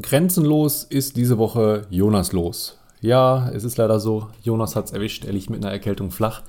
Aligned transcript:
Grenzenlos 0.00 0.84
ist 0.84 1.16
diese 1.16 1.38
Woche 1.38 1.86
Jonas 1.90 2.32
los. 2.32 2.78
Ja, 3.00 3.48
es 3.50 3.64
ist 3.64 3.78
leider 3.78 3.98
so, 3.98 4.28
Jonas 4.42 4.76
hat 4.76 4.86
es 4.86 4.92
erwischt, 4.92 5.24
er 5.24 5.32
liegt 5.32 5.50
mit 5.50 5.64
einer 5.64 5.72
Erkältung 5.72 6.10
flach. 6.10 6.42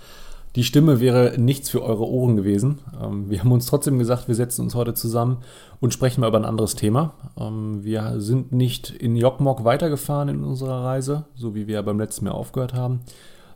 Die 0.55 0.63
Stimme 0.63 0.99
wäre 0.99 1.35
nichts 1.37 1.69
für 1.69 1.83
eure 1.83 2.07
Ohren 2.07 2.35
gewesen. 2.35 2.79
Ähm, 3.01 3.29
wir 3.29 3.39
haben 3.39 3.51
uns 3.51 3.65
trotzdem 3.65 3.97
gesagt, 3.97 4.27
wir 4.27 4.35
setzen 4.35 4.61
uns 4.63 4.75
heute 4.75 4.93
zusammen 4.93 5.37
und 5.79 5.93
sprechen 5.93 6.21
mal 6.21 6.27
über 6.27 6.37
ein 6.37 6.45
anderes 6.45 6.75
Thema. 6.75 7.13
Ähm, 7.39 7.83
wir 7.83 8.19
sind 8.19 8.51
nicht 8.51 8.89
in 8.91 9.15
Jokmok 9.15 9.63
weitergefahren 9.63 10.29
in 10.29 10.43
unserer 10.43 10.83
Reise, 10.83 11.25
so 11.35 11.55
wie 11.55 11.67
wir 11.67 11.81
beim 11.81 11.99
letzten 11.99 12.25
Mal 12.25 12.31
aufgehört 12.31 12.73
haben, 12.73 13.01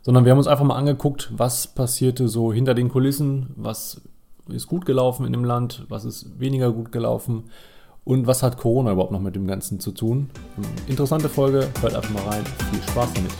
sondern 0.02 0.24
wir 0.24 0.32
haben 0.32 0.38
uns 0.38 0.48
einfach 0.48 0.64
mal 0.64 0.76
angeguckt, 0.76 1.32
was 1.36 1.68
passierte 1.68 2.28
so 2.28 2.52
hinter 2.52 2.74
den 2.74 2.88
Kulissen, 2.88 3.50
was 3.56 4.00
ist 4.48 4.66
gut 4.66 4.86
gelaufen 4.86 5.26
in 5.26 5.32
dem 5.32 5.44
Land, 5.44 5.86
was 5.88 6.04
ist 6.04 6.38
weniger 6.40 6.72
gut 6.72 6.90
gelaufen 6.90 7.44
und 8.04 8.26
was 8.26 8.42
hat 8.42 8.58
Corona 8.58 8.92
überhaupt 8.92 9.12
noch 9.12 9.20
mit 9.20 9.34
dem 9.34 9.46
Ganzen 9.46 9.80
zu 9.80 9.90
tun. 9.92 10.30
Interessante 10.86 11.28
Folge, 11.28 11.68
hört 11.80 11.94
einfach 11.94 12.10
mal 12.10 12.22
rein. 12.24 12.44
Viel 12.70 12.82
Spaß 12.82 13.12
damit. 13.14 13.30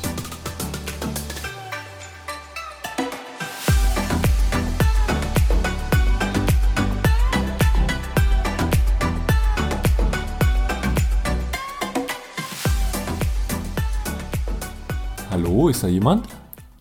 Hallo, 15.31 15.69
ist 15.69 15.83
da 15.83 15.89
jemand? 15.89 16.27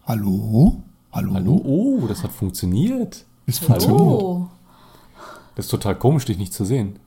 Hallo? 0.07 0.81
Hallo? 1.11 1.33
Hallo? 1.33 1.61
Oh, 1.65 2.07
das 2.07 2.23
hat 2.23 2.31
funktioniert. 2.31 3.25
Es 3.45 3.59
funktioniert. 3.59 4.01
Oh, 4.01 4.47
Das 5.55 5.65
ist 5.65 5.71
total 5.71 5.95
komisch, 5.95 6.25
dich 6.25 6.37
nicht 6.37 6.53
zu 6.53 6.63
sehen. 6.63 6.99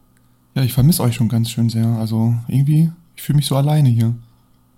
Ja, 0.57 0.63
ich 0.63 0.73
vermisse 0.73 1.03
euch 1.03 1.15
schon 1.15 1.29
ganz 1.29 1.51
schön 1.51 1.69
sehr. 1.69 1.87
Also 1.87 2.35
irgendwie, 2.49 2.91
ich 3.15 3.23
fühle 3.23 3.37
mich 3.37 3.47
so 3.47 3.57
alleine 3.57 3.91
hier. 3.91 4.15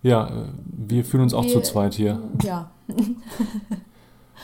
Ja, 0.02 0.26
äh, 0.26 0.44
wir 0.76 1.04
fühlen 1.04 1.22
uns 1.22 1.32
auch 1.32 1.44
Wir- 1.44 1.52
zu 1.52 1.60
zweit 1.62 1.94
hier. 1.94 2.20
ja. 2.44 2.68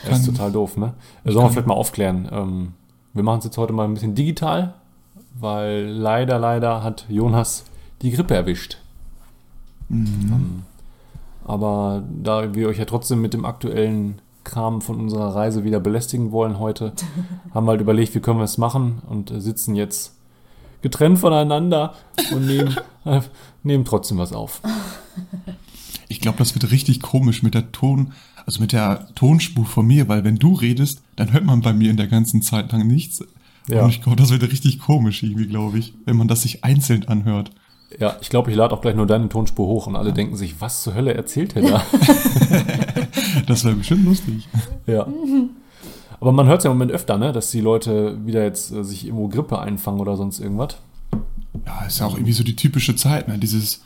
Das 0.05 0.19
ist 0.19 0.25
total 0.25 0.51
doof, 0.51 0.75
ne? 0.77 0.93
Sollen 1.23 1.45
wir 1.45 1.49
vielleicht 1.49 1.67
mal 1.67 1.73
aufklären. 1.73 2.27
Ähm, 2.31 2.73
wir 3.13 3.23
machen 3.23 3.39
es 3.39 3.45
jetzt 3.45 3.57
heute 3.57 3.71
mal 3.73 3.85
ein 3.85 3.93
bisschen 3.93 4.13
digital, 4.13 4.73
weil 5.39 5.85
leider, 5.85 6.37
leider 6.37 6.83
hat 6.83 7.05
Jonas 7.09 7.63
die 8.01 8.11
Grippe 8.11 8.35
erwischt. 8.35 8.77
Ähm, 9.89 10.63
aber 11.45 12.03
da 12.21 12.53
wir 12.53 12.67
euch 12.67 12.77
ja 12.77 12.85
trotzdem 12.85 13.21
mit 13.21 13.33
dem 13.33 13.45
aktuellen 13.45 14.19
Kram 14.43 14.81
von 14.81 14.99
unserer 14.99 15.33
Reise 15.33 15.63
wieder 15.63 15.79
belästigen 15.79 16.31
wollen 16.31 16.59
heute, 16.59 16.91
haben 17.53 17.65
wir 17.65 17.71
halt 17.71 17.81
überlegt, 17.81 18.13
wie 18.13 18.19
können 18.19 18.39
wir 18.39 18.43
es 18.43 18.57
machen 18.57 19.01
und 19.09 19.31
sitzen 19.35 19.75
jetzt 19.75 20.13
getrennt 20.85 21.17
voneinander 21.17 21.95
und 22.31 22.45
nehmen, 22.45 22.75
äh, 23.05 23.19
nehmen 23.63 23.85
trotzdem 23.85 24.19
was 24.19 24.31
auf. 24.31 24.61
Ich 26.07 26.21
glaube, 26.21 26.37
das 26.37 26.53
wird 26.53 26.69
richtig 26.69 27.01
komisch 27.01 27.41
mit 27.41 27.55
der 27.55 27.71
Ton, 27.71 28.13
also 28.45 28.61
mit 28.61 28.71
der 28.71 29.07
Tonspur 29.15 29.65
von 29.65 29.87
mir, 29.87 30.07
weil 30.07 30.23
wenn 30.23 30.35
du 30.35 30.53
redest, 30.53 31.01
dann 31.15 31.33
hört 31.33 31.43
man 31.43 31.61
bei 31.61 31.73
mir 31.73 31.89
in 31.89 31.97
der 31.97 32.05
ganzen 32.05 32.43
Zeit 32.43 32.71
lang 32.71 32.85
nichts. 32.85 33.23
Ja. 33.67 33.83
Und 33.83 33.89
ich 33.89 34.03
glaube, 34.03 34.17
das 34.17 34.29
wird 34.29 34.43
richtig 34.43 34.77
komisch 34.77 35.23
irgendwie, 35.23 35.47
glaube 35.47 35.79
ich, 35.79 35.95
wenn 36.05 36.17
man 36.17 36.27
das 36.27 36.43
sich 36.43 36.63
einzeln 36.63 37.07
anhört. 37.07 37.49
Ja, 37.99 38.17
ich 38.21 38.29
glaube, 38.29 38.51
ich 38.51 38.57
lade 38.57 38.75
auch 38.75 38.81
gleich 38.81 38.95
nur 38.95 39.07
deine 39.07 39.27
Tonspur 39.27 39.65
hoch 39.65 39.87
und 39.87 39.95
alle 39.95 40.13
denken 40.13 40.35
sich, 40.35 40.61
was 40.61 40.83
zur 40.83 40.93
Hölle 40.93 41.15
erzählt 41.15 41.55
er 41.55 41.63
da? 41.63 41.85
Das 43.47 43.63
wäre 43.63 43.75
bestimmt 43.75 44.05
lustig. 44.05 44.47
Ja. 44.87 45.07
Aber 46.19 46.31
man 46.31 46.47
hört 46.47 46.59
es 46.59 46.63
ja 46.63 46.71
im 46.71 46.77
Moment 46.77 46.91
öfter, 46.91 47.17
ne? 47.17 47.31
dass 47.31 47.51
die 47.51 47.61
Leute 47.61 48.25
wieder 48.25 48.43
jetzt 48.43 48.71
äh, 48.71 48.83
sich 48.83 49.05
irgendwo 49.05 49.27
Grippe 49.27 49.59
einfangen 49.59 49.99
oder 49.99 50.15
sonst 50.15 50.39
irgendwas. 50.39 50.77
Ja, 51.65 51.85
ist 51.85 51.99
ja 51.99 52.05
auch 52.05 52.15
irgendwie 52.15 52.33
so 52.33 52.43
die 52.43 52.55
typische 52.55 52.95
Zeit, 52.95 53.27
ne? 53.27 53.37
Dieses, 53.37 53.81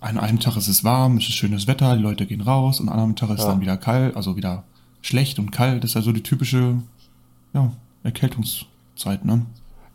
an 0.00 0.18
einem 0.18 0.40
Tag 0.40 0.56
ist 0.56 0.68
es 0.68 0.84
warm, 0.84 1.16
es 1.16 1.28
ist 1.28 1.34
schönes 1.34 1.66
Wetter, 1.66 1.96
die 1.96 2.02
Leute 2.02 2.26
gehen 2.26 2.42
raus 2.42 2.80
und 2.80 2.88
an 2.88 2.98
einem 2.98 3.16
Tag 3.16 3.30
ist 3.30 3.40
Ja. 3.40 3.48
dann 3.48 3.60
wieder 3.60 3.76
kalt, 3.76 4.16
also 4.16 4.36
wieder 4.36 4.64
schlecht 5.02 5.38
und 5.38 5.50
kalt. 5.50 5.82
Das 5.82 5.90
ist 5.90 5.94
ja 5.94 6.02
so 6.02 6.12
die 6.12 6.22
typische, 6.22 6.76
ja, 7.52 7.72
Erkältungszeit, 8.02 9.24
ne? 9.24 9.46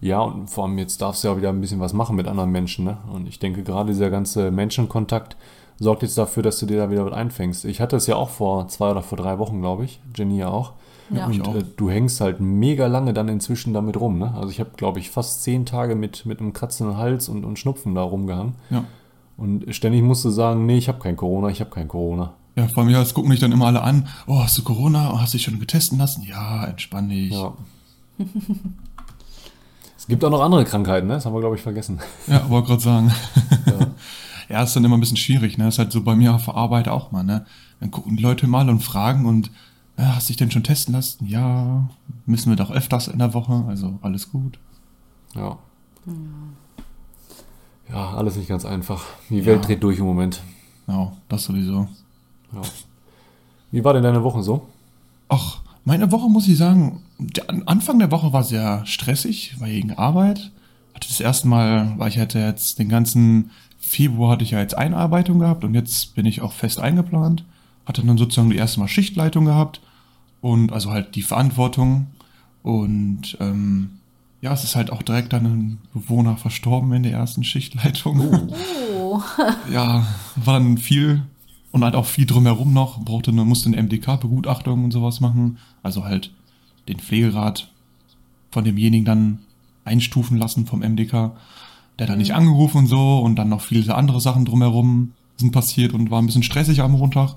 Ja, 0.02 0.22
und 0.22 0.50
vor 0.50 0.64
allem 0.66 0.78
jetzt 0.78 1.02
darfst 1.02 1.24
du 1.24 1.28
ja 1.28 1.38
wieder 1.38 1.50
ein 1.50 1.60
bisschen 1.60 1.80
was 1.82 1.94
machen 1.94 2.16
mit 2.16 2.28
anderen 2.28 2.52
Menschen. 2.52 2.86
Ne? 2.86 2.98
Und 3.12 3.28
ich 3.28 3.40
denke, 3.40 3.64
gerade 3.64 3.90
dieser 3.92 4.10
ganze 4.10 4.50
Menschenkontakt 4.50 5.36
sorgt 5.78 6.04
jetzt 6.04 6.18
dafür, 6.18 6.42
dass 6.42 6.58
du 6.60 6.66
dir 6.66 6.78
da 6.78 6.90
wieder 6.90 7.06
was 7.06 7.14
einfängst. 7.14 7.66
Ich 7.66 7.82
hatte 7.82 7.98
es 7.98 8.08
ja 8.08 8.16
auch 8.16 8.30
vor 8.30 8.68
zwei 8.70 8.92
oder 8.92 9.02
vor 9.02 9.18
drei 9.18 9.40
Wochen, 9.40 9.60
glaube 9.60 9.84
ich. 9.86 10.00
Jenny 10.16 10.38
ja 10.38 10.48
auch. 10.48 10.74
Ja. 11.12 11.26
Und 11.26 11.48
äh, 11.48 11.64
du 11.76 11.90
hängst 11.90 12.22
halt 12.22 12.40
mega 12.40 12.88
lange 12.88 13.14
dann 13.14 13.28
inzwischen 13.28 13.74
damit 13.74 14.00
rum. 14.00 14.20
Ne? 14.20 14.34
Also 14.36 14.50
ich 14.50 14.60
habe, 14.60 14.72
glaube 14.76 15.00
ich, 15.00 15.10
fast 15.10 15.44
zehn 15.44 15.66
Tage 15.66 15.96
mit, 15.96 16.26
mit 16.26 16.40
einem 16.40 16.54
kratzenden 16.54 16.98
Hals 16.98 17.30
und, 17.30 17.46
und 17.46 17.58
Schnupfen 17.58 17.96
da 17.96 18.02
rumgehangen. 18.02 18.54
Ja. 18.70 18.84
Und 19.38 19.74
ständig 19.74 20.04
musst 20.04 20.26
du 20.26 20.30
sagen, 20.30 20.66
nee, 20.66 20.78
ich 20.78 20.88
habe 20.88 21.00
kein 21.00 21.16
Corona, 21.16 21.50
ich 21.50 21.62
habe 21.62 21.70
kein 21.70 21.88
Corona. 21.88 22.34
Ja, 22.56 22.68
vor 22.68 22.84
mir, 22.84 23.00
es 23.00 23.14
gucken 23.14 23.30
mich 23.30 23.40
dann 23.40 23.52
immer 23.52 23.68
alle 23.68 23.82
an. 23.82 24.08
Oh, 24.28 24.40
hast 24.40 24.58
du 24.58 24.64
Corona? 24.64 25.14
Oh, 25.14 25.20
hast 25.20 25.34
dich 25.34 25.44
schon 25.44 25.60
getesten 25.60 25.98
lassen? 25.98 26.24
Ja, 26.24 26.66
entspann 26.66 27.08
dich. 27.10 27.32
Ja. 27.32 27.54
es 29.98 30.08
gibt 30.08 30.26
auch 30.26 30.30
noch 30.30 30.42
andere 30.42 30.66
Krankheiten, 30.66 31.08
ne? 31.08 31.14
Das 31.14 31.26
haben 31.26 31.34
wir, 31.34 31.40
glaube 31.40 31.56
ich, 31.56 31.62
vergessen. 31.62 32.00
Ja, 32.28 32.50
wollte 32.50 32.68
gerade 32.68 32.82
sagen. 32.82 33.12
Ja. 33.66 33.88
Ja, 34.50 34.64
ist 34.64 34.76
dann 34.76 34.84
immer 34.84 34.98
ein 34.98 35.00
bisschen 35.00 35.16
schwierig, 35.16 35.60
ne? 35.60 35.68
Ist 35.68 35.78
halt 35.78 35.92
so 35.92 36.02
bei 36.02 36.16
mir 36.16 36.34
auf 36.34 36.46
der 36.46 36.56
Arbeit 36.56 36.88
auch 36.88 37.12
mal, 37.12 37.24
ne? 37.24 37.46
Dann 37.80 37.92
gucken 37.92 38.18
die 38.18 38.24
Leute 38.24 38.48
mal 38.48 38.68
und 38.68 38.80
fragen 38.80 39.28
und 39.28 39.52
ja, 40.00 40.16
hast 40.16 40.30
dich 40.30 40.38
denn 40.38 40.50
schon 40.52 40.64
testen 40.64 40.94
lassen? 40.96 41.26
Ja, 41.28 41.90
müssen 42.26 42.50
wir 42.50 42.56
doch 42.56 42.72
öfters 42.72 43.08
in 43.08 43.20
der 43.20 43.34
Woche, 43.34 43.66
also 43.68 44.00
alles 44.02 44.32
gut. 44.32 44.58
Ja. 45.36 45.58
Ja, 47.92 48.14
alles 48.14 48.36
nicht 48.36 48.48
ganz 48.48 48.66
einfach. 48.66 49.04
Die 49.30 49.46
Welt 49.46 49.62
Ja. 49.62 49.66
dreht 49.68 49.84
durch 49.84 50.00
im 50.00 50.06
Moment. 50.06 50.42
Ja, 50.88 51.12
das 51.28 51.44
sowieso. 51.46 51.88
Ja. 52.54 52.62
Wie 53.72 53.84
war 53.84 53.94
denn 53.94 54.04
deine 54.04 54.24
Woche 54.24 54.44
so? 54.44 54.68
Ach, 55.28 55.60
meine 55.86 56.12
Woche 56.12 56.30
muss 56.30 56.48
ich 56.48 56.58
sagen, 56.58 57.02
der 57.20 57.50
An- 57.50 57.64
Anfang 57.68 58.00
der 58.00 58.12
Woche 58.12 58.32
war 58.34 58.44
sehr 58.44 58.86
stressig, 58.86 59.60
war 59.60 59.68
wegen 59.68 59.94
Arbeit. 59.94 60.52
Hatte 60.94 61.08
das 61.08 61.20
erste 61.20 61.48
Mal, 61.48 61.94
weil 61.98 62.10
ich 62.10 62.18
hatte 62.20 62.40
jetzt 62.40 62.80
den 62.80 62.90
ganzen 62.90 63.52
Februar 63.80 64.32
hatte 64.34 64.44
ich 64.44 64.52
ja 64.52 64.60
jetzt 64.60 64.78
Einarbeitung 64.78 65.40
gehabt 65.40 65.64
und 65.64 65.74
jetzt 65.74 66.14
bin 66.16 66.26
ich 66.26 66.42
auch 66.42 66.52
fest 66.52 66.80
eingeplant. 66.80 67.44
Hatte 67.86 68.04
dann 68.06 68.18
sozusagen 68.18 68.50
die 68.50 68.58
erste 68.58 68.80
Mal 68.80 68.88
Schichtleitung 68.88 69.46
gehabt 69.46 69.82
und 70.42 70.72
also 70.72 70.92
halt 70.92 71.16
die 71.16 71.22
Verantwortung. 71.22 72.08
Und 72.64 73.38
ähm, 73.40 73.92
ja, 74.42 74.54
es 74.54 74.64
ist 74.64 74.76
halt 74.76 74.92
auch 74.92 75.04
direkt 75.04 75.34
dann 75.34 75.46
ein 75.46 75.78
Bewohner 75.94 76.38
verstorben 76.38 76.94
in 76.94 77.04
der 77.04 77.14
ersten 77.14 77.44
Schichtleitung. 77.44 78.50
Oh. 78.94 79.22
ja, 79.72 80.06
war 80.36 80.60
dann 80.60 80.78
viel 80.78 81.24
und 81.72 81.84
halt 81.84 81.96
auch 81.96 82.06
viel 82.06 82.26
drumherum 82.26 82.74
noch. 82.74 83.00
Brauchte 83.04 83.32
eine, 83.32 83.46
musste 83.46 83.70
eine 83.70 83.82
MDK-Begutachtung 83.84 84.86
und 84.86 84.92
sowas 84.92 85.20
machen. 85.20 85.58
Also 85.84 86.04
halt 86.06 86.32
den 86.88 87.00
Pflegerat 87.00 87.70
von 88.52 88.64
demjenigen 88.64 89.06
dann 89.06 89.40
einstufen 89.86 90.38
lassen 90.38 90.66
vom 90.66 90.80
MDK. 90.80 91.32
Der 91.98 92.06
hat 92.06 92.10
dann 92.10 92.18
nicht 92.18 92.34
angerufen 92.34 92.80
und 92.80 92.88
so 92.88 93.20
und 93.20 93.36
dann 93.36 93.50
noch 93.50 93.62
viele 93.62 93.94
andere 93.96 94.22
Sachen 94.22 94.46
drumherum 94.46 95.14
sind 95.38 95.52
passiert 95.52 95.94
und 95.94 96.12
war 96.12 96.22
ein 96.22 96.26
bisschen 96.26 96.44
stressig 96.44 96.82
am 96.82 96.92
Montag. 96.94 97.36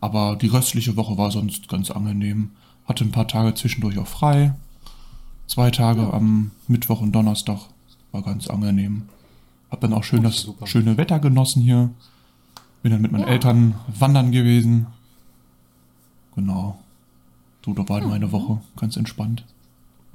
Aber 0.00 0.36
die 0.36 0.46
restliche 0.46 0.96
Woche 0.96 1.18
war 1.18 1.30
sonst 1.30 1.68
ganz 1.68 1.90
angenehm. 1.90 2.50
Hatte 2.86 3.04
ein 3.04 3.10
paar 3.12 3.28
Tage 3.28 3.54
zwischendurch 3.54 3.98
auch 3.98 4.06
frei. 4.06 4.54
Zwei 5.46 5.70
Tage 5.70 6.12
am 6.12 6.50
Mittwoch 6.68 7.00
und 7.00 7.12
Donnerstag 7.12 7.60
war 8.12 8.22
ganz 8.22 8.48
angenehm. 8.48 9.02
Hab 9.70 9.80
dann 9.80 9.92
auch 9.92 10.04
schön 10.04 10.22
das 10.22 10.40
super. 10.42 10.66
schöne 10.66 10.96
Wetter 10.96 11.18
genossen 11.18 11.62
hier. 11.62 11.90
Bin 12.82 12.92
dann 12.92 13.02
mit 13.02 13.12
meinen 13.12 13.22
Ja. 13.22 13.28
Eltern 13.28 13.74
wandern 13.98 14.30
gewesen. 14.30 14.86
Genau. 16.34 16.78
So, 17.64 17.74
da 17.74 17.86
war 17.88 18.00
meine 18.06 18.30
Woche 18.32 18.60
ganz 18.76 18.96
entspannt. 18.96 19.44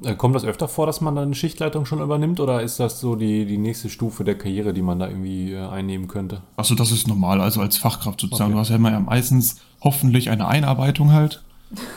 Äh, 0.02 0.16
Kommt 0.16 0.36
das 0.36 0.44
öfter 0.44 0.68
vor, 0.68 0.86
dass 0.86 1.02
man 1.02 1.16
dann 1.16 1.26
eine 1.26 1.36
Schichtleitung 1.36 1.86
schon 1.86 2.02
übernimmt 2.02 2.40
oder 2.40 2.62
ist 2.62 2.80
das 2.80 3.00
so 3.00 3.16
die, 3.16 3.46
die 3.46 3.58
nächste 3.58 3.90
Stufe 3.90 4.24
der 4.24 4.38
Karriere, 4.38 4.74
die 4.74 4.82
man 4.82 5.00
da 5.00 5.08
irgendwie 5.08 5.54
äh, 5.54 5.68
einnehmen 5.68 6.08
könnte? 6.08 6.42
Achso, 6.56 6.76
das 6.76 6.92
ist 6.92 7.08
normal, 7.08 7.42
also 7.42 7.62
als 7.62 7.78
Fachkraft 7.78 8.22
sozusagen. 8.22 8.52
Okay. 8.52 8.56
Du 8.56 8.60
hast 8.60 8.70
ja 8.70 8.76
immer 8.76 8.92
ja 8.92 9.00
meistens 9.00 9.58
hoffentlich 9.82 10.30
eine 10.30 10.48
Einarbeitung 10.48 11.12
halt, 11.12 11.44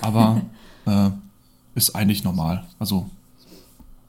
aber 0.03 0.43
äh, 0.87 1.11
ist 1.75 1.95
eigentlich 1.95 2.25
normal. 2.25 2.67
Also 2.79 3.09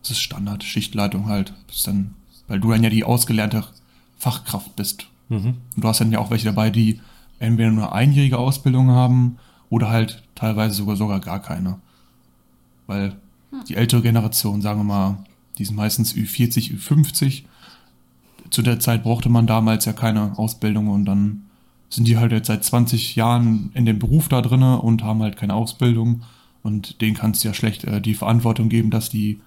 es 0.03 0.11
ist 0.11 0.19
Standard, 0.19 0.63
Schichtleitung 0.63 1.27
halt. 1.27 1.53
Dann, 1.85 2.15
weil 2.47 2.59
du 2.59 2.71
dann 2.71 2.83
ja 2.83 2.89
die 2.89 3.03
ausgelernte 3.03 3.63
Fachkraft 4.17 4.75
bist. 4.75 5.07
Mhm. 5.29 5.57
Und 5.75 5.83
du 5.83 5.87
hast 5.87 6.01
dann 6.01 6.11
ja 6.11 6.19
auch 6.19 6.31
welche 6.31 6.45
dabei, 6.45 6.69
die 6.69 7.01
entweder 7.39 7.71
nur 7.71 7.91
eine 7.91 7.93
einjährige 7.93 8.37
Ausbildung 8.37 8.89
haben 8.89 9.37
oder 9.69 9.89
halt 9.89 10.23
teilweise 10.35 10.75
sogar 10.75 10.95
sogar 10.95 11.19
gar 11.19 11.41
keine. 11.41 11.79
Weil 12.87 13.17
die 13.67 13.75
ältere 13.75 14.01
Generation, 14.01 14.61
sagen 14.61 14.79
wir 14.79 14.83
mal, 14.83 15.17
die 15.57 15.65
sind 15.65 15.75
meistens 15.75 16.13
Ü40, 16.13 16.77
Ü50. 16.77 17.43
Zu 18.49 18.61
der 18.61 18.79
Zeit 18.79 19.03
brauchte 19.03 19.29
man 19.29 19.47
damals 19.47 19.85
ja 19.85 19.93
keine 19.93 20.37
Ausbildung 20.37 20.87
und 20.87 21.05
dann 21.05 21.43
sind 21.89 22.07
die 22.07 22.17
halt 22.17 22.31
jetzt 22.31 22.47
seit 22.47 22.63
20 22.63 23.15
Jahren 23.15 23.71
in 23.73 23.85
dem 23.85 23.99
Beruf 23.99 24.27
da 24.29 24.41
drinne 24.41 24.81
und 24.81 25.03
haben 25.03 25.21
halt 25.21 25.37
keine 25.37 25.53
Ausbildung 25.53 26.23
und 26.63 27.01
denen 27.01 27.15
kannst 27.15 27.43
du 27.43 27.47
ja 27.47 27.53
schlecht 27.53 27.85
äh, 27.85 28.01
die 28.01 28.13
Verantwortung 28.13 28.67
geben, 28.69 28.89
dass 28.89 29.09
die 29.09 29.39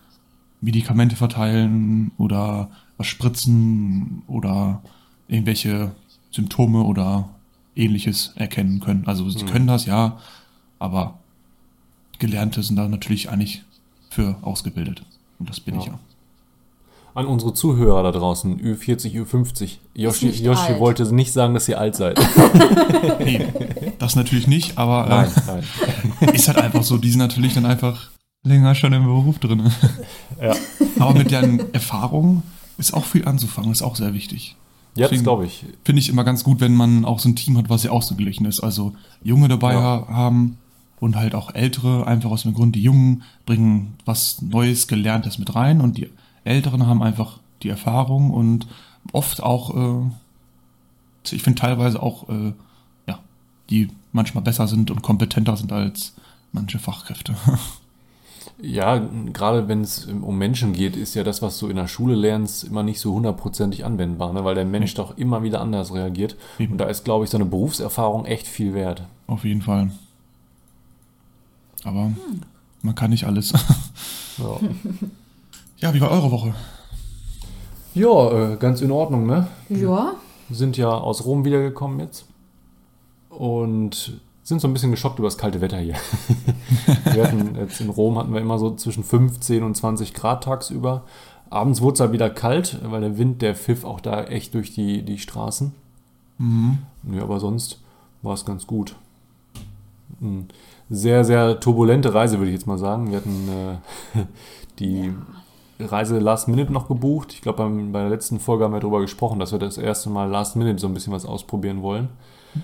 Medikamente 0.63 1.17
verteilen 1.17 2.13
oder 2.19 2.71
was 2.97 3.07
spritzen 3.07 4.23
oder 4.27 4.83
irgendwelche 5.29 5.93
Symptome 6.31 6.83
oder 6.83 7.29
ähnliches 7.77 8.33
erkennen 8.37 8.81
können. 8.81 9.05
Also 9.07 9.29
sie 9.31 9.45
Mhm. 9.45 9.49
können 9.49 9.67
das, 9.67 9.87
ja, 9.87 10.19
aber 10.79 11.19
Gelernte 12.19 12.63
sind 12.63 12.77
da 12.77 12.89
natürlich 12.89 13.31
eigentlich 13.31 13.63
für 14.11 14.37
ausgebildet. 14.43 15.03
Und 15.39 15.49
das 15.49 15.59
bin 15.61 15.79
ich 15.79 15.87
Ja. 15.87 15.93
ja. 15.93 15.99
An 17.13 17.27
unsere 17.27 17.53
Zuhörer 17.55 18.05
da 18.05 18.13
draußen, 18.13 18.61
Ü40, 18.61 19.13
Ü50. 19.25 19.79
Yoshi, 19.95 20.27
nicht 20.27 20.45
Yoshi 20.45 20.79
wollte 20.79 21.13
nicht 21.13 21.33
sagen, 21.33 21.55
dass 21.55 21.67
ihr 21.69 21.79
alt 21.81 21.97
seid. 21.97 22.21
Nee, 23.19 23.47
das 23.99 24.15
natürlich 24.17 24.47
nicht, 24.47 24.79
aber 24.79 25.07
nein, 25.09 25.31
nein. 25.47 25.63
äh, 26.21 26.33
ist 26.37 26.49
halt 26.49 26.59
einfach 26.59 26.83
so, 26.83 26.97
die 26.99 27.11
sind 27.11 27.19
natürlich 27.19 27.55
dann 27.55 27.67
einfach 27.67 28.11
länger 28.45 28.75
schon 28.75 28.93
im 28.93 29.05
Beruf 29.05 29.39
drin. 29.39 29.71
Ja, 30.41 30.55
Aber 30.99 31.13
mit 31.15 31.31
deren 31.31 31.75
Erfahrung 31.75 32.43
ist 32.79 32.95
auch 32.95 33.05
viel 33.05 33.27
anzufangen, 33.27 33.71
ist 33.73 33.83
auch 33.83 33.97
sehr 33.97 34.15
wichtig. 34.15 34.57
jetzt 34.95 35.11
Deswegen- 35.11 35.23
glaube 35.25 35.45
ich. 35.47 35.67
Finde 35.85 36.01
ich 36.01 36.09
immer 36.09 36.25
ganz 36.25 36.45
gut, 36.45 36.61
wenn 36.61 36.75
man 36.75 37.05
auch 37.05 37.19
so 37.19 37.29
ein 37.29 37.37
Team 37.37 37.59
hat, 37.59 37.69
was 37.69 37.83
ja 37.83 37.91
ausgeglichen 37.91 38.47
ist. 38.47 38.61
Also 38.61 38.95
Junge 39.23 39.49
dabei 39.49 39.75
Ja. 39.75 39.81
ha- 39.83 40.07
haben 40.09 40.57
und 41.01 41.17
halt 41.17 41.35
auch 41.35 41.55
Ältere, 41.55 42.07
einfach 42.07 42.31
aus 42.31 42.43
dem 42.43 42.55
Grund, 42.55 42.77
die 42.77 42.83
Jungen 42.83 43.23
bringen 43.47 43.95
was 44.05 44.43
Neues, 44.43 44.87
Gelerntes 44.87 45.39
mit 45.39 45.55
rein 45.55 45.81
und 45.81 45.97
die 45.97 46.11
Älteren 46.45 46.87
haben 46.87 47.03
einfach 47.03 47.39
die 47.63 47.69
Erfahrung 47.69 48.31
und 48.31 48.67
oft 49.13 49.43
auch, 49.43 49.75
äh, 50.05 50.11
ich 51.31 51.43
finde 51.43 51.61
teilweise 51.61 52.03
auch, 52.03 52.29
äh, 52.29 52.53
ja, 53.07 53.19
die 53.71 53.89
manchmal 54.13 54.45
besser 54.45 54.67
sind 54.67 54.91
und 54.91 55.03
kompetenter 55.03 55.57
sind 55.57 55.73
als 55.73 56.15
manche 56.53 56.79
Fachkräfte. 56.79 57.35
Ja, 58.63 58.99
gerade 59.33 59.69
wenn 59.69 59.81
es 59.81 60.07
um 60.07 60.37
Menschen 60.37 60.73
geht, 60.75 60.97
ist 60.97 61.15
ja 61.15 61.23
das, 61.23 61.41
was 61.41 61.59
du 61.59 61.69
in 61.69 61.77
der 61.77 61.87
Schule 61.87 62.15
lernst, 62.15 62.65
immer 62.65 62.83
nicht 62.83 63.01
so 63.01 63.15
hundertprozentig 63.15 63.85
anwendbar, 63.85 64.33
ne? 64.33 64.45
weil 64.45 64.55
der 64.55 64.67
Mensch 64.67 64.95
doch 64.95 65.17
immer 65.17 65.43
wieder 65.43 65.61
anders 65.61 65.95
reagiert. 65.95 66.37
Eben. 66.59 66.73
Und 66.73 66.79
da 66.79 66.87
ist, 66.87 67.05
glaube 67.05 67.25
ich, 67.25 67.31
so 67.31 67.39
eine 67.39 67.47
Berufserfahrung 67.47 68.27
echt 68.27 68.47
viel 68.47 68.75
wert. 68.75 69.03
Auf 69.27 69.45
jeden 69.45 69.63
Fall. 69.63 69.91
Aber 71.85 72.13
man 72.83 72.95
kann 72.95 73.11
nicht 73.11 73.25
alles. 73.25 73.53
Ja, 74.39 74.59
ja, 75.79 75.95
wie 75.95 76.01
war 76.01 76.11
eure 76.11 76.31
Woche? 76.31 76.55
ja 77.95 78.53
äh, 78.53 78.57
ganz 78.57 78.81
in 78.83 78.91
Ordnung, 78.91 79.27
ne? 79.27 79.49
Ja, 79.69 80.15
Wir 80.49 80.57
sind 80.57 80.77
ja 80.77 80.91
aus 80.91 81.25
Rom 81.25 81.45
wiedergekommen 81.45 82.01
jetzt 82.01 82.25
und 83.29 84.21
sind 84.43 84.61
so 84.61 84.69
ein 84.69 84.73
bisschen 84.73 84.91
geschockt 84.91 85.19
über 85.19 85.29
das 85.29 85.39
kalte 85.39 85.61
Wetter 85.61 85.79
hier. 85.79 85.97
wir 87.05 87.25
hatten 87.25 87.57
jetzt 87.57 87.81
in 87.81 87.91
Rom 87.91 88.19
hatten 88.19 88.33
wir 88.33 88.41
immer 88.41 88.59
so 88.59 88.75
zwischen 88.75 89.05
15 89.05 89.63
und 89.63 89.77
20 89.77 90.15
Grad 90.15 90.45
tagsüber. 90.45 91.05
Abends 91.51 91.81
wurde 91.81 91.95
es 91.95 92.01
halt 92.01 92.13
wieder 92.13 92.31
kalt, 92.31 92.79
weil 92.83 93.01
der 93.01 93.19
Wind, 93.19 93.43
der 93.43 93.55
pfiff 93.55 93.85
auch 93.85 94.01
da 94.01 94.25
echt 94.25 94.55
durch 94.55 94.73
die, 94.73 95.03
die 95.03 95.19
Straßen. 95.19 95.73
Mhm. 96.39 96.79
Ja, 97.13 97.23
aber 97.23 97.41
sonst 97.41 97.81
war 98.23 98.35
es 98.35 98.45
ganz 98.45 98.67
gut. 98.67 98.95
Eine 100.21 100.45
sehr, 100.89 101.25
sehr 101.25 101.61
turbulente 101.61 102.13
Reise, 102.13 102.39
würde 102.39 102.51
ich 102.51 102.55
jetzt 102.55 102.67
mal 102.67 102.79
sagen. 102.79 103.11
Wir 103.11 103.19
hatten 103.19 103.49
äh, 104.15 104.25
die 104.79 105.13
Reise 105.79 106.19
Last 106.19 106.49
Minute 106.49 106.73
noch 106.73 106.89
gebucht. 106.89 107.33
Ich 107.33 107.43
glaube, 107.43 107.69
bei 107.93 108.01
der 108.01 108.11
letzten 108.11 108.39
Folge 108.41 108.65
haben 108.65 108.73
wir 108.73 108.81
darüber 108.81 109.01
gesprochen, 109.01 109.39
dass 109.39 109.53
wir 109.53 109.59
das 109.59 109.79
erste 109.79 110.11
Mal 110.11 110.29
Last 110.29 110.57
Minute 110.57 110.79
so 110.79 110.87
ein 110.87 110.95
bisschen 110.95 111.13
was 111.13 111.25
ausprobieren 111.25 111.83
wollen. 111.83 112.09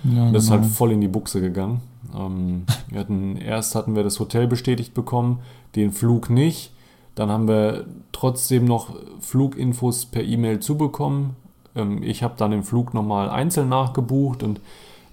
Ja, 0.03 0.31
Das 0.31 0.43
ist 0.43 0.49
genau. 0.49 0.61
halt 0.61 0.71
voll 0.71 0.91
in 0.91 1.01
die 1.01 1.07
Buchse 1.07 1.41
gegangen. 1.41 1.81
Ähm, 2.15 2.63
wir 2.89 2.99
hatten, 2.99 3.37
erst 3.37 3.75
hatten 3.75 3.95
wir 3.95 4.03
das 4.03 4.19
Hotel 4.19 4.47
bestätigt 4.47 4.93
bekommen, 4.93 5.39
den 5.75 5.91
Flug 5.91 6.29
nicht. 6.29 6.71
Dann 7.15 7.31
haben 7.31 7.47
wir 7.47 7.85
trotzdem 8.11 8.65
noch 8.65 8.95
Fluginfos 9.21 10.05
per 10.05 10.23
E-Mail 10.23 10.59
zubekommen. 10.59 11.35
Ähm, 11.75 12.03
ich 12.03 12.21
habe 12.21 12.35
dann 12.37 12.51
den 12.51 12.63
Flug 12.63 12.93
nochmal 12.93 13.29
einzeln 13.29 13.69
nachgebucht 13.69 14.43
und 14.43 14.59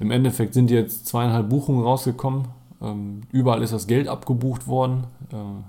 im 0.05 0.11
Endeffekt 0.11 0.53
sind 0.53 0.71
jetzt 0.71 1.07
zweieinhalb 1.07 1.49
Buchungen 1.49 1.83
rausgekommen. 1.83 2.45
Ähm, 2.83 3.23
überall 3.33 3.63
ist 3.63 3.73
das 3.73 3.87
Geld 3.87 4.07
abgebucht 4.07 4.67
worden. 4.67 5.05
Äh, 5.33 5.37
und 5.37 5.65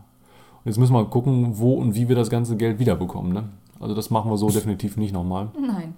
jetzt 0.66 0.78
müssen 0.78 0.94
wir 0.94 1.04
mal 1.04 1.10
gucken, 1.10 1.58
wo 1.58 1.76
und 1.76 1.96
wie 1.96 2.10
wir 2.10 2.18
das 2.18 2.30
ganze 2.30 2.58
Geld 2.58 2.80
wiederbekommen. 2.80 3.32
Ne? 3.32 3.46
Also 3.80 3.96
das 3.96 4.10
machen 4.10 4.30
wir 4.30 4.38
so 4.38 4.50
definitiv 4.50 4.98
nicht 4.98 5.14
nochmal. 5.14 5.48
nein. 5.60 5.96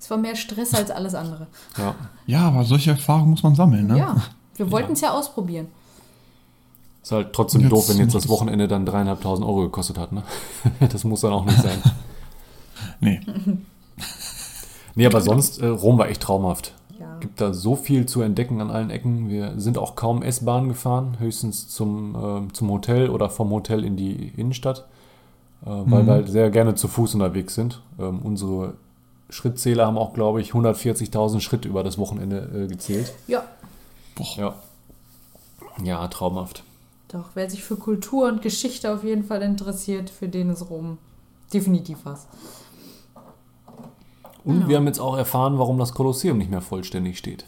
Es 0.00 0.08
war 0.10 0.18
mehr 0.18 0.36
Stress 0.36 0.74
als 0.74 0.92
alles 0.92 1.14
andere. 1.16 1.48
Ja. 1.76 1.94
Ja, 2.26 2.40
aber 2.42 2.62
solche 2.64 2.90
Erfahrungen 2.92 3.30
muss 3.30 3.42
man 3.42 3.56
sammeln, 3.56 3.88
ne? 3.88 3.98
Ja, 3.98 4.16
wir 4.54 4.70
wollten 4.70 4.92
es 4.92 5.00
ja 5.00 5.10
ausprobieren. 5.10 5.66
Ist 7.02 7.10
halt 7.10 7.32
trotzdem 7.32 7.62
Jetzt 7.62 7.72
doof, 7.72 7.88
wenn 7.88 7.96
jetzt 7.96 8.14
das 8.14 8.28
Wochenende 8.28 8.68
dann 8.68 8.86
dreieinhalbtausend 8.86 9.44
Euro 9.44 9.62
gekostet 9.62 9.98
hat. 9.98 10.12
Ne? 10.12 10.22
Das 10.92 11.02
muss 11.02 11.22
dann 11.22 11.32
auch 11.32 11.44
nicht 11.44 11.58
sein. 11.60 11.82
Nee. 13.00 13.20
Nee, 14.94 15.06
aber 15.06 15.20
sonst, 15.20 15.58
äh, 15.58 15.66
Rom 15.66 15.98
war 15.98 16.08
echt 16.08 16.20
traumhaft. 16.20 16.74
Gibt 17.20 17.40
da 17.40 17.52
so 17.52 17.76
viel 17.76 18.06
zu 18.06 18.20
entdecken 18.22 18.60
an 18.60 18.70
allen 18.70 18.90
Ecken. 18.90 19.28
Wir 19.28 19.58
sind 19.58 19.78
auch 19.78 19.94
kaum 19.96 20.22
S-Bahn 20.22 20.68
gefahren, 20.68 21.16
höchstens 21.18 21.68
zum, 21.68 22.14
ähm, 22.20 22.54
zum 22.54 22.70
Hotel 22.70 23.10
oder 23.10 23.30
vom 23.30 23.50
Hotel 23.50 23.84
in 23.84 23.96
die 23.96 24.28
Innenstadt, 24.36 24.86
äh, 25.64 25.66
weil 25.68 26.02
Mhm. 26.02 26.06
wir 26.06 26.12
halt 26.14 26.28
sehr 26.28 26.50
gerne 26.50 26.74
zu 26.74 26.88
Fuß 26.88 27.14
unterwegs 27.14 27.54
sind. 27.54 27.82
Ähm, 27.98 28.20
unsere 28.22 28.74
Schrittzähler 29.30 29.86
haben 29.86 29.98
auch, 29.98 30.14
glaube 30.14 30.40
ich, 30.40 30.52
140.000 30.54 31.40
Schritt 31.40 31.64
über 31.64 31.82
das 31.84 31.98
Wochenende 31.98 32.64
äh, 32.64 32.66
gezählt. 32.66 33.12
Ja, 33.26 33.44
Boah. 34.14 34.26
Ja. 34.36 34.54
Ja, 35.84 36.08
traumhaft. 36.08 36.64
doch, 37.08 37.30
wer 37.34 37.48
sich 37.48 37.62
für 37.62 37.76
Kultur 37.76 38.28
und 38.28 38.42
Geschichte 38.42 38.92
auf 38.92 39.04
jeden 39.04 39.24
Fall 39.24 39.42
interessiert, 39.42 40.10
für 40.10 40.28
den 40.28 40.50
ist 40.50 40.68
Rom 40.70 40.98
definitiv 41.54 41.98
was. 42.04 42.26
Und 44.48 44.54
Genau. 44.54 44.68
wir 44.68 44.76
haben 44.78 44.86
jetzt 44.86 44.98
auch 44.98 45.14
erfahren, 45.14 45.58
warum 45.58 45.78
das 45.78 45.92
Kolosseum 45.92 46.38
nicht 46.38 46.50
mehr 46.50 46.62
vollständig 46.62 47.18
steht. 47.18 47.44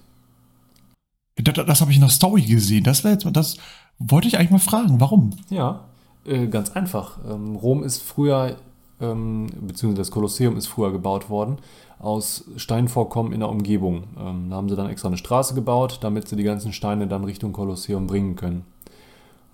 Das, 1.37 1.55
das 1.55 1.81
habe 1.81 1.91
ich 1.91 1.97
in 1.97 2.03
der 2.03 2.11
Story 2.11 2.43
gesehen. 2.43 2.85
Das, 2.85 3.03
jetzt, 3.05 3.27
das 3.33 3.57
wollte 3.99 4.29
ich 4.29 4.37
eigentlich 4.37 4.51
mal 4.51 4.59
fragen. 4.59 5.01
Warum? 5.01 5.31
Ja, 5.49 5.85
äh, 6.27 6.47
ganz 6.47 6.73
einfach. 6.73 7.17
Ähm, 7.27 7.57
Rom 7.57 7.83
ist 7.85 8.03
früher, 8.03 8.57
ähm, 9.01 9.47
beziehungsweise 9.67 10.03
das 10.03 10.11
Kolosseum 10.11 10.59
ist 10.59 10.67
früher 10.67 10.93
gebaut 10.93 11.31
worden 11.31 11.57
aus 11.99 12.45
Steinvorkommen 12.57 13.33
in 13.33 13.41
der 13.41 13.49
Umgebung. 13.49 14.05
Ähm, 14.19 14.49
da 14.51 14.57
haben 14.57 14.69
sie 14.69 14.77
dann 14.77 14.91
extra 14.91 15.09
eine 15.09 15.17
Straße 15.17 15.55
gebaut, 15.55 16.01
damit 16.03 16.29
sie 16.29 16.37
die 16.37 16.43
ganzen 16.43 16.75
Steine 16.75 17.07
dann 17.07 17.25
Richtung 17.25 17.53
Kolosseum 17.53 18.07
bringen 18.07 18.37
können. 18.37 18.67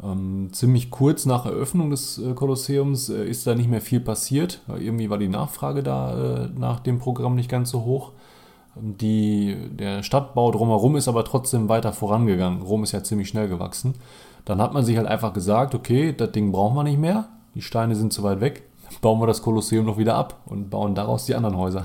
Ähm, 0.03 0.51
ziemlich 0.53 0.91
kurz 0.91 1.25
nach 1.25 1.47
Eröffnung 1.47 1.91
des 1.91 2.19
äh, 2.19 2.35
Kolosseums 2.35 3.09
äh, 3.09 3.25
ist 3.25 3.47
da 3.47 3.55
nicht 3.55 3.71
mehr 3.71 3.81
viel 3.81 4.01
passiert. 4.01 4.61
Weil 4.67 4.83
irgendwie 4.83 5.09
war 5.09 5.19
die 5.19 5.29
Nachfrage 5.29 5.83
da 5.83 6.45
äh, 6.45 6.49
nach 6.57 6.81
dem 6.81 6.99
Programm 6.99 7.35
nicht 7.35 7.49
ganz 7.49 7.71
so 7.71 7.85
hoch. 7.85 8.13
Ähm, 8.77 8.97
Die, 8.99 9.57
der 9.71 10.03
Stadtbau 10.03 10.51
drumherum 10.51 10.97
ist 10.97 11.09
aber 11.09 11.25
trotzdem 11.25 11.69
weiter 11.69 11.93
vorangegangen. 11.93 12.63
Rom 12.63 12.83
ist 12.83 12.93
ja 12.93 13.03
ziemlich 13.03 13.29
schnell 13.29 13.49
gewachsen. 13.49 13.95
Dann 14.45 14.61
hat 14.61 14.75
man 14.75 14.85
sich 14.85 14.97
halt 14.97 15.09
einfach 15.09 15.33
gesagt, 15.33 15.75
okay, 15.75 16.15
das 16.17 16.33
Ding 16.33 16.53
brauchen 16.53 16.77
wir 16.77 16.85
nicht 16.85 17.01
mehr. 17.01 17.29
Die 17.55 17.63
Steine 17.63 17.97
sind 17.97 18.13
zu 18.13 18.23
weit 18.23 18.41
weg. 18.41 18.63
Bauen 19.01 19.21
wir 19.21 19.27
das 19.27 19.43
Kolosseum 19.43 19.87
noch 19.87 19.99
wieder 19.99 20.15
ab 20.15 20.41
und 20.47 20.71
bauen 20.71 20.95
daraus 20.95 21.25
die 21.27 21.35
anderen 21.35 21.57
Häuser. 21.57 21.85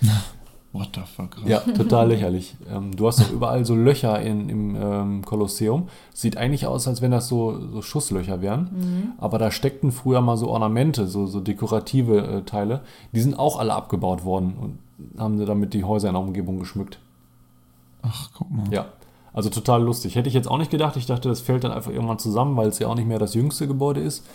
What 0.72 0.88
the 0.94 1.02
fuck? 1.02 1.32
krass. 1.32 1.44
Ja, 1.46 1.58
total 1.76 2.08
lächerlich. 2.08 2.56
Ähm, 2.70 2.96
du 2.96 3.06
hast 3.06 3.20
doch 3.20 3.30
überall 3.30 3.64
so 3.64 3.74
Löcher 3.74 4.20
in, 4.22 4.48
im 4.48 4.76
ähm, 4.76 5.24
Kolosseum. 5.24 5.88
Sieht 6.14 6.38
eigentlich 6.38 6.66
aus, 6.66 6.88
als 6.88 7.02
wenn 7.02 7.10
das 7.10 7.28
so, 7.28 7.58
so 7.72 7.82
Schusslöcher 7.82 8.40
wären. 8.40 9.14
Aber 9.18 9.38
da 9.38 9.50
steckten 9.50 9.92
früher 9.92 10.22
mal 10.22 10.36
so 10.38 10.48
Ornamente, 10.48 11.06
so, 11.06 11.26
so 11.26 11.40
dekorative 11.40 12.18
äh, 12.26 12.42
Teile. 12.42 12.80
Die 13.12 13.20
sind 13.20 13.38
auch 13.38 13.58
alle 13.58 13.74
abgebaut 13.74 14.24
worden 14.24 14.54
und 14.58 15.20
haben 15.20 15.36
sie 15.36 15.44
damit 15.44 15.74
die 15.74 15.84
Häuser 15.84 16.08
in 16.08 16.14
der 16.14 16.22
Umgebung 16.22 16.58
geschmückt. 16.58 16.98
Ach, 18.02 18.30
guck 18.34 18.50
mal. 18.50 18.64
Ja, 18.70 18.86
also 19.34 19.50
total 19.50 19.82
lustig. 19.82 20.16
Hätte 20.16 20.28
ich 20.28 20.34
jetzt 20.34 20.48
auch 20.48 20.58
nicht 20.58 20.70
gedacht. 20.70 20.96
Ich 20.96 21.06
dachte, 21.06 21.28
das 21.28 21.40
fällt 21.40 21.64
dann 21.64 21.72
einfach 21.72 21.90
irgendwann 21.90 22.18
zusammen, 22.18 22.56
weil 22.56 22.68
es 22.68 22.78
ja 22.78 22.88
auch 22.88 22.94
nicht 22.94 23.08
mehr 23.08 23.18
das 23.18 23.34
jüngste 23.34 23.66
Gebäude 23.66 24.00
ist. 24.00 24.26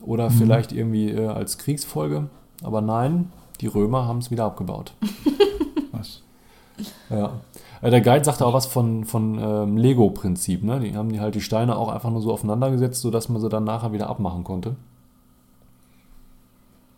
Oder 0.00 0.30
vielleicht 0.30 0.72
irgendwie 0.72 1.10
äh, 1.10 1.28
als 1.28 1.58
Kriegsfolge. 1.58 2.28
Aber 2.62 2.80
nein, 2.80 3.30
die 3.60 3.68
Römer 3.68 4.06
haben 4.06 4.18
es 4.18 4.30
wieder 4.30 4.44
abgebaut. 4.44 4.94
Ja. 7.12 7.40
Äh, 7.80 7.90
Der 7.90 8.00
Guide 8.00 8.24
sagte 8.24 8.46
auch 8.46 8.54
was 8.54 8.66
von, 8.66 9.04
von 9.04 9.38
ähm, 9.38 9.76
Lego-Prinzip. 9.76 10.62
Ne? 10.62 10.80
Die 10.80 10.96
haben 10.96 11.12
die 11.12 11.20
halt 11.20 11.34
die 11.34 11.40
Steine 11.40 11.76
auch 11.76 11.88
einfach 11.88 12.10
nur 12.10 12.22
so 12.22 12.32
aufeinander 12.32 12.70
gesetzt, 12.70 13.00
sodass 13.00 13.28
man 13.28 13.40
sie 13.40 13.48
dann 13.48 13.64
nachher 13.64 13.92
wieder 13.92 14.08
abmachen 14.08 14.44
konnte. 14.44 14.76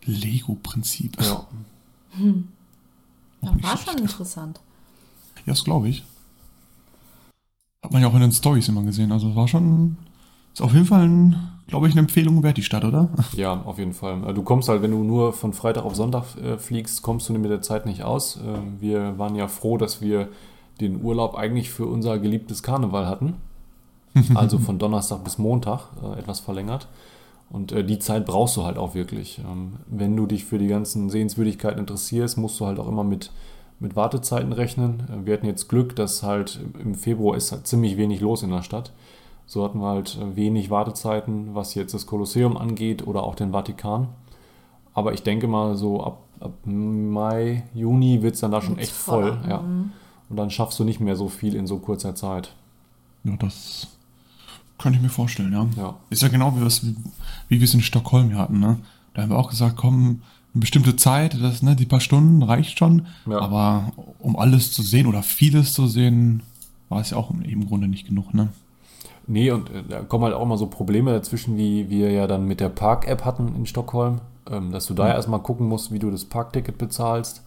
Lego-Prinzip. 0.04 1.20
Ja. 1.22 1.46
Ja, 3.44 3.52
nicht 3.52 3.64
war 3.64 3.76
schon 3.76 3.98
interessant. 3.98 4.60
Ja, 5.44 5.52
das 5.52 5.64
glaube 5.64 5.88
ich. 5.88 6.02
Hat 7.82 7.92
man 7.92 8.00
ja 8.00 8.08
auch 8.08 8.14
in 8.14 8.20
den 8.20 8.32
Stories 8.32 8.68
immer 8.68 8.82
gesehen. 8.82 9.12
Also 9.12 9.36
war 9.36 9.48
schon. 9.48 9.98
Ist 10.54 10.62
auf 10.62 10.72
jeden 10.72 10.86
Fall, 10.86 11.02
ein, 11.02 11.36
glaube 11.66 11.88
ich, 11.88 11.94
eine 11.94 12.00
Empfehlung 12.02 12.42
wert, 12.44 12.56
die 12.56 12.62
Stadt, 12.62 12.84
oder? 12.84 13.08
Ja, 13.36 13.60
auf 13.64 13.78
jeden 13.78 13.92
Fall. 13.92 14.22
Äh, 14.26 14.32
Du 14.32 14.42
kommst 14.42 14.68
halt, 14.68 14.82
wenn 14.82 14.92
du 14.92 15.02
nur 15.02 15.32
von 15.32 15.52
Freitag 15.52 15.84
auf 15.84 15.96
Sonntag 15.96 16.36
äh, 16.36 16.58
fliegst, 16.58 17.02
kommst 17.02 17.28
du 17.28 17.32
mit 17.32 17.50
der 17.50 17.60
Zeit 17.60 17.86
nicht 17.86 18.04
aus. 18.04 18.36
Äh, 18.36 18.80
wir 18.80 19.18
waren 19.18 19.34
ja 19.34 19.48
froh, 19.48 19.76
dass 19.76 20.00
wir 20.00 20.28
den 20.80 21.02
Urlaub 21.02 21.34
eigentlich 21.34 21.70
für 21.70 21.86
unser 21.86 22.18
geliebtes 22.18 22.62
Karneval 22.62 23.06
hatten. 23.06 23.34
Also 24.36 24.60
von 24.60 24.78
Donnerstag 24.78 25.24
bis 25.24 25.38
Montag, 25.38 25.88
äh, 26.00 26.20
etwas 26.20 26.38
verlängert. 26.38 26.86
Und 27.50 27.72
äh, 27.72 27.82
die 27.84 27.98
Zeit 27.98 28.24
brauchst 28.26 28.56
du 28.56 28.62
halt 28.62 28.78
auch 28.78 28.94
wirklich. 28.94 29.40
Ähm, 29.40 29.72
wenn 29.88 30.16
du 30.16 30.26
dich 30.26 30.44
für 30.44 30.58
die 30.58 30.68
ganzen 30.68 31.10
Sehenswürdigkeiten 31.10 31.80
interessierst, 31.80 32.38
musst 32.38 32.60
du 32.60 32.66
halt 32.66 32.78
auch 32.78 32.86
immer 32.86 33.02
mit, 33.02 33.32
mit 33.80 33.96
Wartezeiten 33.96 34.52
rechnen. 34.52 35.02
Wir 35.24 35.34
hatten 35.34 35.46
jetzt 35.46 35.68
Glück, 35.68 35.96
dass 35.96 36.22
halt 36.22 36.60
im 36.78 36.94
Februar 36.94 37.36
ist 37.36 37.50
halt 37.50 37.66
ziemlich 37.66 37.96
wenig 37.96 38.20
los 38.20 38.44
in 38.44 38.50
der 38.50 38.62
Stadt. 38.62 38.92
So 39.46 39.64
hatten 39.64 39.78
wir 39.80 39.88
halt 39.88 40.18
äh, 40.20 40.36
wenig 40.36 40.70
Wartezeiten, 40.70 41.54
was 41.54 41.74
jetzt 41.74 41.94
das 41.94 42.06
Kolosseum 42.06 42.56
angeht 42.56 43.06
oder 43.06 43.22
auch 43.22 43.34
den 43.34 43.52
Vatikan. 43.52 44.08
Aber 44.94 45.12
ich 45.12 45.22
denke 45.22 45.46
mal, 45.48 45.76
so 45.76 46.02
ab, 46.02 46.18
ab 46.40 46.52
Mai, 46.64 47.64
Juni 47.74 48.22
wird 48.22 48.34
es 48.34 48.40
dann 48.40 48.52
da 48.52 48.60
schon 48.62 48.78
echt 48.78 48.92
voll. 48.92 49.38
Ja. 49.48 49.60
mhm. 49.60 49.92
Und 50.30 50.36
dann 50.36 50.50
schaffst 50.50 50.78
du 50.78 50.84
nicht 50.84 51.00
mehr 51.00 51.16
so 51.16 51.28
viel 51.28 51.54
in 51.54 51.66
so 51.66 51.78
kurzer 51.78 52.14
Zeit. 52.14 52.54
Ja, 53.24 53.36
das 53.36 53.88
könnte 54.78 54.96
ich 54.96 55.02
mir 55.02 55.10
vorstellen, 55.10 55.52
ja. 55.52 55.66
Ja. 55.76 55.94
Ist 56.10 56.22
ja 56.22 56.28
genau 56.28 56.54
wie, 56.56 56.60
wir 56.60 56.66
es- 56.66 56.84
wie 57.48 57.60
wir 57.60 57.64
es 57.64 57.74
in 57.74 57.82
Stockholm 57.82 58.28
hier 58.28 58.38
hatten, 58.38 58.58
ne? 58.58 58.78
Da 59.12 59.22
haben 59.22 59.30
wir 59.30 59.38
auch 59.38 59.50
gesagt, 59.50 59.76
komm, 59.76 60.22
eine 60.54 60.60
bestimmte 60.60 60.96
Zeit, 60.96 61.40
das, 61.40 61.62
ne, 61.62 61.76
die 61.76 61.84
paar 61.86 62.00
Stunden 62.00 62.42
reicht 62.42 62.78
schon. 62.78 63.06
Ja. 63.26 63.40
Aber 63.40 63.92
um 64.18 64.36
alles 64.36 64.72
zu 64.72 64.82
sehen 64.82 65.06
oder 65.06 65.22
vieles 65.22 65.72
zu 65.74 65.86
sehen, 65.86 66.42
war 66.88 67.00
es 67.00 67.10
ja 67.10 67.16
auch 67.16 67.30
im 67.30 67.66
Grunde 67.66 67.86
nicht 67.88 68.06
genug, 68.06 68.32
ne? 68.34 68.48
Nee, 69.26 69.50
und 69.50 69.70
äh, 69.70 69.82
da 69.88 70.00
kommen 70.00 70.24
halt 70.24 70.34
auch 70.34 70.42
immer 70.42 70.58
so 70.58 70.66
Probleme 70.66 71.12
dazwischen, 71.12 71.56
wie 71.56 71.88
wir 71.90 72.10
ja 72.10 72.26
dann 72.26 72.46
mit 72.46 72.60
der 72.60 72.68
Park-App 72.68 73.24
hatten 73.24 73.54
in 73.56 73.66
Stockholm, 73.66 74.20
ähm, 74.50 74.70
dass 74.70 74.86
du 74.86 74.94
da 74.94 75.08
Ja. 75.08 75.14
erstmal 75.14 75.40
gucken 75.40 75.66
musst, 75.68 75.92
wie 75.92 75.98
du 75.98 76.10
das 76.10 76.24
Parkticket 76.26 76.76
bezahlst, 76.78 77.42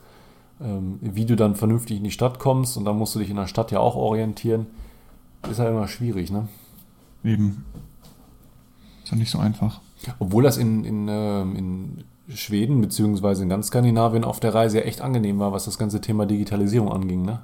ähm, 0.59 0.97
wie 1.01 1.25
du 1.25 1.35
dann 1.35 1.55
vernünftig 1.55 1.97
in 1.97 2.03
die 2.03 2.11
Stadt 2.11 2.39
kommst 2.39 2.77
und 2.77 2.85
dann 2.85 2.97
musst 2.97 3.13
du 3.13 3.19
dich 3.19 3.29
in 3.29 3.35
der 3.35 3.47
Stadt 3.47 3.71
ja 3.71 3.79
auch 3.79 3.95
orientieren. 3.95 4.65
Ist 5.49 5.59
halt 5.59 5.69
immer 5.69 5.87
schwierig, 5.87 6.31
ne? 6.31 6.47
Eben. 7.23 7.63
Ist 9.03 9.11
ja 9.11 9.17
nicht 9.17 9.29
so 9.31 9.37
einfach. 9.39 9.79
Obwohl 10.19 10.43
das 10.43 10.57
in, 10.57 10.83
in, 10.83 11.07
ähm, 11.09 11.55
in 11.55 12.03
Schweden 12.35 12.81
beziehungsweise 12.81 13.43
in 13.43 13.49
ganz 13.49 13.67
Skandinavien 13.67 14.23
auf 14.23 14.39
der 14.39 14.53
Reise 14.53 14.79
ja 14.79 14.83
echt 14.83 15.01
angenehm 15.01 15.39
war, 15.39 15.51
was 15.53 15.65
das 15.65 15.77
ganze 15.77 16.01
Thema 16.01 16.25
Digitalisierung 16.25 16.91
anging, 16.91 17.21
ne? 17.23 17.39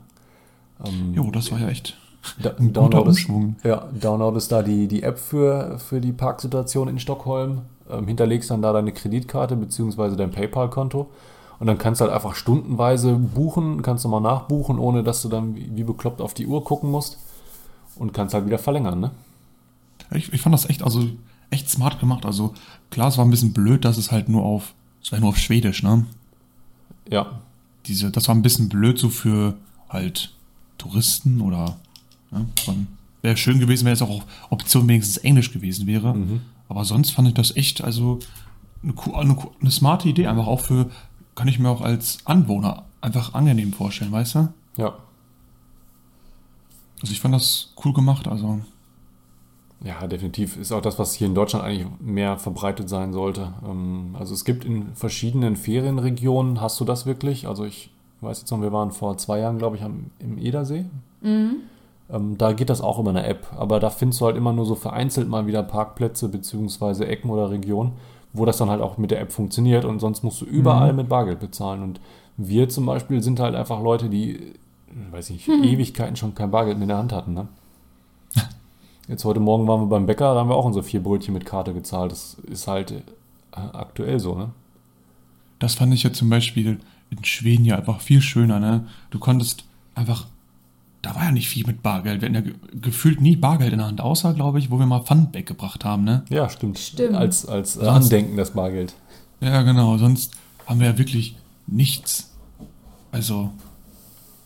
Ähm, 0.83 1.13
Jo, 1.13 1.29
das 1.31 1.51
war 1.51 1.59
ja 1.59 1.67
echt 1.69 1.97
da, 2.41 2.49
downloadest, 2.51 3.29
Umschwung. 3.29 3.55
Ja, 3.63 3.87
downloadest 3.99 4.51
da 4.51 4.61
die, 4.61 4.87
die 4.87 5.03
App 5.03 5.19
für, 5.19 5.79
für 5.79 6.01
die 6.01 6.11
Parksituation 6.11 6.87
in 6.87 6.99
Stockholm, 6.99 7.61
ähm, 7.89 8.07
hinterlegst 8.07 8.49
dann 8.49 8.61
da 8.61 8.73
deine 8.73 8.91
Kreditkarte 8.91 9.55
bzw. 9.55 10.15
dein 10.15 10.31
PayPal-Konto 10.31 11.09
und 11.59 11.67
dann 11.67 11.77
kannst 11.77 12.01
du 12.01 12.05
halt 12.05 12.13
einfach 12.13 12.35
stundenweise 12.35 13.13
buchen, 13.15 13.81
kannst 13.81 14.03
du 14.05 14.09
mal 14.09 14.19
nachbuchen, 14.19 14.79
ohne 14.79 15.03
dass 15.03 15.21
du 15.21 15.29
dann 15.29 15.55
wie, 15.55 15.75
wie 15.75 15.83
bekloppt 15.83 16.21
auf 16.21 16.33
die 16.33 16.47
Uhr 16.47 16.63
gucken 16.63 16.91
musst 16.91 17.17
und 17.95 18.13
kannst 18.13 18.33
halt 18.33 18.45
wieder 18.45 18.59
verlängern, 18.59 18.99
ne? 18.99 19.11
Ich, 20.11 20.33
ich 20.33 20.41
fand 20.41 20.53
das 20.53 20.69
echt, 20.69 20.83
also 20.83 21.07
echt 21.49 21.69
smart 21.69 21.99
gemacht. 21.99 22.25
Also 22.25 22.53
klar, 22.89 23.07
es 23.07 23.17
war 23.17 23.25
ein 23.25 23.31
bisschen 23.31 23.53
blöd, 23.53 23.85
dass 23.85 23.97
es 23.97 24.11
halt 24.11 24.29
nur 24.29 24.43
auf, 24.43 24.73
es 25.01 25.11
war 25.11 25.19
nur 25.19 25.29
auf 25.29 25.37
Schwedisch, 25.37 25.83
ne? 25.83 26.05
Ja, 27.09 27.39
Diese, 27.85 28.11
das 28.11 28.27
war 28.27 28.35
ein 28.35 28.41
bisschen 28.41 28.69
blöd 28.69 28.97
so 28.97 29.09
für 29.09 29.55
halt 29.89 30.33
Touristen 30.77 31.41
oder 31.41 31.77
ne? 32.33 32.47
Wäre 33.21 33.37
schön 33.37 33.59
gewesen, 33.59 33.85
wenn 33.85 33.93
es 33.93 34.01
auch 34.01 34.09
auf 34.09 34.25
Option 34.49 34.87
wenigstens 34.87 35.17
Englisch 35.17 35.53
gewesen 35.53 35.87
wäre. 35.87 36.13
Mhm. 36.13 36.41
Aber 36.67 36.83
sonst 36.83 37.11
fand 37.11 37.27
ich 37.29 37.33
das 37.33 37.55
echt, 37.55 37.83
also 37.83 38.19
eine, 38.83 38.93
eine, 39.15 39.37
eine 39.61 39.71
smarte 39.71 40.09
Idee, 40.09 40.27
einfach 40.27 40.47
auch 40.47 40.59
für, 40.59 40.89
kann 41.35 41.47
ich 41.47 41.57
mir 41.59 41.69
auch 41.69 41.81
als 41.81 42.17
Anwohner 42.25 42.83
einfach 43.01 43.33
angenehm 43.33 43.71
vorstellen, 43.73 44.11
weißt 44.11 44.35
du? 44.35 44.53
ja. 44.77 44.93
Also 47.01 47.11
ich 47.11 47.19
fand 47.19 47.35
das 47.35 47.73
cool 47.83 47.91
gemacht, 47.91 48.29
also 48.29 48.61
Ja, 49.83 50.07
definitiv. 50.07 50.55
Ist 50.55 50.71
auch 50.71 50.79
das, 50.81 50.97
was 50.97 51.13
hier 51.13 51.27
in 51.27 51.35
Deutschland 51.35 51.65
eigentlich 51.65 51.85
mehr 51.99 52.37
verbreitet 52.37 52.87
sein 52.87 53.11
sollte. 53.11 53.53
Ähm, 53.67 54.15
Also 54.17 54.33
es 54.33 54.45
gibt 54.45 54.63
in 54.63 54.95
verschiedenen 54.95 55.57
Ferienregionen, 55.57 56.61
hast 56.61 56.79
du 56.79 56.85
das 56.85 57.05
wirklich? 57.05 57.45
Also 57.45 57.65
ich 57.65 57.89
weiß 58.21 58.39
jetzt 58.39 58.51
noch, 58.51 58.61
wir 58.61 58.71
waren 58.71 58.91
vor 58.91 59.17
zwei 59.17 59.39
Jahren, 59.39 59.57
glaube 59.57 59.75
ich, 59.75 59.83
am, 59.83 60.11
im 60.19 60.37
Edersee. 60.37 60.85
Ähm, 62.13 62.37
da 62.37 62.53
geht 62.53 62.69
das 62.69 62.81
auch 62.81 62.99
über 62.99 63.09
eine 63.09 63.25
App, 63.25 63.47
aber 63.57 63.79
da 63.79 63.89
findest 63.89 64.21
du 64.21 64.25
halt 64.25 64.37
immer 64.37 64.53
nur 64.53 64.65
so 64.65 64.75
vereinzelt 64.75 65.27
mal 65.27 65.47
wieder 65.47 65.63
Parkplätze 65.63 66.29
beziehungsweise 66.29 67.07
Ecken 67.07 67.31
oder 67.31 67.49
Regionen, 67.49 67.93
wo 68.33 68.45
das 68.45 68.57
dann 68.57 68.69
halt 68.69 68.81
auch 68.81 68.97
mit 68.97 69.11
der 69.11 69.19
App 69.19 69.31
funktioniert 69.31 69.83
und 69.83 69.99
sonst 69.99 70.23
musst 70.23 70.39
du 70.41 70.45
überall 70.45 70.93
mit 70.93 71.09
Bargeld 71.09 71.39
bezahlen. 71.39 71.81
Und 71.81 71.99
wir 72.37 72.69
zum 72.69 72.85
Beispiel 72.85 73.23
sind 73.23 73.39
halt 73.39 73.55
einfach 73.55 73.81
Leute, 73.81 74.09
die, 74.09 74.53
weiß 75.11 75.31
ich 75.31 75.47
nicht, 75.47 75.65
Ewigkeiten 75.65 76.15
schon 76.15 76.35
kein 76.35 76.51
Bargeld 76.51 76.77
mehr 76.77 76.83
in 76.83 76.89
der 76.89 76.97
Hand 76.97 77.13
hatten. 77.13 77.33
Ne? 77.33 77.47
Jetzt 79.07 79.25
heute 79.25 79.39
Morgen 79.39 79.67
waren 79.67 79.81
wir 79.81 79.87
beim 79.87 80.05
Bäcker, 80.05 80.35
da 80.35 80.39
haben 80.39 80.49
wir 80.49 80.55
auch 80.55 80.65
unsere 80.65 80.83
vier 80.83 81.01
Brötchen 81.01 81.33
mit 81.33 81.45
Karte 81.45 81.73
gezahlt. 81.73 82.11
Das 82.11 82.37
ist 82.47 82.67
halt 82.67 82.91
äh, 82.91 83.01
aktuell 83.51 84.19
so, 84.19 84.35
ne? 84.35 84.49
Das 85.59 85.75
fand 85.75 85.93
ich 85.93 86.03
ja 86.03 86.11
zum 86.11 86.29
Beispiel 86.29 86.79
in 87.09 87.23
Schweden 87.23 87.63
ja 87.63 87.77
einfach 87.77 88.01
viel 88.01 88.21
schöner, 88.21 88.59
ne? 88.59 88.87
Du 89.11 89.19
konntest 89.19 89.63
einfach, 89.95 90.27
da 91.03 91.13
war 91.15 91.25
ja 91.25 91.31
nicht 91.31 91.47
viel 91.49 91.67
mit 91.67 91.83
Bargeld. 91.83 92.21
Wir 92.21 92.29
hatten 92.29 92.35
ja 92.35 92.41
ge 92.41 92.53
gefühlt 92.81 93.21
nie 93.21 93.35
Bargeld 93.35 93.71
in 93.73 93.77
der 93.79 93.87
Hand, 93.87 94.01
außer, 94.01 94.33
glaube 94.33 94.57
ich, 94.57 94.71
wo 94.71 94.79
wir 94.79 94.85
mal 94.87 95.01
Pfand 95.01 95.35
weggebracht 95.35 95.85
haben, 95.85 96.03
ne? 96.03 96.23
Ja, 96.29 96.49
stimmt. 96.49 96.79
Stimmt. 96.79 97.15
Als, 97.15 97.45
als 97.45 97.73
Sonst- 97.73 97.87
Andenken 97.87 98.35
das 98.37 98.51
Bargeld. 98.51 98.95
Ja, 99.41 99.61
genau, 99.61 99.97
sonst 99.97 100.33
haben 100.65 100.79
wir 100.79 100.87
ja 100.87 100.97
wirklich 100.97 101.35
nichts. 101.67 102.31
Also, 103.11 103.51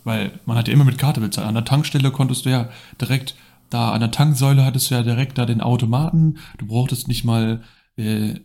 weil 0.03 0.31
man 0.45 0.57
hat 0.57 0.67
ja 0.67 0.73
immer 0.73 0.83
mit 0.85 0.97
Karte 0.97 1.21
bezahlt. 1.21 1.47
An 1.47 1.53
der 1.53 1.65
Tankstelle 1.65 2.11
konntest 2.11 2.45
du 2.45 2.49
ja 2.49 2.69
direkt, 2.99 3.35
da 3.69 3.91
an 3.91 3.99
der 3.99 4.11
Tanksäule 4.11 4.65
hattest 4.65 4.89
du 4.89 4.95
ja 4.95 5.03
direkt 5.03 5.37
da 5.37 5.45
den 5.45 5.61
Automaten. 5.61 6.37
Du 6.57 6.65
brauchtest 6.67 7.07
nicht 7.07 7.23
mal 7.23 7.61
äh, 7.97 8.35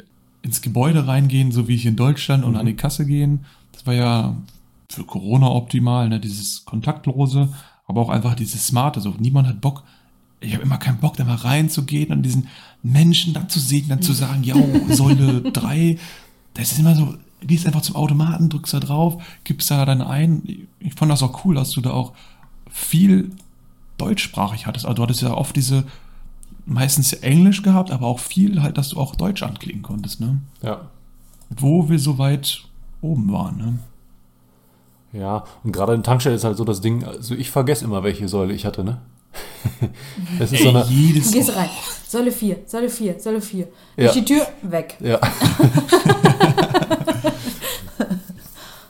ins 0.43 0.61
Gebäude 0.63 1.07
reingehen, 1.07 1.53
so 1.53 1.69
wie 1.69 1.77
hier 1.77 1.91
in 1.91 1.97
Deutschland, 1.97 2.45
und 2.45 2.53
Mhm. 2.53 2.59
an 2.59 2.67
die 2.67 2.77
Kasse 2.77 3.07
gehen. 3.07 3.45
Das 3.73 3.87
war 3.87 3.95
ja 3.95 4.37
für 4.91 5.05
Corona 5.05 5.47
optimal, 5.49 6.09
ne? 6.09 6.21
dieses 6.21 6.65
Kontaktlose, 6.65 7.49
aber 7.93 8.01
auch 8.01 8.09
einfach 8.09 8.35
dieses 8.35 8.67
Smarte. 8.67 9.01
So, 9.01 9.15
niemand 9.19 9.47
hat 9.49 9.61
Bock. 9.61 9.83
Ich 10.41 10.55
habe 10.55 10.65
immer 10.65 10.79
keinen 10.79 10.99
Bock, 10.99 11.17
da 11.17 11.25
mal 11.25 11.37
reinzugehen 11.37 12.11
und 12.11 12.23
diesen 12.23 12.49
Menschen 12.83 13.33
da 13.33 13.47
zu 13.47 13.61
sehen, 13.61 13.87
dann 13.89 14.03
zu 14.03 14.13
sagen, 14.13 14.43
ja, 14.43 14.57
Säule 14.89 15.41
3, 15.53 15.99
das 16.55 16.73
ist 16.73 16.81
immer 16.81 16.97
so, 16.97 17.15
gehst 17.43 17.67
einfach 17.67 17.83
zum 17.83 17.97
Automaten, 17.97 18.49
drückst 18.49 18.75
da 18.75 18.81
drauf, 18.81 19.23
gibst 19.45 19.71
da 19.71 19.85
dann 19.85 20.03
ein. 20.03 20.67
Ich 20.81 20.95
fand 20.95 21.13
das 21.13 21.23
auch 21.23 21.45
cool, 21.45 21.55
dass 21.55 21.71
du 21.71 21.81
da 21.81 21.91
auch 21.91 22.13
viel 22.71 23.31
deutschsprachig 23.99 24.67
hattest. 24.67 24.85
Also 24.85 24.97
du 24.97 25.03
hattest 25.03 25.23
ja 25.23 25.33
oft 25.35 25.55
diese, 25.55 25.85
meistens 26.67 27.13
Englisch 27.13 27.63
gehabt, 27.63 27.91
aber 27.91 28.07
auch 28.07 28.19
viel 28.19 28.63
halt, 28.63 28.79
dass 28.79 28.89
du 28.89 28.99
auch 28.99 29.15
Deutsch 29.15 29.43
anklicken 29.43 29.83
konntest, 29.83 30.21
ne? 30.21 30.41
Ja. 30.63 30.81
Wo 31.51 31.89
wir 31.89 31.99
so 31.99 32.19
weit 32.19 32.65
oben 33.01 33.31
waren, 33.31 33.57
ne? 33.59 33.79
Ja, 35.13 35.45
und 35.63 35.73
gerade 35.73 35.93
in 35.95 36.03
Tankstelle 36.03 36.35
ist 36.37 36.45
halt 36.45 36.57
so 36.57 36.65
das 36.65 36.81
Ding, 36.81 37.05
also 37.05 37.35
ich 37.35 37.51
vergesse 37.51 37.85
immer, 37.85 38.03
welche 38.03 38.29
Säule 38.29 38.55
ich 38.55 38.65
hatte, 38.65 38.83
ne? 38.85 38.99
Das 40.39 40.53
ist 40.53 40.63
so 40.63 40.69
Ey, 40.71 40.77
eine. 40.77 40.85
jedes 40.89 41.31
Du 41.31 41.39
gehst 41.39 41.55
rein. 41.55 41.69
Säule 42.09 42.33
4, 42.33 42.59
Säule 42.67 42.89
4, 42.91 43.21
Säule 43.21 43.41
4. 43.41 43.61
Ja. 43.61 43.69
Durch 43.97 44.13
die 44.13 44.25
Tür, 44.25 44.47
weg. 44.63 44.97
Ja, 45.01 45.19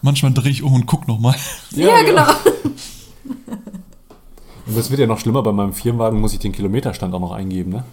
Manchmal 0.02 0.32
drehe 0.32 0.50
ich 0.50 0.62
um 0.62 0.74
und 0.74 0.86
guck 0.86 1.06
nochmal. 1.08 1.34
Ja, 1.70 2.02
genau. 2.02 2.26
Und 4.66 4.76
das 4.76 4.90
wird 4.90 5.00
ja 5.00 5.06
noch 5.06 5.18
schlimmer, 5.18 5.42
bei 5.42 5.52
meinem 5.52 5.72
Firmenwagen 5.72 6.20
muss 6.20 6.32
ich 6.32 6.38
den 6.38 6.52
Kilometerstand 6.52 7.12
auch 7.14 7.20
noch 7.20 7.32
eingeben, 7.32 7.70
ne? 7.72 7.84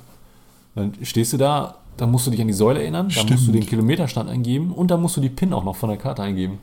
Dann 0.76 0.94
stehst 1.02 1.34
du 1.34 1.38
da, 1.38 1.76
dann 1.98 2.12
musst 2.12 2.28
du 2.28 2.32
dich 2.32 2.40
an 2.42 2.48
die 2.48 2.54
Säule 2.54 2.82
erinnern, 2.82 3.10
dann 3.10 3.26
musst 3.26 3.32
du 3.32 3.38
Stimmt. 3.38 3.56
den 3.56 3.66
Kilometerstand 3.66 4.30
eingeben 4.30 4.72
und 4.72 4.92
dann 4.92 5.02
musst 5.02 5.18
du 5.18 5.22
die 5.22 5.30
PIN 5.30 5.52
auch 5.54 5.64
noch 5.64 5.76
von 5.76 5.90
der 5.90 5.98
Karte 5.98 6.22
eingeben. 6.22 6.60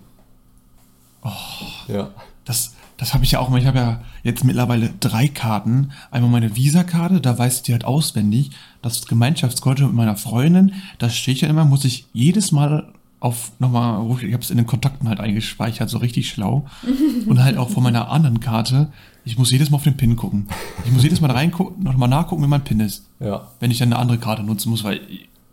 Oh. 1.27 1.93
Ja. 1.93 2.11
Das, 2.45 2.75
das 2.97 3.13
habe 3.15 3.25
ich 3.25 3.33
ja 3.33 3.41
auch 3.41 3.49
mal. 3.49 3.61
Ich 3.61 3.67
habe 3.67 3.79
ja 3.79 4.01
jetzt 4.23 4.45
mittlerweile 4.45 4.91
drei 5.01 5.29
Karten. 5.29 5.91
Einmal 6.11 6.31
meine 6.31 6.57
Visa-Karte, 6.57 7.21
da 7.21 7.37
weiß 7.37 7.57
ich 7.57 7.63
die 7.63 7.73
halt 7.73 7.85
auswendig. 7.85 8.51
Das 8.83 9.07
Gemeinschaftskonto 9.07 9.85
mit 9.85 9.95
meiner 9.95 10.17
Freundin, 10.17 10.73
da 10.99 11.11
steht 11.11 11.41
ja 11.41 11.49
immer, 11.49 11.65
muss 11.65 11.85
ich 11.85 12.07
jedes 12.13 12.53
Mal 12.53 12.93
auf 13.19 13.53
nochmal, 13.59 14.05
ich 14.23 14.33
habe 14.33 14.43
es 14.43 14.51
in 14.51 14.59
den 14.59 14.67
Kontakten 14.67 15.09
halt 15.09 15.21
eingespeichert, 15.21 15.91
so 15.91 15.99
richtig 15.99 16.29
schlau. 16.29 16.67
Und 17.27 17.43
halt 17.43 17.59
auch 17.59 17.71
von 17.71 17.83
meiner 17.83 18.11
anderen 18.11 18.41
Karte, 18.41 18.93
ich 19.25 19.37
muss 19.37 19.51
jedes 19.51 19.71
Mal 19.71 19.77
auf 19.77 19.83
den 19.83 19.97
PIN 19.97 20.15
gucken. 20.15 20.47
Ich 20.85 20.93
muss 20.93 21.03
jedes 21.03 21.21
Mal 21.21 21.31
reingucken, 21.31 21.83
nochmal 21.83 22.09
nachgucken, 22.09 22.45
wie 22.45 22.49
mein 22.49 22.63
PIN 22.63 22.81
ist. 22.81 23.09
Ja. 23.19 23.49
Wenn 23.59 23.73
ich 23.73 23.79
dann 23.79 23.93
eine 23.93 24.01
andere 24.01 24.19
Karte 24.19 24.45
nutzen 24.45 24.71
muss, 24.71 24.85
weil, 24.85 25.01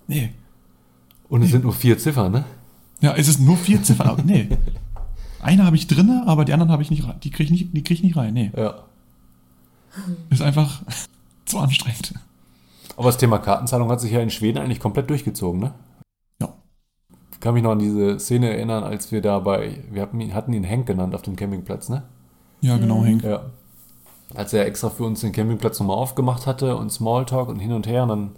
nee. 0.08 0.30
Und 1.30 1.42
es 1.42 1.50
sind 1.50 1.64
nur 1.64 1.74
vier 1.74 1.98
Ziffern, 1.98 2.32
ne? 2.32 2.44
Ja, 3.02 3.16
es 3.16 3.28
ist 3.28 3.40
nur 3.40 3.58
vier 3.58 3.82
Ziffern, 3.82 4.08
aber 4.08 4.24
nee. 4.24 4.48
Eine 5.44 5.66
habe 5.66 5.76
ich 5.76 5.88
drinne, 5.88 6.24
aber 6.26 6.46
die 6.46 6.54
anderen 6.54 6.72
habe 6.72 6.82
ich 6.82 6.90
nicht 6.90 7.06
rein. 7.06 7.20
Die 7.24 7.30
kriege 7.30 7.44
ich 7.44 7.52
nicht, 7.52 7.76
die 7.76 7.84
krieg 7.84 7.98
ich 7.98 8.04
nicht 8.04 8.16
rein, 8.16 8.34
nee. 8.34 8.52
Ja. 8.56 8.76
Ist 10.30 10.42
einfach 10.42 10.82
zu 11.46 11.60
anstrengend. 11.60 12.14
Aber 12.96 13.08
das 13.08 13.18
Thema 13.18 13.40
Kartenzahlung 13.40 13.90
hat 13.90 14.02
sich 14.02 14.12
ja 14.12 14.22
in 14.22 14.30
Schweden 14.30 14.60
eigentlich 14.60 14.80
komplett 14.80 15.10
durchgezogen, 15.10 15.60
ne? 15.60 15.74
Ja. 16.40 16.54
Ich 17.32 17.40
kann 17.40 17.54
mich 17.54 17.64
noch 17.64 17.72
an 17.72 17.80
diese 17.80 18.20
Szene 18.20 18.52
erinnern, 18.52 18.84
als 18.84 19.12
wir 19.12 19.22
da 19.22 19.40
bei, 19.40 19.84
wir 19.92 20.02
hatten 20.02 20.22
ihn, 20.22 20.34
hatten 20.34 20.54
ihn 20.54 20.68
Hank 20.68 20.86
genannt 20.86 21.16
auf 21.16 21.24
dem 21.24 21.36
Campingplatz, 21.36 21.90
ne? 21.90 22.04
Ja, 22.62 22.78
genau, 22.78 23.04
Henk. 23.04 23.24
Ja. 23.24 23.42
Als 24.36 24.54
er 24.54 24.66
extra 24.66 24.90
für 24.90 25.04
uns 25.04 25.22
den 25.22 25.32
Campingplatz 25.32 25.80
nochmal 25.80 25.98
aufgemacht 25.98 26.48
hatte 26.48 26.78
und 26.78 26.92
Smalltalk 26.92 27.50
und 27.50 27.60
hin 27.60 27.74
und 27.74 27.86
her 27.88 28.04
und 28.04 28.10
dann 28.10 28.32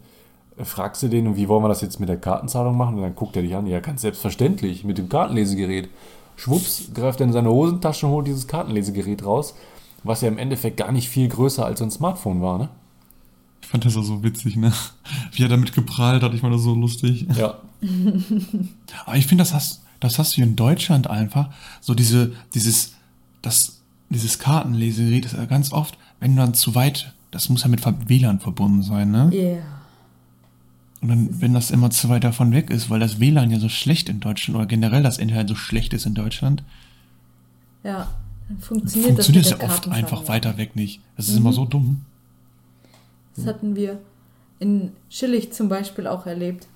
fragst 0.64 1.04
du 1.04 1.10
den, 1.10 1.36
wie 1.36 1.48
wollen 1.48 1.64
wir 1.64 1.70
das 1.70 1.82
jetzt 1.82 2.00
mit 2.00 2.10
der 2.10 2.18
Kartenzahlung 2.18 2.76
machen? 2.76 2.96
Und 2.96 3.02
dann 3.02 3.16
guckt 3.16 3.36
er 3.36 3.42
dich 3.44 3.56
an, 3.56 3.68
ja, 3.68 3.80
ganz 3.80 4.02
selbstverständlich, 4.02 4.84
mit 4.84 4.98
dem 4.98 5.10
Kartenlesegerät. 5.10 5.90
Schwupps, 6.36 6.90
greift 6.94 7.20
er 7.20 7.28
in 7.28 7.34
seine 7.34 7.50
Hosentasche 7.50 8.06
und 8.06 8.12
holt 8.14 8.28
dieses 8.28 8.48
Kartenlesegerät 8.48 9.26
raus, 9.26 9.56
was 10.04 10.22
ja 10.22 10.28
im 10.28 10.38
Endeffekt 10.38 10.78
gar 10.78 10.92
nicht 10.92 11.10
viel 11.10 11.28
größer 11.28 11.66
als 11.66 11.82
ein 11.82 11.92
Smartphone 11.92 12.42
war, 12.42 12.58
ne? 12.58 12.70
Ich 13.62 13.68
fand 13.68 13.84
das 13.84 13.98
auch 13.98 14.04
so 14.04 14.22
witzig, 14.22 14.58
ne? 14.58 14.72
Wie 15.32 15.44
er 15.44 15.50
damit 15.50 15.74
geprahlt 15.74 16.22
hat, 16.22 16.34
ich 16.34 16.42
fand 16.42 16.54
das 16.54 16.62
so 16.62 16.76
lustig. 16.76 17.26
Ja. 17.36 17.56
Aber 19.06 19.18
ich 19.18 19.26
finde, 19.26 19.42
das 19.42 19.54
hast, 19.54 19.82
das 20.00 20.20
hast 20.20 20.38
du 20.38 20.42
in 20.42 20.56
Deutschland 20.56 21.08
einfach. 21.08 21.50
So 21.82 21.96
diese, 21.96 22.34
dieses, 22.54 22.94
das, 23.42 23.82
dieses 24.10 24.38
Kartenlesegerät 24.38 25.26
ist 25.26 25.34
ja 25.34 25.46
ganz 25.46 25.72
oft, 25.72 25.98
wenn 26.20 26.36
du 26.36 26.42
dann 26.42 26.54
zu 26.54 26.76
weit, 26.76 27.14
das 27.32 27.50
muss 27.50 27.64
ja 27.64 27.70
mit 27.70 27.84
WLAN 28.08 28.40
verbunden 28.40 28.84
sein, 28.84 29.10
ne? 29.12 29.32
Yeah. 29.34 29.75
Und 31.02 31.10
dann, 31.10 31.42
wenn 31.42 31.54
das 31.54 31.72
immer 31.72 31.90
zu 31.90 32.10
weit 32.10 32.24
davon 32.24 32.52
weg 32.52 32.70
ist, 32.70 32.90
weil 32.90 33.00
das 33.00 33.20
WLAN 33.20 33.52
ja 33.52 33.60
so 33.60 33.70
schlecht 33.70 34.10
in 34.10 34.20
Deutschland 34.20 34.58
oder 34.58 34.66
generell 34.66 35.04
das 35.04 35.18
Internet 35.18 35.50
so 35.50 35.56
schlecht 35.56 35.94
ist 35.94 36.06
in 36.06 36.16
Deutschland, 36.16 36.64
Ja. 37.84 38.08
Dann 38.48 38.60
funktioniert, 38.60 39.14
funktioniert 39.14 39.46
das 39.46 39.60
ja 39.60 39.66
oft 39.66 39.88
einfach 39.88 40.28
weiter 40.28 40.58
weg 40.58 40.76
nicht. 40.76 41.02
Das 41.18 41.30
ist 41.30 41.36
immer 41.36 41.52
so 41.52 41.66
dumm. 41.66 42.06
Das 43.36 43.48
hatten 43.48 43.76
wir 43.76 44.00
in 44.60 44.92
Schillig 45.10 45.52
zum 45.52 45.68
Beispiel 45.68 46.08
auch 46.08 46.26
erlebt, 46.26 46.68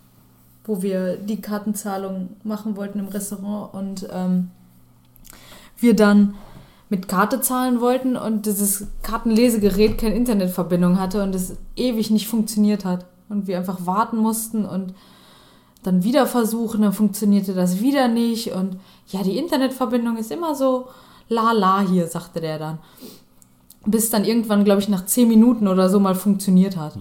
wo 0.66 0.82
wir 0.82 1.18
die 1.18 1.42
Kartenzahlung 1.42 2.30
machen 2.44 2.76
wollten 2.76 3.00
im 3.00 3.08
Restaurant 3.08 3.74
und 3.74 4.08
ähm, 4.12 4.50
wir 5.80 5.96
dann 5.96 6.36
mit 6.90 7.08
Karte 7.08 7.40
zahlen 7.40 7.82
wollten 7.82 8.18
und 8.18 8.46
dieses 8.46 8.88
Kartenlesegerät 9.04 9.98
keine 9.98 10.16
Internetverbindung 10.16 11.00
hatte 11.00 11.24
und 11.24 11.36
es 11.36 11.56
ewig 11.76 12.10
nicht 12.10 12.28
funktioniert 12.28 12.84
hat. 12.84 13.06
Und 13.30 13.48
wir 13.48 13.58
einfach 13.58 13.86
warten 13.86 14.18
mussten 14.18 14.66
und 14.66 14.94
dann 15.84 16.04
wieder 16.04 16.28
versuchen, 16.28 16.82
dann 16.82 16.94
funktionierte 16.94 17.54
das 17.54 17.80
wieder 17.80 18.08
nicht. 18.08 18.52
Und 18.52 18.78
ja, 19.08 19.24
die 19.24 19.38
Internetverbindung 19.38 20.18
ist 20.18 20.32
immer 20.32 20.56
so 20.56 20.88
la 21.30 21.52
la 21.52 21.82
hier, 21.82 22.08
sagte 22.08 22.42
der 22.42 22.60
dann. 22.60 22.80
Bis 23.86 24.10
dann 24.10 24.26
irgendwann, 24.26 24.66
glaube 24.66 24.82
ich, 24.82 24.90
nach 24.90 25.06
zehn 25.06 25.28
Minuten 25.28 25.68
oder 25.68 25.90
so 25.90 26.00
mal 26.00 26.16
funktioniert 26.16 26.76
hat. 26.76 26.98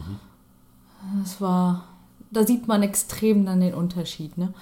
Das 1.22 1.40
war, 1.40 1.84
da 2.30 2.46
sieht 2.46 2.68
man 2.68 2.82
extrem 2.82 3.44
dann 3.46 3.60
den 3.60 3.74
Unterschied, 3.74 4.36
ne? 4.38 4.52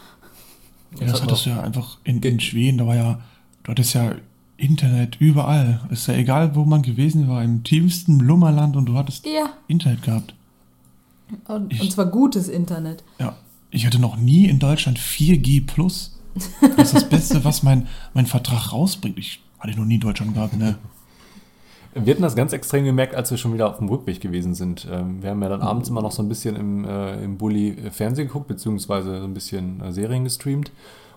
Ja, 1.01 1.09
das 1.09 1.23
hattest 1.23 1.45
du 1.45 1.51
ja 1.51 1.61
einfach 1.61 1.99
in, 2.05 2.23
in 2.23 2.41
Schweden, 2.41 2.79
da 2.79 2.87
war 2.87 2.95
ja, 2.95 3.21
du 3.65 3.73
hattest 3.73 3.95
ja 3.95 4.13
Internet 4.57 5.17
überall. 5.21 5.81
Ist 5.91 6.07
ja 6.07 6.15
egal, 6.15 6.55
wo 6.55 6.65
man 6.65 6.83
gewesen 6.83 7.29
war, 7.29 7.43
im 7.43 7.65
tiefsten 7.65 8.21
Lummerland 8.21 8.77
und 8.77 8.87
du 8.87 8.95
hattest 8.95 9.27
Ja, 9.27 9.51
Internet 9.67 10.03
gehabt. 10.03 10.35
Und, 11.49 11.73
Ich- 11.73 11.81
und 11.81 11.93
zwar 11.93 12.07
gutes 12.07 12.49
Internet. 12.49 13.05
Ja, 13.19 13.37
ich 13.71 13.87
hatte 13.87 13.99
noch 13.99 14.17
nie 14.17 14.47
in 14.47 14.59
Deutschland 14.59 14.99
4G 14.99 15.67
plus. 15.67 16.19
Das 16.77 16.89
ist 16.89 16.95
das 16.95 17.09
Beste, 17.09 17.45
was 17.45 17.63
mein, 17.63 17.89
mein 18.15 18.27
Vertrag 18.27 18.73
rausbringt. 18.73 19.19
Ich 19.19 19.43
hatte 19.59 19.71
ich 19.71 19.77
noch 19.77 19.85
nie 19.87 19.95
in 19.95 20.01
Deutschland 20.01 20.35
gehabt, 20.35 20.57
ne? 20.57 20.77
Wir 21.95 22.13
hatten 22.13 22.23
das 22.23 22.37
ganz 22.37 22.53
extrem 22.53 22.85
gemerkt, 22.85 23.15
als 23.15 23.31
wir 23.31 23.39
schon 23.39 23.55
wieder 23.55 23.71
auf 23.71 23.79
dem 23.79 23.89
Rückweg 23.89 24.21
gewesen 24.21 24.55
sind. 24.55 24.87
Ähm, 24.91 25.23
Wir 25.23 25.31
haben 25.31 25.43
ja 25.43 25.49
dann 25.49 25.63
abends 25.63 25.89
immer 25.89 26.03
noch 26.03 26.13
so 26.13 26.23
ein 26.23 26.29
bisschen 26.29 26.55
im, 26.55 26.85
äh, 26.85 27.25
im 27.25 27.39
Bulli 27.39 27.71
äh, 27.71 27.91
Fernsehen 27.91 28.27
geguckt, 28.29 28.49
beziehungsweise 28.49 29.19
so 29.21 29.25
ein 29.25 29.33
bisschen 29.33 29.81
äh, 29.81 29.93
Serien 29.93 30.25
gestreamt. 30.25 30.73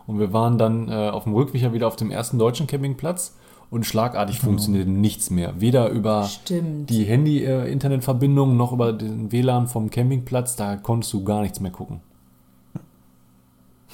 Und 0.08 0.20
wir 0.20 0.32
waren 0.32 0.58
dann 0.58 0.88
äh, 0.88 1.10
auf 1.10 1.26
dem 1.26 1.34
Rückweg 1.34 1.62
ja 1.62 1.74
wieder 1.74 1.86
auf 1.86 1.98
dem 1.98 2.12
ersten 2.12 2.40
deutschen 2.40 2.66
Campingplatz 2.66 3.36
und 3.72 3.86
schlagartig 3.86 4.40
funktionierte 4.40 4.90
nichts 4.90 5.30
mehr. 5.30 5.62
Weder 5.62 5.90
über 5.90 6.24
Stimmt. 6.24 6.90
die 6.90 7.04
Handy-Internetverbindung 7.04 8.58
noch 8.58 8.72
über 8.72 8.94
den 8.94 9.32
WLAN 9.32 9.68
vom 9.68 9.90
Campingplatz, 9.90 10.56
da 10.56 10.76
konntest 10.76 11.14
du 11.14 11.24
gar 11.24 11.42
nichts 11.42 11.60
mehr 11.60 11.72
gucken. 11.72 12.02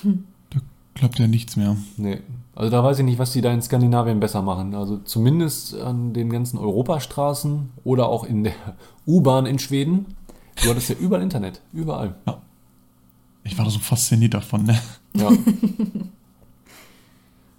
Da 0.04 0.60
klappt 0.94 1.20
ja 1.20 1.28
nichts 1.28 1.56
mehr. 1.56 1.76
Nee. 1.98 2.20
Also 2.56 2.72
da 2.72 2.84
weiß 2.84 3.00
ich 3.00 3.06
nicht, 3.06 3.20
was 3.20 3.34
die 3.34 3.42
da 3.42 3.52
in 3.52 3.62
Skandinavien 3.62 4.22
besser 4.22 4.42
machen. 4.42 4.76
Also 4.76 4.98
zumindest 5.00 5.78
an 5.78 6.14
den 6.14 6.30
ganzen 6.30 6.58
Europastraßen 6.58 7.70
oder 7.84 8.08
auch 8.08 8.24
in 8.24 8.46
der 8.46 8.54
U-Bahn 9.06 9.46
in 9.46 9.60
Schweden. 9.60 10.06
Du 10.64 10.70
hattest 10.70 10.90
ja 10.90 10.96
überall 10.96 11.22
Internet. 11.22 11.60
Überall. 11.74 12.16
Ich 13.44 13.58
war 13.58 13.66
da 13.66 13.72
so 13.72 13.80
fasziniert 13.80 14.34
davon, 14.34 14.64
ne? 14.64 14.80
Ja. 15.14 15.32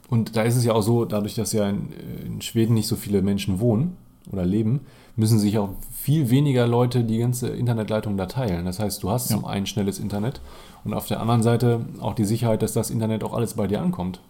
Und 0.09 0.37
da 0.37 0.43
ist 0.43 0.57
es 0.57 0.65
ja 0.65 0.73
auch 0.73 0.83
so, 0.83 1.05
dadurch, 1.05 1.35
dass 1.35 1.53
ja 1.53 1.69
in, 1.69 1.89
in 2.25 2.41
Schweden 2.43 2.75
nicht 2.75 2.87
so 2.87 2.97
viele 2.97 3.23
Menschen 3.23 3.59
wohnen 3.61 3.97
oder 4.31 4.45
leben, 4.45 4.81
müssen 5.17 5.39
sich 5.39 5.59
auch 5.59 5.71
viel 6.03 6.31
weniger 6.31 6.67
Leute 6.67 7.03
die 7.05 7.19
ganze 7.19 7.49
Internetleitung 7.49 8.17
da 8.17 8.27
teilen. 8.27 8.65
Das 8.67 8.79
heißt, 8.79 9.03
du 9.03 9.11
hast 9.11 9.31
Ja. 9.31 9.37
zum 9.37 9.45
einen 9.45 9.67
schnelles 9.67 9.99
Internet 9.99 10.41
und 10.85 10.95
auf 10.95 11.07
der 11.07 11.21
anderen 11.21 11.43
Seite 11.43 11.81
auch 12.01 12.15
die 12.15 12.25
Sicherheit, 12.25 12.63
dass 12.63 12.73
das 12.73 12.91
Internet 12.91 13.25
auch 13.25 13.33
alles 13.35 13.55
bei 13.55 13.67
dir 13.67 13.81
ankommt. 13.83 14.21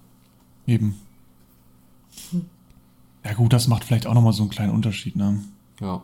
Eben. 0.67 0.97
Ja 3.25 3.33
gut, 3.35 3.53
das 3.53 3.69
macht 3.69 3.85
vielleicht 3.85 4.07
auch 4.07 4.15
nochmal 4.15 4.33
so 4.33 4.43
einen 4.45 4.51
kleinen 4.51 4.73
Unterschied, 4.73 5.17
ne? 5.17 5.41
Ja. 5.81 6.03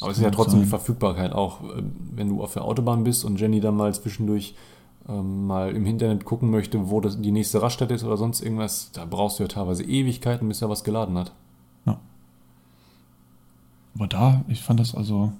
Aber 0.00 0.10
es 0.12 0.18
ist 0.18 0.22
ja 0.22 0.30
trotzdem 0.30 0.60
die 0.60 0.64
sein. 0.64 0.70
Verfügbarkeit 0.70 1.32
auch, 1.32 1.60
ähm, 1.76 1.92
wenn 2.14 2.28
du 2.28 2.42
auf 2.42 2.52
der 2.52 2.64
Autobahn 2.64 3.02
bist 3.02 3.24
und 3.24 3.40
Jenny 3.40 3.60
dann 3.60 3.76
mal 3.76 3.92
zwischendurch 3.92 4.54
ähm, 5.08 5.46
mal 5.46 5.74
im 5.74 5.86
Internet 5.86 6.24
gucken 6.24 6.50
möchte, 6.50 6.90
wo 6.90 7.00
das, 7.00 7.20
die 7.20 7.32
nächste 7.32 7.62
Raststätte 7.62 7.94
ist 7.94 8.04
oder 8.04 8.16
sonst 8.16 8.40
irgendwas, 8.42 8.90
da 8.92 9.04
brauchst 9.04 9.38
du 9.38 9.44
ja 9.44 9.48
teilweise 9.48 9.82
Ewigkeiten, 9.84 10.48
bis 10.48 10.62
er 10.62 10.68
was 10.68 10.84
geladen 10.84 11.16
hat. 11.18 11.32
Aber 13.94 14.06
da, 14.06 14.44
ich 14.46 14.62
fand 14.62 14.78
das 14.78 14.94
also 14.94 15.32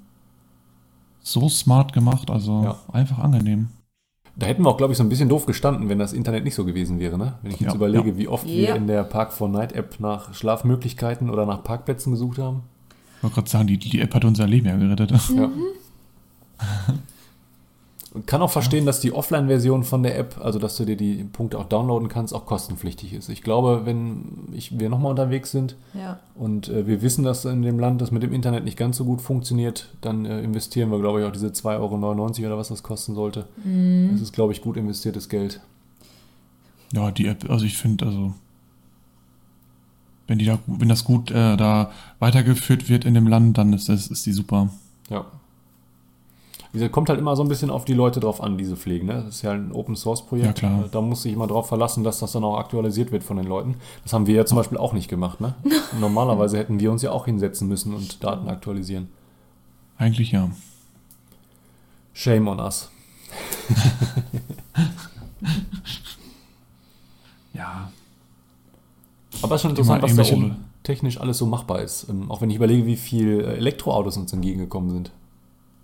so 1.21 1.49
smart 1.49 1.93
gemacht, 1.93 2.29
also 2.29 2.65
Ja. 2.65 2.77
einfach 2.93 3.19
angenehm. 3.21 3.69
Da 4.35 4.47
hätten 4.47 4.63
wir 4.65 4.71
auch, 4.71 4.77
glaube 4.77 4.93
ich, 4.93 4.97
so 4.97 5.05
ein 5.05 5.09
bisschen 5.09 5.29
doof 5.29 5.47
gestanden, 5.47 5.89
wenn 5.89 5.99
das 6.01 6.13
Internet 6.13 6.43
nicht 6.43 6.57
so 6.57 6.65
gewesen 6.65 6.99
wäre. 6.99 7.19
Ne? 7.19 7.35
Wenn 7.43 7.53
ich 7.53 7.61
jetzt 7.61 7.71
Ja, 7.71 7.77
überlege, 7.77 8.11
ja. 8.11 8.17
wie 8.17 8.27
oft 8.27 8.47
Ja. 8.49 8.55
wir 8.57 8.75
in 8.77 8.87
der 8.89 9.05
Park 9.05 9.33
4 9.33 9.47
Night 9.49 9.73
App 9.75 10.01
nach 10.01 10.35
Schlafmöglichkeiten 10.35 11.31
oder 11.31 11.47
nach 11.47 11.63
Parkplätzen 11.63 12.11
gesucht 12.13 12.39
haben. 12.39 12.63
Ich 13.19 13.23
wollte 13.23 13.35
gerade 13.35 13.51
sagen, 13.51 13.67
die, 13.69 13.79
die 13.79 14.01
App 14.01 14.15
hat 14.15 14.25
unser 14.25 14.47
Leben 14.49 14.67
ja 14.67 14.77
gerettet. 14.77 15.13
Ja. 15.37 15.51
Und 18.15 18.27
kann 18.27 18.41
auch 18.41 18.51
verstehen, 18.51 18.87
dass 18.87 19.01
die 19.01 19.13
Offline-Version 19.13 19.85
von 19.85 20.03
der 20.03 20.19
App, 20.19 20.41
also 20.43 20.59
dass 20.59 20.77
du 20.77 20.87
dir 20.87 20.97
die 20.97 21.25
Punkte 21.25 21.59
auch 21.59 21.67
downloaden 21.69 22.09
kannst, 22.09 22.33
auch 22.35 22.47
kostenpflichtig 22.47 23.13
ist. 23.13 23.29
Ich 23.29 23.43
glaube, 23.43 23.83
wenn 23.85 24.49
ich, 24.53 24.79
wir 24.79 24.89
nochmal 24.89 25.11
unterwegs 25.11 25.51
sind 25.51 25.77
Ja. 25.93 26.19
und 26.35 26.69
äh, 26.69 26.87
wir 26.87 27.03
wissen, 27.03 27.23
dass 27.23 27.45
in 27.45 27.61
dem 27.61 27.79
Land 27.79 28.01
das 28.01 28.11
mit 28.11 28.23
dem 28.23 28.33
Internet 28.33 28.65
nicht 28.65 28.79
ganz 28.79 28.97
so 28.97 29.05
gut 29.05 29.21
funktioniert, 29.21 29.89
dann 30.01 30.25
äh, 30.25 30.41
investieren 30.41 30.91
wir, 30.91 30.99
glaube 31.01 31.21
ich, 31.21 31.27
auch 31.27 31.33
diese 31.33 31.49
2,99 31.49 32.39
Euro 32.41 32.47
oder 32.47 32.57
was 32.59 32.69
das 32.69 32.83
kosten 32.83 33.15
sollte. 33.15 33.47
Das 34.11 34.23
ist, 34.23 34.33
glaube 34.33 34.53
ich, 34.55 34.63
gut 34.63 34.79
investiertes 34.79 35.29
Geld. 35.29 35.61
Ja, 36.95 37.11
die 37.11 37.27
App, 37.27 37.49
also 37.51 37.67
ich 37.67 37.77
finde, 37.77 38.07
also 38.07 38.33
wenn 40.29 40.39
die 40.39 40.47
da, 40.47 40.59
wenn 40.67 40.89
das 40.89 41.05
gut 41.05 41.31
äh, 41.31 41.57
da 41.57 41.91
weitergeführt 42.19 42.89
wird 42.89 43.05
in 43.05 43.13
dem 43.15 43.27
Land, 43.27 43.59
dann 43.59 43.73
ist 43.75 43.89
das 43.91 44.07
ist 44.09 44.25
die 44.25 44.33
super. 44.33 44.71
Ja. 45.11 45.27
Wie 46.73 46.79
gesagt, 46.79 46.93
kommt 46.93 47.09
halt 47.09 47.19
immer 47.19 47.35
so 47.35 47.43
ein 47.43 47.49
bisschen 47.49 47.71
auf 47.71 47.85
die 47.85 47.95
Leute 47.95 48.21
drauf 48.21 48.43
an, 48.43 48.59
diese 48.59 48.77
pflegen. 48.77 49.07
Ne? 49.07 49.23
Das 49.25 49.37
ist 49.37 49.43
ja 49.43 49.53
ein 49.53 49.73
Open 49.73 49.97
Source 49.97 50.27
Projekt. 50.27 50.61
Ja. 50.63 50.85
Da 50.91 51.01
muss 51.01 51.23
sich 51.23 51.33
immer 51.33 51.47
drauf 51.47 51.69
verlassen, 51.69 52.05
dass 52.05 52.19
das 52.19 52.33
dann 52.33 52.45
auch 52.45 52.59
aktualisiert 52.59 53.11
wird 53.11 53.25
von 53.25 53.37
den 53.39 53.47
Leuten. 53.47 53.77
Das 54.03 54.13
haben 54.13 54.27
wir 54.27 54.35
ja 54.35 54.45
zum 54.45 54.57
Beispiel 54.57 54.79
auch 54.79 54.93
nicht 54.93 55.09
gemacht. 55.09 55.41
Ne? 55.41 55.55
Normalerweise 56.01 56.59
hätten 56.59 56.79
wir 56.81 56.93
uns 56.93 57.03
ja 57.03 57.11
auch 57.11 57.25
hinsetzen 57.25 57.69
müssen 57.69 57.95
und 57.95 58.23
Daten 58.23 58.49
aktualisieren. 58.49 59.09
Eigentlich 59.97 60.33
ja. 60.33 60.51
Shame 62.13 62.49
on 62.49 62.61
us. 62.61 62.91
Ja. 67.59 67.91
Aber 69.43 69.55
es 69.55 69.59
ist 69.59 69.63
schon 69.63 69.71
interessant, 69.73 70.03
was 70.03 70.15
da 70.15 70.35
oben 70.35 70.57
technisch 70.85 71.21
alles 71.21 71.39
so 71.39 71.47
machbar 71.47 71.83
ist. 71.83 72.09
Ähm, 72.09 72.31
Auch 72.31 72.41
wenn 72.41 72.51
ich 72.51 72.57
überlege, 72.57 72.87
wie 72.87 72.97
viel 72.97 73.41
äh, 73.41 73.57
Elektroautos 73.57 74.17
uns 74.17 74.33
entgegengekommen 74.33 74.91
sind. 74.91 75.11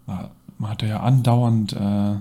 Ja, 0.06 0.30
Man 0.58 0.70
hat 0.70 0.82
ja 0.82 1.00
andauernd 1.00 1.72
äh, 1.72 2.16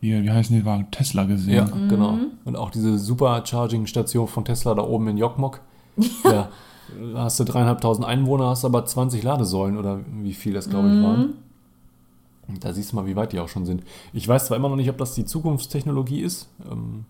hier, 0.00 0.22
wie 0.22 0.30
heißen 0.30 0.54
die 0.54 0.64
Wagen? 0.64 0.90
Tesla 0.90 1.24
gesehen. 1.24 1.54
Ja, 1.54 1.88
genau. 1.88 2.18
Und 2.44 2.56
auch 2.56 2.70
diese 2.70 2.98
Supercharging-Station 2.98 4.28
von 4.28 4.44
Tesla 4.44 4.74
da 4.74 4.82
oben 4.82 5.08
in 5.08 5.18
Jokmok. 5.18 5.60
Ja. 6.24 6.48
Da 7.14 7.24
hast 7.24 7.40
du 7.40 7.44
dreieinhalbtausend 7.44 8.06
Einwohner, 8.06 8.48
hast 8.48 8.64
aber 8.66 8.84
20 8.84 9.22
Ladesäulen 9.22 9.78
oder 9.78 10.00
wie 10.22 10.34
viel 10.34 10.52
das, 10.52 10.68
glaube 10.68 10.88
ich, 10.88 11.02
waren. 11.02 11.32
Und 12.46 12.62
Da 12.62 12.74
siehst 12.74 12.92
du 12.92 12.96
mal, 12.96 13.06
wie 13.06 13.16
weit 13.16 13.32
die 13.32 13.40
auch 13.40 13.48
schon 13.48 13.64
sind. 13.64 13.82
Ich 14.12 14.28
weiß 14.28 14.46
zwar 14.46 14.58
immer 14.58 14.68
noch 14.68 14.76
nicht, 14.76 14.90
ob 14.90 14.98
das 14.98 15.14
die 15.14 15.24
Zukunftstechnologie 15.24 16.20
ist, 16.20 16.48
ähm, 16.70 17.06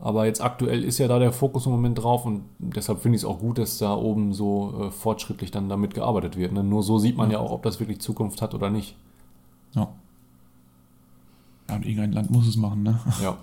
aber 0.00 0.26
jetzt 0.26 0.42
aktuell 0.42 0.82
ist 0.82 0.98
ja 0.98 1.06
da 1.06 1.20
der 1.20 1.32
Fokus 1.32 1.66
im 1.66 1.72
Moment 1.72 2.02
drauf 2.02 2.26
und 2.26 2.42
deshalb 2.58 3.00
finde 3.00 3.16
ich 3.16 3.22
es 3.22 3.28
auch 3.28 3.38
gut, 3.38 3.58
dass 3.58 3.78
da 3.78 3.94
oben 3.94 4.32
so 4.32 4.88
äh, 4.88 4.90
fortschrittlich 4.90 5.52
dann 5.52 5.68
damit 5.68 5.94
gearbeitet 5.94 6.36
wird. 6.36 6.52
Ne? 6.52 6.64
Nur 6.64 6.82
so 6.82 6.98
sieht 6.98 7.16
man 7.16 7.30
ja 7.30 7.38
auch, 7.38 7.52
ob 7.52 7.62
das 7.62 7.78
wirklich 7.78 8.00
Zukunft 8.00 8.42
hat 8.42 8.52
oder 8.52 8.68
nicht. 8.68 8.96
Ja. 9.74 9.88
Ja, 11.68 11.76
und 11.76 11.86
irgendein 11.86 12.12
Land 12.12 12.30
muss 12.30 12.46
es 12.46 12.56
machen, 12.56 12.82
ne? 12.82 13.00
Ja. 13.22 13.36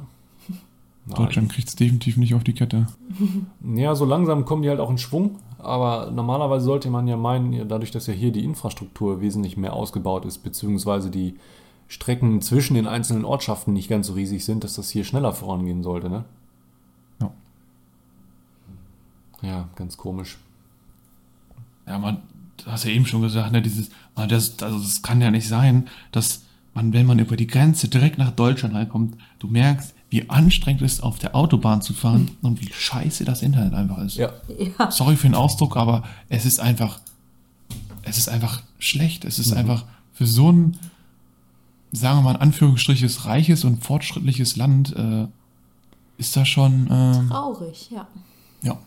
Deutschland 1.15 1.52
kriegt 1.52 1.67
es 1.67 1.76
definitiv 1.76 2.17
nicht 2.17 2.36
auf 2.36 2.44
die 2.44 2.54
Kette. 2.54 2.88
Ja, 3.76 3.96
so 3.96 4.06
langsam 4.06 4.46
kommen 4.46 4.63
die 4.63 4.70
halt 4.70 4.80
auch 4.80 4.89
in 4.89 4.98
Schwung. 4.98 5.38
aber 5.58 6.12
normalerweise 6.12 6.65
sollte 6.65 6.89
man 6.89 7.08
ja 7.08 7.15
meinen, 7.17 7.67
dadurch, 7.67 7.91
dass 7.91 8.08
ja 8.08 8.13
hier 8.13 8.32
die 8.32 8.44
Infrastruktur 8.44 9.22
wesentlich 9.22 9.58
mehr 9.58 9.74
ausgebaut 9.74 10.26
ist, 10.26 10.39
beziehungsweise 10.39 11.10
die 11.12 11.36
Strecken 11.88 12.41
zwischen 12.41 12.76
den 12.76 12.88
einzelnen 12.88 13.26
Ortschaften 13.26 13.74
nicht 13.74 13.89
ganz 13.89 14.08
so 14.08 14.13
riesig 14.13 14.46
sind, 14.46 14.63
dass 14.63 14.76
das 14.76 14.89
hier 14.89 15.04
schneller 15.04 15.34
vorangehen 15.34 15.84
sollte, 15.84 16.10
ne? 16.10 16.26
Ja. 17.20 17.32
Ja, 19.41 19.70
ganz 19.76 19.98
komisch. 19.98 20.38
Ja, 21.88 22.00
man, 22.00 22.22
hast 22.65 22.86
ja 22.86 22.91
eben 22.91 23.06
schon 23.06 23.21
gesagt, 23.21 23.52
ne, 23.52 23.62
dieses, 23.62 23.89
ah, 24.15 24.28
das, 24.28 24.62
also 24.62 24.80
das 24.80 25.02
kann 25.02 25.21
ja 25.21 25.32
nicht 25.32 25.47
sein, 25.47 25.88
dass 26.12 26.43
man, 26.74 26.93
wenn 26.93 27.06
man 27.06 27.19
über 27.19 27.36
die 27.36 27.47
Grenze 27.47 27.88
direkt 27.88 28.17
nach 28.17 28.32
Deutschland 28.32 28.74
reinkommt, 28.76 29.17
du 29.39 29.47
merkst, 29.47 29.93
wie 30.10 30.30
anstrengend 30.30 30.82
es 30.82 30.93
ist, 30.93 31.04
auf 31.04 31.19
der 31.19 31.36
Autobahn 31.36 31.82
zu 31.82 31.93
fahren 31.93 32.32
und 32.41 32.62
wie 32.62 32.71
scheiße 32.71 33.24
das 33.26 33.41
Internet 33.41 33.74
einfach 33.74 33.97
ist. 34.00 34.17
Ja. 34.17 34.32
Ja. 34.78 34.91
Sorry 34.91 35.15
für 35.15 35.28
den 35.28 35.36
Ausdruck, 35.36 35.78
aber 35.78 36.04
es 36.30 36.45
ist 36.45 36.60
einfach, 36.60 37.00
es 38.04 38.17
ist 38.17 38.28
einfach 38.30 38.62
schlecht. 38.80 39.24
Es 39.26 39.39
ist 39.39 39.52
Mhm. 39.52 39.58
einfach 39.58 39.86
für 40.13 40.26
so 40.28 40.52
ein, 40.52 40.78
sagen 41.93 42.19
wir 42.19 42.24
mal 42.24 42.36
in 42.36 42.41
Anführungsstriches, 42.41 43.26
reiches 43.26 43.63
und 43.63 43.84
fortschrittliches 43.84 44.56
Land, 44.58 44.93
äh, 44.95 45.28
ist 46.17 46.36
das 46.36 46.47
schon, 46.47 46.88
ähm, 46.91 47.30
Traurig, 47.30 47.89
ja. 47.91 48.08
ja. 48.63 48.78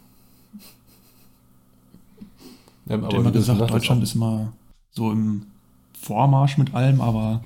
Ja 2.86 2.96
Ich 2.96 3.02
aber 3.02 3.06
habe 3.06 3.16
immer 3.16 3.30
gesagt, 3.30 3.70
Deutschland 3.70 4.02
ist 4.02 4.14
immer 4.14 4.52
so 4.90 5.10
im 5.10 5.46
Vormarsch 6.00 6.58
mit 6.58 6.74
allem, 6.74 7.00
aber 7.00 7.42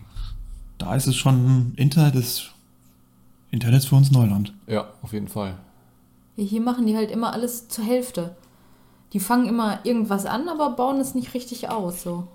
da 0.78 0.94
ist 0.94 1.06
es 1.06 1.16
schon, 1.16 1.72
Internet 1.76 2.14
ist, 2.14 2.52
Internet 3.50 3.78
ist 3.78 3.88
für 3.88 3.96
uns 3.96 4.10
Neuland. 4.10 4.52
Ja, 4.66 4.88
auf 5.02 5.12
jeden 5.12 5.28
Fall. 5.28 5.54
Ja, 6.36 6.44
Hier 6.44 6.60
machen 6.60 6.86
die 6.86 6.96
halt 6.96 7.10
immer 7.10 7.32
alles 7.32 7.68
zur 7.68 7.84
Hälfte. 7.84 8.36
Die 9.12 9.20
fangen 9.20 9.48
immer 9.48 9.80
irgendwas 9.84 10.26
an, 10.26 10.48
aber 10.48 10.70
bauen 10.70 11.00
es 11.00 11.14
nicht 11.14 11.34
richtig 11.34 11.68
aus. 11.70 12.02
So. 12.02 12.28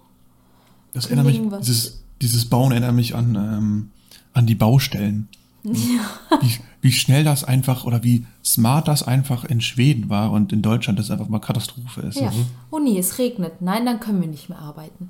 Das 0.94 1.06
erinnert 1.06 1.26
mich, 1.26 1.42
dieses, 1.60 2.04
dieses 2.22 2.50
Bauen 2.50 2.72
erinnert 2.72 2.96
mich 2.96 3.16
an, 3.16 3.36
ähm, 3.36 3.92
an 4.34 4.46
die 4.46 4.56
Baustellen. 4.56 5.28
Wie, 5.64 6.52
wie 6.82 6.92
schnell 6.92 7.24
das 7.24 7.44
einfach 7.44 7.86
oder 7.86 8.04
wie 8.04 8.26
smart 8.44 8.88
das 8.88 9.04
einfach 9.04 9.46
in 9.46 9.62
Schweden 9.62 10.10
war 10.10 10.32
und 10.32 10.52
in 10.52 10.62
Deutschland 10.62 11.00
das 11.00 11.10
einfach 11.10 11.30
mal 11.30 11.40
Katastrophe 11.40 12.02
ist. 12.02 12.20
Ja. 12.20 12.32
Oh 12.70 12.80
nee, 12.80 12.98
es 13.00 13.18
regnet. 13.18 13.62
Nein, 13.62 13.86
dann 13.86 14.00
können 14.00 14.20
wir 14.22 14.28
nicht 14.28 14.50
mehr 14.50 14.60
arbeiten. 14.60 15.10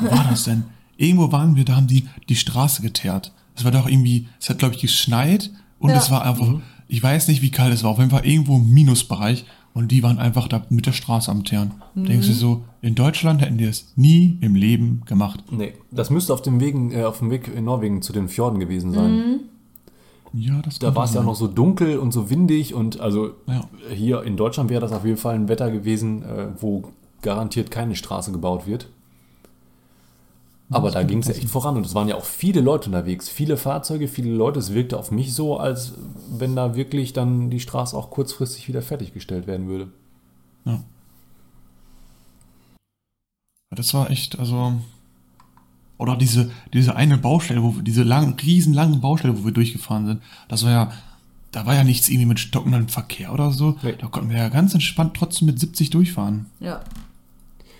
Wo 0.00 0.10
war 0.10 0.26
das 0.28 0.44
denn? 0.44 0.64
Irgendwo 0.96 1.30
waren 1.30 1.54
wir, 1.54 1.64
da 1.64 1.76
haben 1.76 1.86
die 1.86 2.08
die 2.28 2.36
Straße 2.36 2.82
geteert. 2.82 3.32
Es 3.54 3.64
war 3.64 3.70
doch 3.70 3.86
irgendwie, 3.88 4.26
es 4.40 4.50
hat 4.50 4.58
glaube 4.58 4.74
ich 4.74 4.80
geschneit 4.80 5.50
und 5.78 5.90
Ja. 5.90 5.96
es 5.96 6.10
war 6.10 6.24
einfach, 6.24 6.48
ich 6.88 7.02
weiß 7.02 7.28
nicht 7.28 7.40
wie 7.42 7.50
kalt 7.50 7.72
es 7.72 7.84
war, 7.84 7.90
auf 7.92 7.98
jeden 7.98 8.10
Fall 8.10 8.26
irgendwo 8.26 8.56
im 8.56 8.72
Minusbereich 8.72 9.44
und 9.74 9.92
die 9.92 10.02
waren 10.02 10.18
einfach 10.18 10.48
da 10.48 10.64
mit 10.70 10.86
der 10.86 10.92
Straße 10.92 11.30
am 11.30 11.44
Teeren. 11.44 11.74
Mhm. 11.94 12.04
Denkst 12.06 12.26
du 12.26 12.32
so, 12.32 12.64
in 12.82 12.96
Deutschland 12.96 13.40
hätten 13.40 13.58
die 13.58 13.64
es 13.64 13.92
nie 13.94 14.38
im 14.40 14.56
Leben 14.56 15.02
gemacht. 15.06 15.44
Nee, 15.52 15.74
das 15.92 16.10
müsste 16.10 16.34
auf 16.34 16.42
dem, 16.42 16.60
Wegen, 16.60 16.90
äh, 16.90 17.04
auf 17.04 17.18
dem 17.20 17.30
Weg 17.30 17.46
in 17.54 17.64
Norwegen 17.64 18.02
zu 18.02 18.12
den 18.12 18.28
Fjorden 18.28 18.58
gewesen 18.58 18.92
sein. 18.92 19.40
Ja, 20.34 20.60
das 20.62 20.78
Da 20.78 20.94
war 20.94 21.04
es 21.04 21.14
ja 21.14 21.22
noch 21.22 21.34
so 21.34 21.46
dunkel 21.46 21.98
und 21.98 22.12
so 22.12 22.30
windig 22.30 22.74
und 22.74 23.00
also 23.00 23.34
Ja. 23.46 23.62
hier 23.90 24.22
in 24.22 24.36
Deutschland 24.36 24.70
wäre 24.70 24.80
das 24.80 24.92
auf 24.92 25.04
jeden 25.04 25.16
Fall 25.16 25.34
ein 25.34 25.48
Wetter 25.48 25.70
gewesen, 25.70 26.22
äh, 26.22 26.48
wo 26.60 26.92
garantiert 27.22 27.70
keine 27.70 27.96
Straße 27.96 28.30
gebaut 28.32 28.66
wird. 28.66 28.88
Aber 30.70 30.90
da 30.90 31.02
ging 31.02 31.20
es 31.20 31.28
ja 31.28 31.34
echt 31.34 31.48
voran 31.48 31.76
und 31.76 31.86
es 31.86 31.94
waren 31.94 32.08
ja 32.08 32.16
auch 32.16 32.26
viele 32.26 32.60
Leute 32.60 32.90
unterwegs, 32.90 33.30
viele 33.30 33.56
Fahrzeuge, 33.56 34.06
viele 34.06 34.30
Leute. 34.30 34.58
Es 34.58 34.74
wirkte 34.74 34.98
auf 34.98 35.10
mich 35.10 35.34
so, 35.34 35.56
als 35.56 35.94
wenn 36.30 36.54
da 36.54 36.74
wirklich 36.76 37.14
dann 37.14 37.48
die 37.48 37.60
Straße 37.60 37.96
auch 37.96 38.10
kurzfristig 38.10 38.68
wieder 38.68 38.82
fertiggestellt 38.82 39.46
werden 39.46 39.66
würde. 39.66 39.88
Ja, 40.66 40.80
Das 43.70 43.94
war 43.94 44.10
echt, 44.10 44.38
also. 44.38 44.74
Oder 45.98 46.16
diese, 46.16 46.50
diese 46.72 46.94
eine 46.96 47.18
Baustelle, 47.18 47.62
wo 47.62 47.76
wir, 47.76 47.82
diese 47.82 48.04
lang, 48.04 48.38
riesenlange 48.40 48.96
Baustelle, 48.96 49.36
wo 49.38 49.44
wir 49.44 49.52
durchgefahren 49.52 50.06
sind, 50.06 50.22
das 50.48 50.64
war 50.64 50.70
ja, 50.70 50.92
da 51.50 51.66
war 51.66 51.74
ja 51.74 51.84
nichts 51.84 52.08
irgendwie 52.08 52.26
mit 52.26 52.38
stockendem 52.38 52.88
Verkehr 52.88 53.32
oder 53.32 53.50
so. 53.50 53.76
Nee. 53.82 53.94
Da 53.98 54.06
konnten 54.06 54.30
wir 54.30 54.38
ja 54.38 54.48
ganz 54.48 54.74
entspannt 54.74 55.14
trotzdem 55.14 55.46
mit 55.46 55.58
70 55.58 55.90
durchfahren. 55.90 56.46
Ja. 56.60 56.80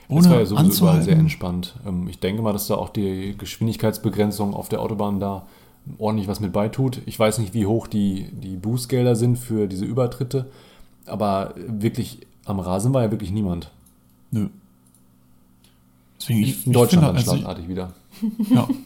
Das 0.08 0.28
war 0.28 0.38
ja 0.38 0.46
sowieso 0.46 0.84
überall 0.84 1.02
sehr 1.02 1.16
entspannt. 1.16 1.74
Ähm, 1.86 2.08
Ich 2.08 2.18
denke 2.18 2.42
mal, 2.42 2.52
dass 2.52 2.66
da 2.66 2.74
auch 2.76 2.88
die 2.88 3.34
Geschwindigkeitsbegrenzung 3.36 4.54
auf 4.54 4.68
der 4.68 4.80
Autobahn 4.80 5.20
da 5.20 5.46
ordentlich 5.98 6.28
was 6.28 6.40
mit 6.40 6.52
beitut. 6.52 7.02
Ich 7.06 7.18
weiß 7.18 7.38
nicht, 7.38 7.54
wie 7.54 7.66
hoch 7.66 7.86
die, 7.86 8.28
die 8.32 8.56
Bußgelder 8.56 9.16
sind 9.16 9.36
für 9.36 9.66
diese 9.68 9.84
Übertritte, 9.84 10.50
aber 11.06 11.54
wirklich 11.56 12.20
am 12.46 12.58
Rasen 12.58 12.94
war 12.94 13.02
ja 13.02 13.10
wirklich 13.10 13.30
niemand. 13.30 13.70
Nö. 14.30 14.48
Deswegen, 16.20 16.40
ich, 16.40 16.66
In 16.66 16.72
Deutschland 16.72 17.04
ich 17.04 17.06
dann 17.06 17.16
finde, 17.16 17.30
also, 17.30 17.36
schlagartig 17.36 17.68
wieder. 17.68 17.92
Ja. 18.50 18.68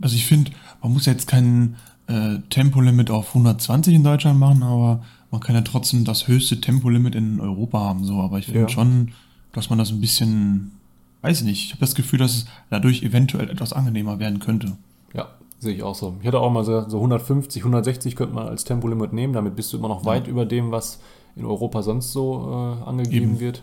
Also 0.00 0.16
ich 0.16 0.26
finde, 0.26 0.50
man 0.82 0.92
muss 0.94 1.06
jetzt 1.06 1.28
kein 1.28 1.76
äh, 2.08 2.38
Tempolimit 2.50 3.08
auf 3.08 3.28
120 3.28 3.94
in 3.94 4.02
Deutschland 4.02 4.36
machen, 4.36 4.64
aber 4.64 5.04
man 5.30 5.40
kann 5.40 5.54
ja 5.54 5.60
trotzdem 5.60 6.04
das 6.04 6.26
höchste 6.26 6.60
Tempolimit 6.60 7.14
in 7.14 7.38
Europa 7.40 7.78
haben. 7.78 8.02
So, 8.04 8.14
aber 8.20 8.40
ich 8.40 8.46
finde 8.46 8.62
Ja. 8.62 8.68
schon, 8.68 9.12
dass 9.52 9.70
man 9.70 9.78
das 9.78 9.90
ein 9.90 10.00
bisschen, 10.00 10.72
weiß 11.20 11.40
ich 11.42 11.46
nicht, 11.46 11.64
ich 11.66 11.70
habe 11.70 11.80
das 11.80 11.94
Gefühl, 11.94 12.18
dass 12.18 12.34
es 12.34 12.46
dadurch 12.68 13.04
eventuell 13.04 13.48
etwas 13.48 13.72
angenehmer 13.72 14.18
werden 14.18 14.40
könnte. 14.40 14.72
Ja, 15.14 15.28
sehe 15.60 15.72
ich 15.74 15.84
auch 15.84 15.94
so. 15.94 16.16
Ich 16.20 16.26
hatte 16.26 16.40
auch 16.40 16.50
mal 16.50 16.64
so, 16.64 16.88
so 16.88 16.96
150, 16.96 17.62
160 17.62 18.16
könnte 18.16 18.34
man 18.34 18.48
als 18.48 18.64
Tempolimit 18.64 19.12
nehmen. 19.12 19.34
Damit 19.34 19.54
bist 19.54 19.72
du 19.72 19.76
immer 19.76 19.88
noch 19.88 20.04
weit 20.04 20.26
über 20.26 20.46
dem, 20.46 20.72
was 20.72 20.98
in 21.36 21.44
Europa 21.44 21.82
sonst 21.82 22.10
so 22.10 22.76
äh, 22.82 22.88
angegeben 22.88 23.34
Eben. 23.34 23.40
wird. 23.40 23.62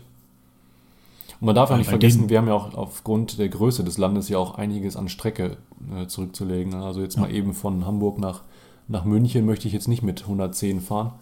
Und 1.40 1.46
man 1.46 1.54
darf 1.54 1.70
ja 1.70 1.76
nicht 1.78 1.88
vergessen, 1.88 2.28
wir 2.28 2.38
haben 2.38 2.48
ja 2.48 2.54
auch 2.54 2.74
aufgrund 2.74 3.38
der 3.38 3.48
Größe 3.48 3.82
des 3.82 3.96
Landes 3.98 4.28
ja 4.28 4.36
auch 4.38 4.56
einiges 4.58 4.96
an 4.96 5.08
Strecke 5.08 5.56
äh, 5.96 6.06
zurückzulegen. 6.06 6.74
Also 6.74 7.00
jetzt 7.00 7.16
Ja. 7.16 7.22
mal 7.22 7.30
eben 7.32 7.54
von 7.54 7.86
Hamburg 7.86 8.18
nach, 8.18 8.42
nach 8.88 9.04
München 9.04 9.46
möchte 9.46 9.66
ich 9.66 9.72
jetzt 9.72 9.88
nicht 9.88 10.02
mit 10.02 10.22
110 10.22 10.80
fahren. 10.82 11.12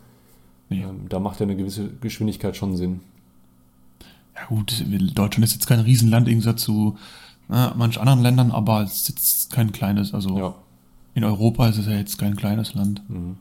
Nee. 0.70 0.82
Ähm, 0.82 1.06
da 1.08 1.20
macht 1.20 1.38
ja 1.40 1.44
eine 1.44 1.54
gewisse 1.56 1.88
Geschwindigkeit 2.00 2.56
schon 2.56 2.76
Sinn. 2.76 3.00
Ja 4.34 4.46
gut, 4.48 4.84
Deutschland 5.14 5.44
ist 5.44 5.52
jetzt 5.54 5.66
kein 5.66 5.80
Riesenland 5.80 6.26
im 6.26 6.30
Gegensatz 6.32 6.62
zu 6.62 6.96
äh, 7.50 7.68
manch 7.76 7.98
anderen 8.00 8.20
Ländern, 8.22 8.50
aber 8.50 8.82
es 8.82 8.94
ist 9.02 9.08
jetzt 9.08 9.50
kein 9.52 9.72
kleines, 9.72 10.14
also 10.14 10.36
Ja. 10.38 10.54
in 11.14 11.24
Europa 11.24 11.68
ist 11.68 11.78
es 11.78 11.86
ja 11.86 11.92
jetzt 11.94 12.18
kein 12.18 12.36
kleines 12.36 12.74
Land. 12.74 13.02
Mhm. 13.08 13.36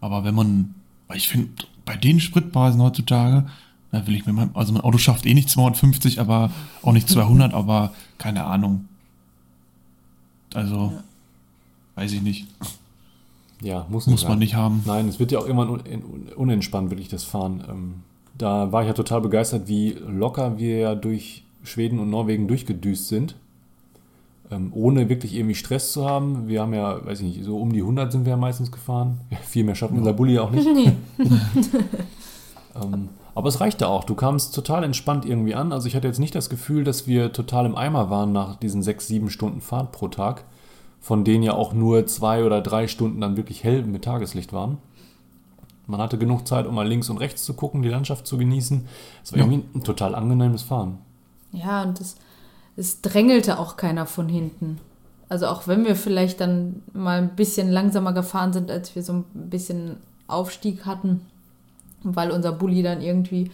Aber 0.00 0.24
wenn 0.24 0.34
man, 0.34 0.74
ich 1.14 1.28
finde, 1.28 1.48
bei 1.84 1.96
den 1.96 2.18
Spritpreisen 2.20 2.80
heutzutage, 2.80 3.46
da 4.00 4.06
will 4.06 4.14
ich 4.14 4.26
mir 4.26 4.32
mal, 4.32 4.48
also 4.54 4.72
mein 4.72 4.82
Auto 4.82 4.98
schafft 4.98 5.26
eh 5.26 5.34
nicht 5.34 5.48
250, 5.50 6.20
aber 6.20 6.50
auch 6.82 6.92
nicht 6.92 7.08
200, 7.08 7.52
aber 7.54 7.92
keine 8.18 8.44
Ahnung. 8.44 8.86
Also, 10.54 10.92
weiß 11.96 12.12
ich 12.12 12.22
nicht. 12.22 12.46
Ja, 13.62 13.86
muss, 13.88 14.06
Muss 14.06 14.20
sein. 14.22 14.30
man 14.30 14.38
nicht 14.38 14.54
haben. 14.54 14.82
Nein, 14.86 15.08
es 15.08 15.18
wird 15.18 15.32
ja 15.32 15.38
auch 15.38 15.46
irgendwann 15.46 15.70
un 15.70 15.80
un- 15.80 16.28
unentspannt, 16.36 16.90
wirklich 16.90 17.08
das 17.08 17.24
Fahren. 17.24 17.62
Ähm, 17.68 17.94
da 18.36 18.70
war 18.70 18.82
ich 18.82 18.88
ja 18.88 18.92
total 18.94 19.22
begeistert, 19.22 19.66
wie 19.66 19.92
locker 20.06 20.58
wir 20.58 20.78
ja 20.78 20.94
durch 20.94 21.42
Schweden 21.62 21.98
und 21.98 22.10
Norwegen 22.10 22.48
durchgedüst 22.48 23.08
sind. 23.08 23.34
Ähm, 24.50 24.70
ohne 24.74 25.08
wirklich 25.08 25.34
irgendwie 25.34 25.54
Stress 25.56 25.92
zu 25.92 26.08
haben. 26.08 26.46
Wir 26.48 26.60
haben 26.60 26.72
ja, 26.74 27.04
weiß 27.04 27.20
ich 27.20 27.26
nicht, 27.36 27.44
so 27.44 27.56
um 27.58 27.72
die 27.72 27.80
100 27.80 28.12
sind 28.12 28.24
wir 28.26 28.30
ja 28.30 28.36
meistens 28.36 28.70
gefahren. 28.70 29.20
Ja, 29.30 29.38
viel 29.38 29.64
mehr 29.64 29.74
schaffen 29.74 29.98
unser 29.98 30.12
Bulli 30.12 30.38
auch 30.38 30.50
nicht. 30.50 30.66
Nee. 30.72 30.92
Ähm, 32.82 33.08
aber 33.36 33.48
es 33.48 33.60
reichte 33.60 33.86
auch. 33.88 34.02
Du 34.04 34.14
kamst 34.16 34.54
total 34.54 34.82
entspannt 34.82 35.24
irgendwie 35.24 35.54
an. 35.54 35.72
Also 35.72 35.86
ich 35.86 35.94
hatte 35.94 36.08
jetzt 36.08 36.18
nicht 36.18 36.34
das 36.34 36.50
Gefühl, 36.50 36.82
dass 36.82 37.06
wir 37.06 37.32
total 37.32 37.66
im 37.66 37.76
Eimer 37.76 38.10
waren 38.10 38.32
nach 38.32 38.56
diesen 38.56 38.82
sechs, 38.82 39.06
sieben 39.06 39.30
Stunden 39.30 39.60
Fahrt 39.60 39.92
pro 39.92 40.08
Tag, 40.08 40.44
von 41.00 41.22
denen 41.22 41.44
ja 41.44 41.52
auch 41.54 41.72
nur 41.72 42.06
zwei 42.06 42.44
oder 42.44 42.60
drei 42.60 42.88
Stunden 42.88 43.20
dann 43.20 43.36
wirklich 43.36 43.62
hell 43.62 43.84
mit 43.84 44.04
Tageslicht 44.04 44.52
waren. 44.52 44.78
Man 45.86 46.00
hatte 46.00 46.18
genug 46.18 46.48
Zeit, 46.48 46.66
um 46.66 46.74
mal 46.74 46.88
links 46.88 47.10
und 47.10 47.18
rechts 47.18 47.44
zu 47.44 47.54
gucken, 47.54 47.82
die 47.82 47.88
Landschaft 47.88 48.26
zu 48.26 48.38
genießen. 48.38 48.86
Es 49.22 49.32
war 49.32 49.38
Ja. 49.38 49.44
irgendwie 49.44 49.78
ein 49.78 49.84
total 49.84 50.14
angenehmes 50.16 50.62
Fahren. 50.62 50.98
Ja, 51.52 51.82
und 51.84 52.00
es, 52.00 52.16
es 52.76 53.02
drängelte 53.02 53.58
auch 53.60 53.76
keiner 53.76 54.06
von 54.06 54.28
hinten. 54.28 54.78
Also 55.28 55.46
auch 55.46 55.68
wenn 55.68 55.84
wir 55.84 55.94
vielleicht 55.94 56.40
dann 56.40 56.82
mal 56.92 57.18
ein 57.18 57.36
bisschen 57.36 57.70
langsamer 57.70 58.12
gefahren 58.12 58.52
sind, 58.52 58.70
als 58.70 58.94
wir 58.96 59.02
so 59.02 59.12
ein 59.12 59.24
bisschen 59.34 59.98
Aufstieg 60.26 60.86
hatten, 60.86 61.20
weil 62.02 62.30
unser 62.30 62.52
Bulli 62.52 62.82
dann 62.82 63.00
irgendwie 63.00 63.50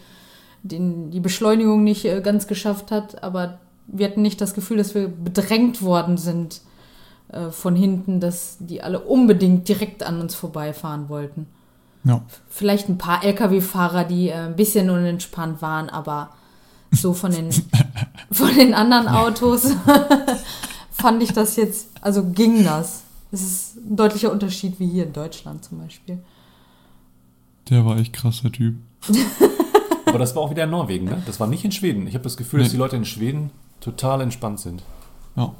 den, 0.62 1.11
die 1.11 1.20
Beschleunigung 1.20 1.83
nicht 1.85 2.05
äh, 2.05 2.20
ganz 2.20 2.46
geschafft 2.46 2.90
hat, 2.90 3.22
aber 3.22 3.59
wir 3.87 4.07
hatten 4.07 4.22
nicht 4.22 4.40
das 4.40 4.55
Gefühl, 4.55 4.76
dass 4.76 4.94
wir 4.94 5.09
bedrängt 5.09 5.83
worden 5.83 6.16
sind 6.16 6.61
äh, 7.28 7.50
von 7.50 7.74
hinten, 7.74 8.20
dass 8.20 8.57
die 8.61 8.83
alle 8.83 9.00
unbedingt 9.00 9.68
direkt 9.68 10.02
an 10.02 10.20
uns 10.20 10.35
vorbeifahren 10.35 11.09
wollten. 11.09 11.46
Ja. 12.05 12.22
Vielleicht 12.48 12.88
ein 12.88 12.98
paar 12.98 13.24
Lkw-Fahrer, 13.24 14.05
die 14.05 14.28
äh, 14.28 14.35
ein 14.35 14.57
bisschen 14.57 14.90
unentspannt 14.90 15.62
waren, 15.62 15.88
aber 15.88 16.31
so 16.90 17.14
von 17.14 17.33
den, 17.33 17.50
von 18.31 18.55
den 18.55 18.74
anderen 18.74 19.09
Autos 19.09 19.74
fand 20.90 21.22
ich 21.22 21.33
das 21.33 21.57
jetzt, 21.57 21.88
also 22.00 22.24
ging 22.24 22.64
das. 22.64 23.02
Es 23.31 23.40
ist 23.40 23.76
ein 23.76 23.96
deutlicher 23.96 24.31
Unterschied 24.31 24.78
wie 24.78 24.87
hier 24.87 25.05
in 25.05 25.12
Deutschland 25.12 25.64
zum 25.64 25.78
Beispiel. 25.78 26.18
Der 27.72 27.87
war 27.87 27.96
echt 27.96 28.12
krasser 28.12 28.52
Typ. 28.52 28.74
Aber 30.04 30.18
das 30.18 30.37
war 30.37 30.42
auch 30.42 30.50
wieder 30.50 30.64
in 30.64 30.70
Norwegen, 30.70 31.06
ne? 31.06 31.22
Das 31.24 31.40
war 31.40 31.46
nicht 31.46 31.64
in 31.64 31.72
Schweden. 31.72 32.06
Ich 32.06 32.12
habe 32.12 32.22
das 32.22 32.37
Gefühl, 32.37 32.61
dass 32.61 32.68
Nee. 32.68 32.72
die 32.72 32.78
Leute 32.78 32.96
in 32.96 33.06
Schweden 33.06 33.50
total 33.80 34.20
entspannt 34.20 34.61
sind. 34.61 34.82
Ja. 35.37 35.54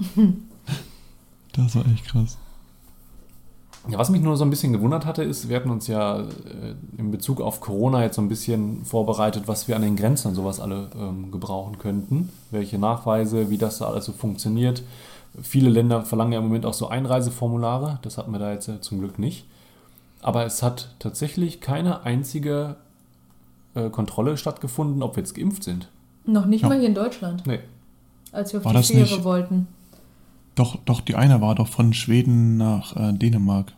das 1.52 1.76
war 1.76 1.86
echt 1.94 2.06
krass. 2.06 2.38
Ja, 3.88 3.98
was 3.98 4.10
mich 4.10 4.20
nur 4.20 4.36
so 4.36 4.42
ein 4.42 4.50
bisschen 4.50 4.72
gewundert 4.72 5.06
hatte, 5.06 5.22
ist, 5.22 5.48
wir 5.48 5.54
hatten 5.54 5.70
uns 5.70 5.86
ja 5.86 6.18
äh, 6.18 6.24
in 6.98 7.12
Bezug 7.12 7.40
auf 7.40 7.60
Corona 7.60 8.02
jetzt 8.02 8.16
so 8.16 8.22
ein 8.22 8.28
bisschen 8.28 8.84
vorbereitet, 8.84 9.44
was 9.46 9.68
wir 9.68 9.76
an 9.76 9.82
den 9.82 9.94
Grenzen 9.94 10.26
und 10.28 10.34
sowas 10.34 10.58
alle 10.58 10.90
ähm, 10.98 11.30
gebrauchen 11.30 11.78
könnten. 11.78 12.30
Welche 12.50 12.80
Nachweise, 12.80 13.48
wie 13.48 13.58
das 13.58 13.78
da 13.78 13.86
alles 13.86 14.06
so 14.06 14.12
funktioniert. 14.12 14.82
Viele 15.40 15.70
Länder 15.70 16.02
verlangen 16.02 16.32
ja 16.32 16.40
im 16.40 16.46
Moment 16.46 16.66
auch 16.66 16.74
so 16.74 16.88
Einreiseformulare. 16.88 18.00
Das 18.02 18.18
hatten 18.18 18.32
wir 18.32 18.40
da 18.40 18.50
jetzt 18.52 18.66
ja 18.66 18.80
zum 18.80 18.98
Glück 18.98 19.20
nicht. 19.20 19.44
Aber 20.22 20.44
es 20.44 20.62
hat 20.62 20.94
tatsächlich 20.98 21.60
keine 21.60 22.02
einzige 22.04 22.76
äh, 23.74 23.88
Kontrolle 23.88 24.36
stattgefunden, 24.36 25.02
ob 25.02 25.16
wir 25.16 25.22
jetzt 25.22 25.34
geimpft 25.34 25.64
sind. 25.64 25.88
Noch 26.26 26.46
nicht 26.46 26.62
Ja. 26.62 26.68
mal 26.68 26.78
hier 26.78 26.88
in 26.88 26.94
Deutschland, 26.94 27.46
Nee. 27.46 27.60
als 28.32 28.52
wir 28.52 28.58
auf 28.60 28.64
War 28.66 28.74
die 28.74 28.82
Fähre 28.82 29.00
nicht- 29.02 29.24
wollten. 29.24 29.68
Doch, 30.56 30.76
doch, 30.84 31.00
die 31.00 31.14
eine 31.14 31.40
war 31.40 31.54
doch 31.54 31.68
von 31.68 31.92
Schweden 31.94 32.56
nach 32.56 32.94
äh, 32.96 33.12
Dänemark. 33.12 33.72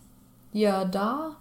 Ja, 0.53 0.85
da 0.85 1.33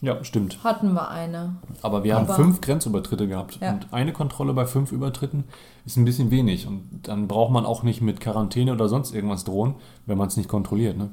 Ja, 0.00 0.22
stimmt. 0.22 0.62
hatten 0.62 0.92
wir 0.92 1.08
eine. 1.08 1.56
Aber 1.82 2.04
wir 2.04 2.14
haben 2.14 2.26
Aber- 2.26 2.34
fünf 2.34 2.60
Grenzübertritte 2.60 3.26
gehabt. 3.26 3.58
Ja. 3.60 3.72
Und 3.72 3.92
eine 3.92 4.12
Kontrolle 4.12 4.52
bei 4.54 4.66
fünf 4.66 4.92
Übertritten 4.92 5.44
ist 5.86 5.96
ein 5.96 6.04
bisschen 6.04 6.30
wenig. 6.30 6.66
Und 6.68 6.84
dann 7.04 7.26
braucht 7.26 7.50
man 7.50 7.66
auch 7.66 7.82
nicht 7.82 8.00
mit 8.02 8.20
Quarantäne 8.20 8.72
oder 8.72 8.88
sonst 8.88 9.12
irgendwas 9.14 9.44
drohen, 9.44 9.74
wenn 10.06 10.18
man 10.18 10.28
es 10.28 10.36
nicht 10.36 10.48
kontrolliert. 10.48 10.96
Ne? 10.98 11.10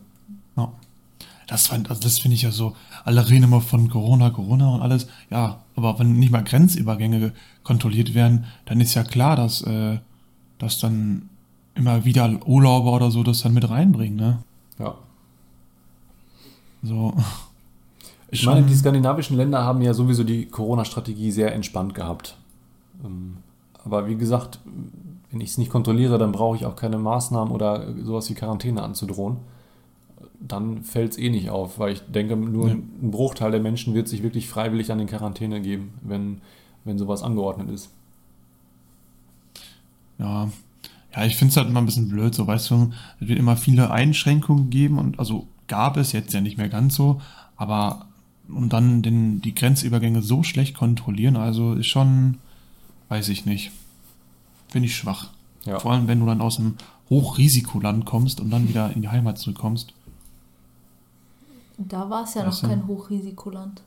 Ja. 0.58 0.72
Das, 1.48 1.68
fand- 1.68 1.90
also 1.90 2.02
das 2.02 2.18
finde 2.20 2.36
ich 2.36 2.42
ja 2.42 2.52
so, 2.52 2.76
alle 3.04 3.30
reden 3.30 3.44
immer 3.44 3.62
von 3.62 3.90
Corona, 3.90 4.30
Corona 4.32 4.70
und 4.76 4.82
alles. 4.82 5.08
Ja, 5.30 5.60
aber 5.76 6.00
wenn 6.00 6.14
nicht 6.18 6.32
mal 6.32 6.44
Grenzübergänge 6.44 7.20
ge- 7.20 7.32
kontrolliert 7.64 8.14
werden, 8.16 8.46
dann 8.66 8.82
ist 8.82 8.94
ja 8.96 9.04
klar, 9.04 9.36
dass, 9.36 9.62
äh, 9.62 10.00
dass 10.58 10.80
dann 10.80 11.30
immer 11.76 12.04
wieder 12.06 12.40
Urlauber 12.48 12.94
oder 12.94 13.12
so 13.12 13.22
das 13.22 13.42
dann 13.42 13.54
mit 13.54 13.70
reinbringen, 13.70 14.16
ne? 14.16 14.40
Ja. 14.80 14.96
So. 16.84 17.14
Ich 18.32 18.42
Schon- 18.42 18.54
meine, 18.56 18.66
die 18.66 18.76
skandinavischen 18.76 19.38
Länder 19.38 19.64
haben 19.64 19.82
ja 19.82 19.94
sowieso 19.94 20.24
die 20.24 20.46
Corona-Strategie 20.48 21.32
sehr 21.32 21.54
entspannt 21.54 21.94
gehabt. 21.94 22.38
Ähm, 23.04 23.38
Aber 23.84 24.08
wie 24.08 24.16
gesagt, 24.16 24.60
wenn 25.30 25.42
ich 25.42 25.50
es 25.52 25.58
nicht 25.60 25.70
kontrolliere, 25.70 26.18
dann 26.18 26.32
brauche 26.32 26.56
ich 26.58 26.66
auch 26.66 26.76
keine 26.76 26.98
Maßnahmen 26.98 27.54
oder 27.54 27.94
sowas 28.04 28.28
wie 28.32 28.34
Quarantäne 28.34 28.82
anzudrohen. 28.82 29.38
Dann 30.40 30.84
fällt 30.84 31.14
es 31.14 31.18
eh 31.18 31.30
nicht 31.30 31.50
auf, 31.50 31.80
weil 31.80 31.94
ich 31.94 32.02
denke, 32.02 32.36
nur 32.36 32.68
Ja. 32.68 32.74
ein 32.74 33.12
Bruchteil 33.12 33.52
der 33.52 33.60
Menschen 33.62 33.94
wird 33.94 34.08
sich 34.08 34.22
wirklich 34.24 34.48
freiwillig 34.48 34.92
an 34.92 35.00
den 35.00 35.08
Quarantäne 35.08 35.62
geben, 35.62 35.94
wenn, 36.02 36.42
wenn 36.84 36.98
sowas 36.98 37.24
angeordnet 37.24 37.70
ist. 37.70 37.90
Ja, 40.20 40.50
ja, 41.16 41.26
ich 41.26 41.36
finde 41.36 41.52
es 41.52 41.58
halt 41.58 41.68
immer 41.68 41.82
ein 41.82 41.86
bisschen 41.86 42.10
blöd, 42.10 42.36
so 42.36 42.46
weißt 42.46 42.72
du, 42.72 42.92
es 43.20 43.28
wird 43.28 43.40
immer 43.40 43.58
viele 43.58 43.92
Einschränkungen 43.92 44.70
geben 44.70 44.98
und 45.00 45.20
also 45.20 45.48
gab 45.68 45.98
es 45.98 46.12
jetzt 46.12 46.34
ja 46.34 46.42
nicht 46.42 46.58
mehr 46.58 46.70
ganz 46.70 46.96
so, 46.96 47.22
aber 47.56 48.08
und 48.48 48.74
dann 48.74 49.02
den, 49.02 49.42
die 49.42 49.56
Grenzübergänge 49.56 50.22
so 50.22 50.44
schlecht 50.44 50.76
kontrollieren, 50.76 51.36
also 51.36 51.74
ist 51.74 51.88
schon, 51.88 52.38
weiß 53.10 53.30
ich 53.30 53.46
nicht, 53.46 53.72
finde 54.68 54.88
ich 54.88 54.96
schwach. 54.96 55.30
Ja. 55.66 55.80
Vor 55.80 55.94
allem, 55.94 56.08
wenn 56.08 56.20
du 56.20 56.28
dann 56.28 56.42
aus 56.42 56.60
einem 56.60 56.76
Hochrisikoland 57.10 58.06
kommst 58.06 58.40
und 58.40 58.52
dann 58.52 58.70
wieder 58.70 58.92
in 58.94 59.02
die 59.02 59.10
Heimat 59.10 59.40
zurückkommst. 59.40 59.94
Da 61.78 62.10
war 62.10 62.24
es 62.24 62.34
ja 62.36 62.42
noch 62.44 62.52
Weißt 62.52 62.64
du? 62.64 62.68
kein 62.68 62.88
Hochrisikoland. 62.88 63.82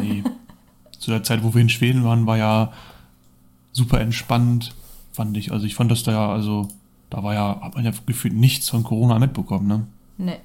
Nee. 0.00 0.24
Zu 0.98 1.10
der 1.10 1.22
Zeit, 1.22 1.42
wo 1.42 1.54
wir 1.54 1.60
in 1.62 1.68
Schweden 1.68 2.04
waren, 2.04 2.26
war 2.26 2.36
ja 2.36 2.72
super 3.72 4.00
entspannt, 4.00 4.74
fand 5.12 5.36
ich. 5.36 5.52
Also 5.52 5.64
ich 5.66 5.74
fand 5.74 5.90
das 5.90 6.02
da 6.02 6.12
ja, 6.12 6.28
also 6.32 6.68
da 7.08 7.22
war 7.22 7.34
ja, 7.34 7.60
hat 7.62 7.74
man 7.74 7.84
ja 7.84 7.92
gefühlt 8.06 8.34
nichts 8.34 8.68
von 8.68 8.82
Corona 8.82 9.18
mitbekommen, 9.18 9.66
ne? 9.66 9.86
Nee. 10.18 10.40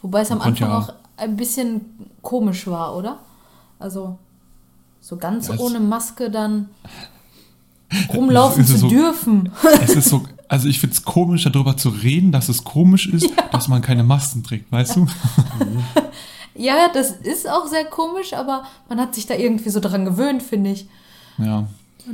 Wobei 0.00 0.20
es 0.20 0.30
am 0.30 0.40
Anfang 0.40 0.68
ja- 0.70 0.78
auch 0.78 0.92
ein 1.16 1.36
bisschen 1.36 1.80
komisch 2.22 2.66
war, 2.68 2.96
oder? 2.96 3.18
Also 3.78 4.18
so 5.00 5.16
ganz 5.16 5.48
Ja, 5.48 5.58
ohne 5.58 5.80
Maske 5.80 6.30
dann 6.30 6.68
rumlaufen 8.14 8.64
zu 8.64 8.78
so- 8.78 8.88
dürfen. 8.88 9.50
Es 9.82 9.90
ist 9.96 10.08
so, 10.08 10.22
also 10.48 10.68
ich 10.68 10.80
finde 10.80 10.94
es 10.94 11.04
komisch, 11.04 11.44
darüber 11.44 11.76
zu 11.76 11.90
reden, 11.90 12.32
dass 12.32 12.48
es 12.48 12.64
komisch 12.64 13.06
ist, 13.06 13.30
dass 13.52 13.68
man 13.68 13.82
keine 13.82 14.02
Masken 14.02 14.42
trägt, 14.42 14.70
weißt 14.72 14.96
du? 14.96 15.06
Ja, 16.58 16.88
das 16.92 17.12
ist 17.12 17.48
auch 17.48 17.66
sehr 17.68 17.84
komisch, 17.84 18.34
aber 18.34 18.64
man 18.88 19.00
hat 19.00 19.14
sich 19.14 19.26
da 19.26 19.34
irgendwie 19.34 19.70
so 19.70 19.78
dran 19.78 20.04
gewöhnt, 20.04 20.42
finde 20.42 20.70
ich. 20.70 20.88
Ja, 21.38 21.68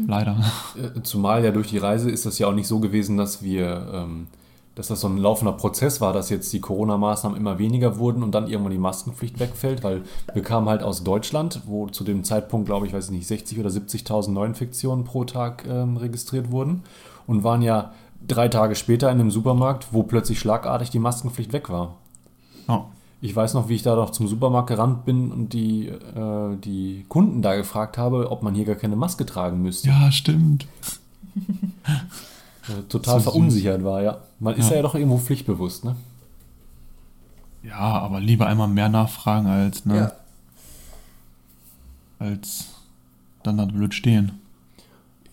leider. 0.07 0.37
Äh, 0.77 1.01
Zumal 1.03 1.43
ja 1.43 1.51
durch 1.51 1.71
die 1.71 1.79
Reise 1.79 2.11
ist 2.11 2.27
das 2.27 2.39
ja 2.39 2.47
auch 2.47 2.53
nicht 2.53 2.69
so 2.69 2.79
gewesen, 2.79 3.17
dass 3.17 3.43
wir, 3.43 3.89
ähm, 3.91 4.27
dass 4.75 4.89
das 4.89 5.01
so 5.01 5.09
ein 5.09 5.17
laufender 5.17 5.53
Prozess 5.53 6.03
war, 6.03 6.13
dass 6.13 6.29
jetzt 6.29 6.53
die 6.53 6.61
Corona-Maßnahmen 6.61 7.39
immer 7.39 7.59
weniger 7.59 7.99
wurden 7.99 8.23
und 8.23 8.33
dann 8.35 8.47
irgendwann 8.47 8.73
die 8.73 8.79
Maskenpflicht 8.79 9.41
wegfällt, 9.41 9.83
weil 9.83 10.03
wir 10.35 10.43
kamen 10.43 10.69
halt 10.69 10.83
aus 10.83 11.03
Deutschland, 11.03 11.63
wo 11.65 11.87
zu 11.87 12.05
dem 12.05 12.23
Zeitpunkt, 12.23 12.67
glaube 12.67 12.87
ich, 12.87 12.93
weiß 12.93 13.07
ich 13.07 13.13
nicht, 13.13 13.27
60 13.27 13.59
oder 13.61 13.71
70.000 13.71 14.31
Neuinfektionen 14.31 15.07
pro 15.07 15.25
Tag 15.25 15.65
ähm, 15.67 15.97
registriert 15.97 16.51
wurden 16.51 16.83
und 17.27 17.45
waren 17.45 17.63
ja 17.63 17.95
drei 18.27 18.49
Tage 18.49 18.75
später 18.75 19.11
in 19.11 19.21
einem 19.21 19.31
Supermarkt, 19.31 19.89
wo 19.93 20.03
plötzlich 20.03 20.39
schlagartig 20.39 20.91
die 20.91 20.99
Maskenpflicht 20.99 21.53
weg 21.53 21.69
war. 21.71 21.97
Ja. 22.69 22.87
Ich 23.21 23.35
weiß 23.35 23.55
noch, 23.55 23.69
wie 23.69 23.75
ich 23.75 23.83
da 23.83 23.97
noch 23.97 24.11
zum 24.11 24.29
Supermarkt 24.29 24.69
gerannt 24.69 25.05
bin 25.07 25.33
und 25.33 25.53
die, 25.55 25.89
äh, 25.89 26.57
die 26.63 27.07
Kunden 27.09 27.41
da 27.41 27.55
gefragt 27.57 27.97
habe, 27.97 28.31
ob 28.31 28.43
man 28.43 28.55
hier 28.55 28.65
gar 28.67 28.75
keine 28.77 28.97
Maske 28.97 29.25
tragen 29.25 29.63
müsste. 29.63 29.89
ja, 29.89 30.13
stimmt. 30.13 30.67
äh, 32.69 32.83
total 32.89 33.15
So 33.15 33.19
süß. 33.21 33.25
verunsichert 33.25 33.83
war, 33.85 34.03
ja. 34.03 34.19
Man 34.41 34.55
ist 34.57 34.67
Ja. 34.67 34.71
ja. 34.73 34.77
ja 34.77 34.83
doch 34.83 34.95
irgendwo 34.95 35.19
pflichtbewusst, 35.19 35.85
ne? 35.85 35.97
Ja, 37.63 37.79
aber 37.79 38.21
lieber 38.21 38.47
einmal 38.47 38.69
mehr 38.69 38.91
nachfragen 38.91 39.47
als, 39.47 39.87
ne? 39.87 40.13
Als 42.19 42.67
dann 43.43 43.57
da 43.59 43.65
blöd 43.65 43.95
stehen. 43.95 44.41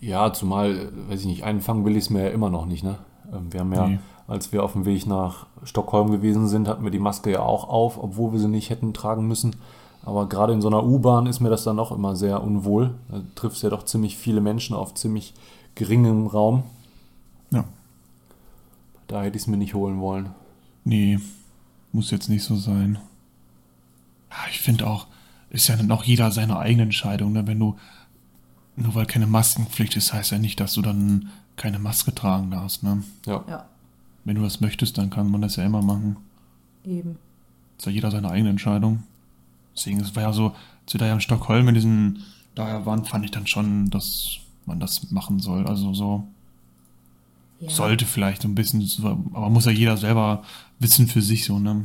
Ja, 0.02 0.32
zumal, 0.32 0.90
weiß 1.08 1.20
ich 1.20 1.26
nicht, 1.26 1.44
einfangen 1.44 1.84
will 1.84 1.92
ich 1.96 2.04
es 2.04 2.10
mir 2.10 2.24
ja 2.24 2.30
immer 2.30 2.50
noch 2.50 2.66
nicht, 2.66 2.82
ne? 2.82 2.98
Ähm, 3.32 3.52
Wir 3.52 3.60
haben 3.60 3.72
ja, 3.72 3.86
Nee. 3.86 3.98
als 4.26 4.52
wir 4.52 4.62
auf 4.64 4.72
dem 4.72 4.84
Weg 4.84 5.06
nach 5.06 5.46
Stockholm 5.62 6.10
gewesen 6.10 6.48
sind, 6.48 6.66
hatten 6.68 6.82
wir 6.84 6.90
die 6.90 6.98
Maske 6.98 7.30
ja 7.30 7.40
auch 7.40 7.68
auf, 7.68 8.02
obwohl 8.02 8.32
wir 8.32 8.40
sie 8.40 8.48
nicht 8.48 8.68
hätten 8.68 8.92
tragen 8.92 9.26
müssen. 9.28 9.54
Aber 10.04 10.28
gerade 10.28 10.52
in 10.52 10.60
so 10.60 10.66
einer 10.66 10.84
U-Bahn 10.84 11.26
ist 11.26 11.38
mir 11.38 11.50
das 11.50 11.62
dann 11.62 11.78
auch 11.78 11.92
immer 11.92 12.16
sehr 12.16 12.42
unwohl. 12.42 12.94
Da 13.08 13.20
triffst 13.36 13.62
ja 13.62 13.70
doch 13.70 13.84
ziemlich 13.84 14.16
viele 14.16 14.40
Menschen 14.40 14.74
auf 14.74 14.94
ziemlich 14.94 15.34
geringem 15.76 16.26
Raum. 16.26 16.64
Ja. 17.50 17.64
Da 19.06 19.22
hätte 19.22 19.36
ich 19.36 19.44
es 19.44 19.46
mir 19.46 19.56
nicht 19.56 19.74
holen 19.74 20.00
wollen. 20.00 20.30
Nee, 20.84 21.20
muss 21.92 22.10
jetzt 22.10 22.28
nicht 22.28 22.42
so 22.42 22.56
sein. 22.56 22.98
Ich 24.50 24.58
finde 24.60 24.88
auch, 24.88 25.06
ist 25.50 25.68
ja 25.68 25.76
dann 25.76 25.92
auch 25.92 26.02
jeder 26.02 26.32
seine 26.32 26.58
eigene 26.58 26.82
Entscheidung. 26.84 27.32
Ne? 27.32 27.46
Wenn 27.46 27.60
du, 27.60 27.76
nur 28.76 28.94
weil 28.94 29.06
keine 29.06 29.26
Maskenpflicht 29.26 29.96
ist, 29.96 30.12
heißt 30.12 30.32
ja 30.32 30.38
nicht, 30.38 30.58
dass 30.60 30.74
du 30.74 30.82
dann 30.82 31.28
keine 31.56 31.78
Maske 31.78 32.14
tragen 32.14 32.50
darfst. 32.50 32.82
Ne? 32.82 33.02
Ja. 33.26 33.44
Ja, 33.48 33.66
Wenn 34.24 34.36
du 34.36 34.42
das 34.42 34.60
möchtest, 34.60 34.96
dann 34.98 35.10
kann 35.10 35.30
man 35.30 35.42
das 35.42 35.56
ja 35.56 35.64
immer 35.64 35.82
machen. 35.82 36.16
eben. 36.84 37.16
Ist 37.78 37.86
ja 37.86 37.92
jeder 37.92 38.10
seine 38.10 38.30
eigene 38.30 38.50
Entscheidung. 38.50 39.02
Deswegen, 39.74 40.00
es 40.00 40.14
war 40.16 40.22
ja 40.22 40.32
so, 40.32 40.54
als 40.84 40.92
wir 40.94 40.98
da 40.98 41.06
ja 41.06 41.14
in 41.14 41.20
Stockholm 41.20 41.68
in 41.68 41.74
diesen, 41.74 42.22
daher 42.54 42.86
waren, 42.86 43.04
fand 43.04 43.24
ich 43.24 43.30
dann 43.30 43.46
schon, 43.46 43.90
dass 43.90 44.36
man 44.66 44.78
das 44.80 45.10
machen 45.10 45.40
soll. 45.40 45.66
Also 45.66 45.92
so, 45.94 46.26
Ja. 47.60 47.70
sollte 47.70 48.06
vielleicht 48.06 48.42
so 48.42 48.48
ein 48.48 48.54
bisschen, 48.54 48.88
aber 49.34 49.50
muss 49.50 49.64
ja 49.66 49.72
jeder 49.72 49.96
selber 49.96 50.42
wissen 50.78 51.06
für 51.08 51.22
sich 51.22 51.44
so, 51.44 51.58
ne? 51.58 51.84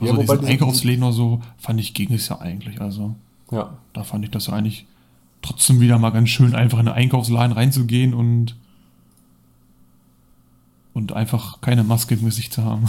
Ja, 0.00 0.10
Also 0.10 0.16
wobei 0.16 0.22
diese 0.24 0.38
diese- 0.38 0.46
Einkaufsläden 0.52 1.04
oder 1.04 1.12
so, 1.12 1.40
fand 1.58 1.80
ich, 1.80 1.94
ging 1.94 2.12
es 2.12 2.28
ja 2.28 2.40
eigentlich. 2.40 2.80
Also 2.80 3.14
Ja. 3.54 3.74
da 3.92 4.02
fand 4.04 4.24
ich 4.24 4.30
das 4.30 4.46
ja 4.48 4.54
eigentlich 4.54 4.86
trotzdem 5.42 5.80
wieder 5.80 5.98
mal 5.98 6.10
ganz 6.10 6.28
schön, 6.30 6.54
einfach 6.54 6.78
in 6.78 6.86
den 6.86 6.94
Einkaufsladen 6.94 7.52
reinzugehen 7.52 8.14
und 8.14 8.56
und 10.92 11.12
einfach 11.12 11.60
keine 11.60 11.82
Maske 11.84 12.14
im 12.14 12.24
Gesicht 12.24 12.52
zu 12.52 12.64
haben. 12.64 12.84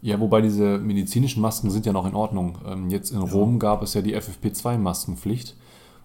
Ja, 0.00 0.20
wobei 0.20 0.40
diese 0.42 0.78
medizinischen 0.78 1.40
Masken 1.40 1.70
sind 1.70 1.86
ja 1.86 1.92
noch 1.92 2.06
in 2.06 2.14
Ordnung. 2.14 2.58
Ähm, 2.66 2.90
jetzt 2.90 3.10
in 3.10 3.18
Rom 3.20 3.58
gab 3.58 3.82
es 3.82 3.94
ja 3.94 4.02
die 4.02 4.14
FFP2-Maskenpflicht. 4.16 5.54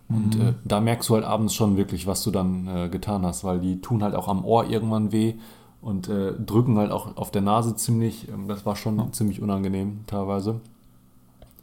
Und 0.08 0.36
Mhm. 0.36 0.42
äh, 0.42 0.54
da 0.66 0.80
merkst 0.82 1.10
du 1.10 1.16
halt 1.16 1.26
abends 1.26 1.54
schon 1.54 1.78
wirklich, 1.78 2.08
was 2.08 2.24
du 2.24 2.32
dann 2.32 2.68
äh, 2.68 2.90
getan 2.90 3.26
hast, 3.26 3.44
weil 3.44 3.60
die 3.60 3.80
tun 3.82 4.02
halt 4.04 4.16
auch 4.16 4.28
am 4.28 4.44
Ohr 4.46 4.66
irgendwann 4.70 5.12
weh 5.12 5.36
und 5.82 6.08
äh, 6.10 6.34
drücken 6.34 6.78
halt 6.78 6.92
auch 6.92 7.16
auf 7.18 7.30
der 7.32 7.42
Nase 7.42 7.76
ziemlich. 7.76 8.28
Ähm, 8.30 8.48
das 8.48 8.66
war 8.66 8.76
schon 8.76 9.12
ziemlich 9.14 9.42
unangenehm 9.42 10.00
teilweise. 10.08 10.62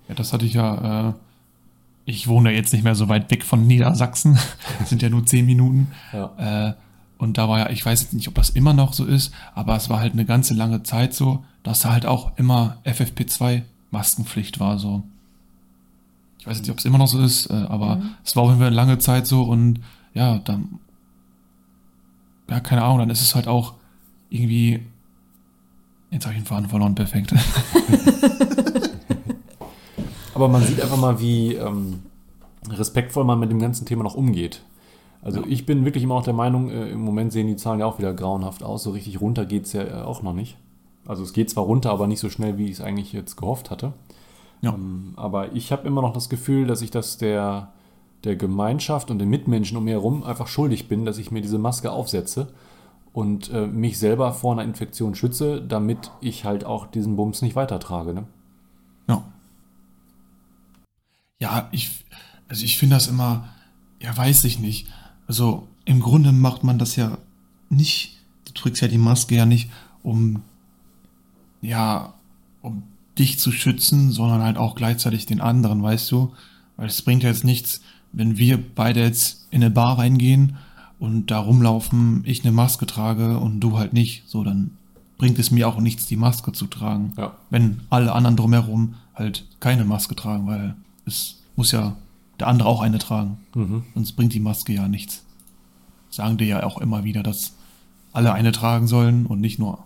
Ja, 0.09 0.15
das 0.15 0.33
hatte 0.33 0.45
ich 0.47 0.55
ja, 0.55 1.09
äh, 1.09 1.13
ich 2.07 2.29
wohne 2.29 2.53
jetzt 2.53 2.73
nicht 2.73 2.85
mehr 2.85 2.95
so 2.95 3.09
weit 3.09 3.31
weg 3.31 3.45
von 3.45 3.67
Niedersachsen, 3.67 4.39
sind 4.87 5.03
ja 5.03 5.11
nur 5.11 5.27
zehn 5.27 5.45
Minuten. 5.45 5.89
Ja. 6.13 6.69
Äh, 6.69 6.75
und 7.19 7.37
da 7.37 7.49
war 7.49 7.59
ja, 7.59 7.71
ich 7.71 7.85
weiß 7.85 8.13
nicht, 8.13 8.29
ob 8.29 8.35
das 8.35 8.51
immer 8.51 8.73
noch 8.73 8.93
so 8.93 9.05
ist, 9.05 9.35
aber 9.55 9.77
es 9.77 9.91
war 9.91 9.99
halt 9.99 10.13
eine 10.13 10.25
ganze 10.25 10.55
lange 10.55 10.83
Zeit 10.85 11.15
so, 11.15 11.45
dass 11.63 11.81
da 11.81 11.93
halt 11.93 12.07
auch 12.07 12.37
immer 12.39 12.79
FFP2 12.85 13.63
Maskenpflicht 13.91 14.61
war 14.61 14.79
so. 14.79 15.03
Ich 16.39 16.47
weiß 16.47 16.61
nicht, 16.61 16.71
ob 16.71 16.79
es 16.79 16.85
immer 16.85 16.99
noch 16.99 17.09
so 17.09 17.21
ist, 17.21 17.51
äh, 17.51 17.55
aber 17.55 17.97
mhm. 17.97 18.11
es 18.25 18.37
war 18.37 18.45
auf 18.45 18.51
jeden 18.51 18.61
Fall 18.61 18.73
lange 18.73 18.99
Zeit 18.99 19.27
so 19.27 19.43
und 19.43 19.81
ja, 20.15 20.39
dann, 20.39 20.79
ja, 22.49 22.61
keine 22.61 22.85
Ahnung, 22.85 22.99
dann 22.99 23.11
ist 23.11 23.23
es 23.23 23.35
halt 23.35 23.49
auch 23.49 23.75
irgendwie, 24.31 24.81
jetzt 26.13 26.25
habe 26.25 26.37
ich 26.37 26.43
den 26.43 26.47
Faden 26.47 26.69
verloren, 26.69 26.95
perfekt. 26.95 27.35
aber 30.37 30.49
man 30.49 30.63
sieht 30.63 30.81
einfach 30.81 30.99
mal, 30.99 31.19
wie 31.19 31.55
ähm, 31.55 32.01
respektvoll 32.69 33.25
man 33.25 33.41
mit 33.41 33.51
dem 33.51 33.59
ganzen 33.59 33.87
Thema 33.87 34.05
noch 34.05 34.15
umgeht. 34.15 34.63
Also 35.23 35.41
ja. 35.41 35.47
ich 35.49 35.67
bin 35.67 35.85
wirklich 35.85 36.05
immer 36.05 36.15
noch 36.15 36.25
der 36.25 36.35
Meinung, 36.35 36.71
äh, 36.71 36.91
im 36.91 37.01
Moment 37.01 37.33
sehen 37.33 37.47
die 37.47 37.57
Zahlen 37.57 37.81
ja 37.81 37.87
auch 37.87 37.99
wieder 37.99 38.15
grauenhaft 38.15 38.63
aus. 38.63 38.83
So 38.83 38.91
richtig 38.91 39.21
runter 39.21 39.45
geht 39.47 39.65
es 39.65 39.73
ja 39.73 39.83
äh, 39.83 40.03
auch 40.03 40.23
noch 40.23 40.35
nicht. 40.35 40.57
Also 41.07 41.23
es 41.23 41.33
geht 41.33 41.51
zwar 41.51 41.65
runter, 41.65 41.91
aber 41.91 42.07
nicht 42.07 42.21
so 42.21 42.31
schnell, 42.31 42.59
wie 42.59 42.67
ich 42.67 42.73
es 42.73 42.81
eigentlich 42.81 43.13
jetzt 43.13 43.37
gehofft 43.37 43.71
hatte. 43.71 43.93
Ja. 44.61 44.75
Ähm, 44.75 45.15
aber 45.17 45.53
ich 45.55 45.73
habe 45.73 45.87
immer 45.87 46.03
noch 46.03 46.13
das 46.13 46.29
Gefühl, 46.29 46.67
dass 46.67 46.83
ich 46.83 46.91
das 46.91 47.17
der, 47.19 47.73
der 48.25 48.37
Gemeinschaft 48.37 49.11
und 49.11 49.19
den 49.19 49.29
Mitmenschen 49.29 49.77
um 49.77 49.85
mir 49.85 49.93
herum 49.93 50.23
einfach 50.23 50.49
schuldig 50.49 50.89
bin, 50.89 51.05
dass 51.05 51.19
ich 51.19 51.31
mir 51.31 51.41
diese 51.41 51.59
Maske 51.59 51.91
aufsetze 51.91 52.49
und 53.13 53.51
äh, 53.51 53.67
mich 53.67 53.99
selber 53.99 54.33
vor 54.33 54.53
einer 54.53 54.65
Infektion 54.65 55.15
schütze, 55.15 55.63
damit 55.63 56.11
ich 56.21 56.45
halt 56.45 56.65
auch 56.65 56.87
diesen 56.87 57.17
Bums 57.17 57.41
nicht 57.41 57.57
weitertrage. 57.57 58.13
Ne? 58.13 58.25
Ja. 59.09 59.23
Ja, 61.39 61.69
ich, 61.73 62.05
also 62.49 62.65
ich 62.65 62.79
finde 62.79 62.97
das 62.97 63.09
immer, 63.09 63.49
ja, 64.01 64.17
weiß 64.17 64.45
ich 64.45 64.59
nicht. 64.59 64.87
Also 65.27 65.69
im 65.85 66.01
Grunde 66.01 66.33
macht 66.33 66.65
man 66.65 66.79
das 66.79 66.97
ja 66.97 67.19
nicht, 67.69 68.19
du 68.47 68.53
trägst 68.53 68.83
ja 68.83 68.89
die 68.89 68.99
Maske 68.99 69.35
ja 69.35 69.47
nicht, 69.47 69.71
um, 70.03 70.43
ja, 71.61 72.15
um 72.63 72.85
dich 73.19 73.39
zu 73.39 73.53
schützen, 73.53 74.13
sondern 74.13 74.43
halt 74.43 74.57
auch 74.57 74.75
gleichzeitig 74.75 75.27
den 75.27 75.41
anderen, 75.41 75.83
weißt 75.83 76.11
du? 76.11 76.33
Weil 76.77 76.89
es 76.89 77.03
bringt 77.03 77.23
ja 77.23 77.31
jetzt 77.31 77.45
nichts, 77.45 77.81
wenn 78.13 78.39
wir 78.39 78.63
beide 78.75 79.01
jetzt 79.01 79.47
in 79.51 79.63
eine 79.63 79.71
Bar 79.71 79.99
reingehen 79.99 80.57
und 80.99 81.31
da 81.31 81.39
rumlaufen, 81.39 82.23
ich 82.25 82.45
eine 82.45 82.53
Maske 82.53 82.87
trage 82.87 83.39
und 83.39 83.61
du 83.61 83.79
halt 83.79 83.93
nicht, 83.93 84.25
so 84.27 84.45
dann 84.45 84.73
bringt 85.19 85.39
es 85.39 85.51
mir 85.51 85.69
auch 85.69 85.81
nichts, 85.81 86.07
die 86.07 86.17
Maske 86.17 86.53
zu 86.53 86.67
tragen. 86.67 87.13
Ja. 87.17 87.37
Wenn 87.51 87.81
alle 87.91 88.13
anderen 88.13 88.37
drumherum 88.37 88.95
halt 89.15 89.47
keine 89.61 89.85
Maske 89.85 90.15
tragen, 90.15 90.47
weil 90.47 90.75
es 91.07 91.43
muss 91.57 91.73
ja 91.73 91.97
der 92.39 92.49
andere 92.49 92.69
auch 92.69 92.81
eine 92.81 92.99
tragen. 92.99 93.39
Mhm. 93.55 93.85
Sonst 93.95 94.13
bringt 94.13 94.35
die 94.35 94.41
Maske 94.41 94.73
ja 94.73 94.89
nichts. 94.89 95.25
Sagen 96.11 96.37
dir 96.37 96.47
ja 96.47 96.63
auch 96.65 96.79
immer 96.79 97.05
wieder, 97.05 97.23
dass 97.23 97.55
alle 98.13 98.33
eine 98.33 98.53
tragen 98.53 98.87
sollen 98.87 99.27
und 99.27 99.41
nicht 99.41 99.59
nur 99.59 99.79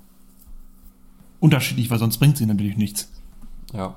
unterschiedlich, 1.40 1.90
weil 1.90 1.98
sonst 1.98 2.18
bringt 2.18 2.36
sie 2.36 2.46
natürlich 2.46 2.76
nichts. 2.76 3.10
Ja. 3.72 3.96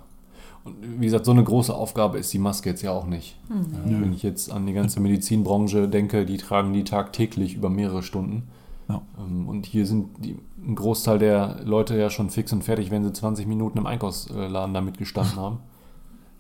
Und 0.64 0.76
wie 1.00 1.06
gesagt, 1.06 1.26
so 1.26 1.32
eine 1.32 1.44
große 1.44 1.74
Aufgabe 1.74 2.18
ist 2.18 2.32
die 2.32 2.40
Maske 2.40 2.70
jetzt 2.70 2.82
ja 2.82 2.92
auch 2.92 3.06
nicht. 3.06 3.38
Mhm. 3.50 4.02
wenn 4.02 4.14
ich 4.14 4.24
jetzt 4.24 4.52
an 4.52 4.66
die 4.66 4.74
ganze 4.74 5.00
Medizinbranche 5.00 5.90
denke, 5.90 6.26
die 6.26 6.38
tragen 6.38 6.74
die 6.74 6.84
tagtäglich 6.84 7.56
über 7.56 7.70
mehrere 7.70 8.02
Stunden. 8.02 8.44
Ja. 8.88 9.02
Ähm, 9.20 9.48
und 9.48 9.66
hier 9.66 9.86
sind 9.86 10.10
die, 10.20 10.38
ein 10.66 10.76
Großteil 10.76 11.20
der 11.20 11.60
Leute 11.64 11.98
ja 11.98 12.10
schon 12.10 12.30
fix 12.30 12.54
und 12.54 12.64
fertig, 12.64 12.92
wenn 12.92 13.04
sie 13.04 13.12
20 13.12 13.46
Minuten 13.46 13.78
im 13.78 13.86
Einkaufsladen 13.86 14.74
damit 14.74 14.98
gestanden 14.98 15.36
haben. 15.36 15.58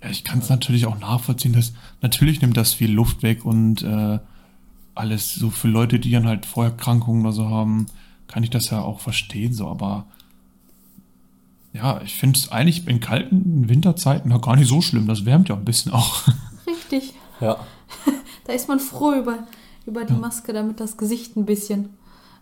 Ja, 0.03 0.09
ich 0.09 0.23
kann 0.23 0.39
es 0.39 0.49
natürlich 0.49 0.85
auch 0.85 0.99
nachvollziehen, 0.99 1.53
dass 1.53 1.73
natürlich 2.01 2.41
nimmt 2.41 2.57
das 2.57 2.73
viel 2.73 2.91
Luft 2.91 3.23
weg 3.23 3.45
und 3.45 3.83
äh, 3.83 4.19
alles 4.95 5.33
so 5.33 5.49
für 5.49 5.67
Leute, 5.67 5.99
die 5.99 6.11
dann 6.11 6.27
halt 6.27 6.45
Vorerkrankungen 6.45 7.25
oder 7.25 7.33
so 7.33 7.49
haben, 7.49 7.87
kann 8.27 8.43
ich 8.43 8.49
das 8.49 8.69
ja 8.69 8.81
auch 8.81 8.99
verstehen, 8.99 9.53
so, 9.53 9.67
aber 9.67 10.05
ja, 11.73 12.01
ich 12.03 12.15
finde 12.15 12.37
es 12.37 12.51
eigentlich 12.51 12.87
in 12.87 12.99
kalten 12.99 13.67
Winterzeiten 13.67 14.29
noch 14.29 14.41
gar 14.41 14.55
nicht 14.55 14.67
so 14.67 14.79
schlimm. 14.81 15.07
Das 15.07 15.25
wärmt 15.25 15.49
ja 15.49 15.55
ein 15.55 15.65
bisschen 15.65 15.91
auch. 15.91 16.21
Richtig. 16.67 17.15
Ja. 17.41 17.57
da 18.45 18.53
ist 18.53 18.67
man 18.67 18.79
froh 18.79 19.13
über, 19.13 19.39
über 19.87 20.05
die 20.05 20.13
ja. 20.13 20.19
Maske, 20.19 20.53
damit 20.53 20.79
das 20.79 20.97
Gesicht 20.97 21.35
ein 21.35 21.45
bisschen 21.45 21.89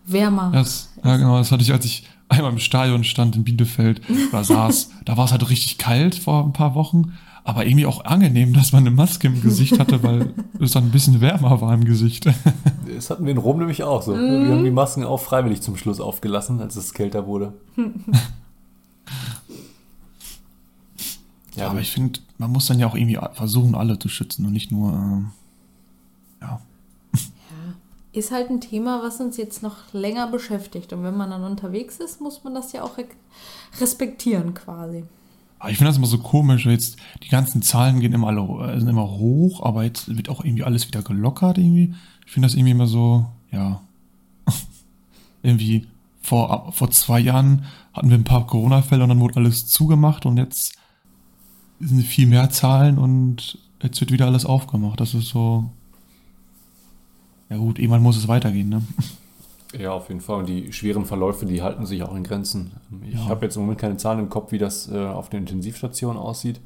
wärmer 0.04 0.50
das, 0.52 0.92
Ja, 1.02 1.16
genau. 1.16 1.38
Das 1.38 1.50
hatte 1.50 1.62
ich, 1.62 1.72
als 1.72 1.86
ich 1.86 2.06
einmal 2.28 2.52
im 2.52 2.58
Stadion 2.58 3.04
stand 3.04 3.34
in 3.34 3.44
Bielefeld 3.44 4.02
oder 4.30 4.44
saß. 4.44 4.90
da 5.06 5.16
war 5.16 5.24
es 5.24 5.32
halt 5.32 5.48
richtig 5.48 5.78
kalt 5.78 6.14
vor 6.14 6.44
ein 6.44 6.52
paar 6.52 6.74
Wochen 6.74 7.16
aber 7.44 7.66
irgendwie 7.66 7.86
auch 7.86 8.04
angenehm, 8.04 8.52
dass 8.52 8.72
man 8.72 8.86
eine 8.86 8.94
Maske 8.94 9.26
im 9.26 9.42
Gesicht 9.42 9.78
hatte, 9.78 10.02
weil 10.02 10.32
es 10.60 10.72
dann 10.72 10.84
ein 10.84 10.90
bisschen 10.90 11.20
wärmer 11.20 11.60
war 11.60 11.74
im 11.74 11.84
Gesicht. 11.84 12.26
Das 12.94 13.08
hatten 13.08 13.24
wir 13.24 13.32
in 13.32 13.38
Rom 13.38 13.58
nämlich 13.58 13.82
auch 13.82 14.02
so. 14.02 14.14
Mm. 14.14 14.44
Wir 14.44 14.54
haben 14.54 14.64
die 14.64 14.70
Masken 14.70 15.02
auch 15.02 15.18
freiwillig 15.18 15.62
zum 15.62 15.78
Schluss 15.78 15.98
aufgelassen, 15.98 16.60
als 16.60 16.76
es 16.76 16.92
kälter 16.92 17.26
wurde. 17.26 17.54
ja, 21.56 21.70
aber 21.70 21.80
ich 21.80 21.90
finde, 21.90 22.20
man 22.36 22.52
muss 22.52 22.66
dann 22.66 22.78
ja 22.78 22.86
auch 22.86 22.94
irgendwie 22.94 23.18
versuchen, 23.32 23.74
alle 23.74 23.98
zu 23.98 24.10
schützen 24.10 24.44
und 24.44 24.52
nicht 24.52 24.70
nur, 24.70 24.92
äh, 24.92 25.22
ja. 26.44 26.60
Ist 28.12 28.30
halt 28.30 28.50
ein 28.50 28.60
Thema, 28.60 29.02
was 29.02 29.20
uns 29.20 29.38
jetzt 29.38 29.62
noch 29.62 29.76
länger 29.94 30.26
beschäftigt. 30.26 30.92
Und 30.92 31.02
wenn 31.02 31.16
man 31.16 31.30
dann 31.30 31.44
unterwegs 31.44 31.96
ist, 31.96 32.20
muss 32.20 32.44
man 32.44 32.54
das 32.54 32.72
ja 32.72 32.82
auch 32.82 32.98
respektieren 33.80 34.52
quasi. 34.52 35.04
Aber 35.62 35.70
ich 35.70 35.76
finde 35.78 35.90
das 35.90 35.96
immer 35.96 36.08
so 36.08 36.18
komisch, 36.18 36.66
jetzt 36.66 36.96
die 37.22 37.28
ganzen 37.28 37.62
Zahlen 37.62 38.00
gehen 38.00 38.12
immer 38.12 38.26
alle, 38.26 38.80
sind 38.80 38.88
immer 38.88 39.08
hoch, 39.08 39.62
aber 39.62 39.84
jetzt 39.84 40.16
wird 40.16 40.28
auch 40.28 40.44
irgendwie 40.44 40.64
alles 40.64 40.88
wieder 40.88 41.02
gelockert 41.02 41.56
irgendwie. 41.56 41.94
Ich 42.26 42.32
finde 42.32 42.48
das 42.48 42.56
irgendwie 42.56 42.72
immer 42.72 42.88
so, 42.88 43.26
ja, 43.52 43.80
irgendwie 45.44 45.86
vor, 46.20 46.72
vor 46.72 46.90
zwei 46.90 47.20
Jahren 47.20 47.64
hatten 47.92 48.10
wir 48.10 48.18
ein 48.18 48.24
paar 48.24 48.44
Corona-Fälle 48.44 49.04
und 49.04 49.10
dann 49.10 49.20
wurde 49.20 49.36
alles 49.36 49.68
zugemacht 49.68 50.26
und 50.26 50.36
jetzt 50.36 50.74
sind 51.78 52.02
viel 52.02 52.26
mehr 52.26 52.50
Zahlen 52.50 52.98
und 52.98 53.56
jetzt 53.84 54.00
wird 54.00 54.10
wieder 54.10 54.26
alles 54.26 54.44
aufgemacht. 54.44 54.98
Das 54.98 55.14
ist 55.14 55.28
so, 55.28 55.70
ja 57.50 57.56
gut, 57.56 57.78
irgendwann 57.78 58.02
muss 58.02 58.16
es 58.16 58.26
weitergehen, 58.26 58.68
ne? 58.68 58.82
Ja, 59.78 59.92
auf 59.92 60.08
jeden 60.08 60.20
Fall. 60.20 60.40
Und 60.40 60.48
die 60.48 60.72
schweren 60.72 61.04
Verläufe, 61.04 61.46
die 61.46 61.62
halten 61.62 61.86
sich 61.86 62.02
auch 62.02 62.14
in 62.14 62.24
Grenzen. 62.24 62.72
Ich 63.06 63.14
ja. 63.14 63.28
habe 63.28 63.44
jetzt 63.46 63.56
im 63.56 63.62
Moment 63.62 63.80
keine 63.80 63.96
Zahlen 63.96 64.20
im 64.20 64.28
Kopf, 64.28 64.52
wie 64.52 64.58
das 64.58 64.90
äh, 64.90 64.98
auf 64.98 65.30
den 65.30 65.40
Intensivstationen 65.40 66.20
aussieht. 66.20 66.60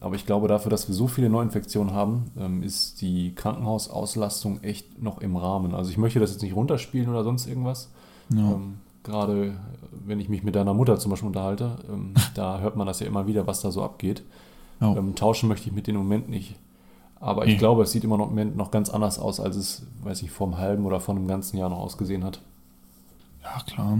Aber 0.00 0.16
ich 0.16 0.26
glaube, 0.26 0.48
dafür, 0.48 0.70
dass 0.70 0.88
wir 0.88 0.94
so 0.94 1.06
viele 1.06 1.30
Neuinfektionen 1.30 1.94
haben, 1.94 2.30
ähm, 2.38 2.62
ist 2.62 3.00
die 3.00 3.34
Krankenhausauslastung 3.34 4.62
echt 4.62 5.02
noch 5.02 5.20
im 5.20 5.36
Rahmen. 5.36 5.74
Also 5.74 5.90
ich 5.90 5.96
möchte 5.96 6.20
das 6.20 6.32
jetzt 6.32 6.42
nicht 6.42 6.54
runterspielen 6.54 7.08
oder 7.08 7.24
sonst 7.24 7.46
irgendwas. 7.46 7.90
Ja. 8.28 8.52
Ähm, 8.52 8.74
Gerade 9.02 9.54
wenn 9.90 10.18
ich 10.18 10.28
mich 10.28 10.42
mit 10.42 10.54
deiner 10.54 10.74
Mutter 10.74 10.98
zum 10.98 11.10
Beispiel 11.10 11.28
unterhalte, 11.28 11.76
ähm, 11.90 12.14
da 12.34 12.60
hört 12.60 12.76
man 12.76 12.86
das 12.86 13.00
ja 13.00 13.06
immer 13.06 13.26
wieder, 13.26 13.46
was 13.46 13.60
da 13.60 13.70
so 13.70 13.82
abgeht. 13.82 14.22
Ähm, 14.80 15.14
tauschen 15.14 15.48
möchte 15.48 15.68
ich 15.68 15.74
mit 15.74 15.86
dem 15.86 15.96
Moment 15.96 16.28
nicht. 16.28 16.56
Aber 17.24 17.46
ich 17.46 17.56
glaube, 17.56 17.84
es 17.84 17.90
sieht 17.90 18.04
immer 18.04 18.18
noch, 18.18 18.30
noch 18.30 18.70
ganz 18.70 18.90
anders 18.90 19.18
aus, 19.18 19.40
als 19.40 19.56
es, 19.56 19.86
weiß 20.02 20.22
ich, 20.22 20.30
vor 20.30 20.46
einem 20.46 20.58
halben 20.58 20.84
oder 20.84 21.00
vor 21.00 21.16
einem 21.16 21.26
ganzen 21.26 21.56
Jahr 21.56 21.70
noch 21.70 21.78
ausgesehen 21.78 22.22
hat. 22.22 22.42
Ja, 23.42 23.62
klar. 23.64 23.98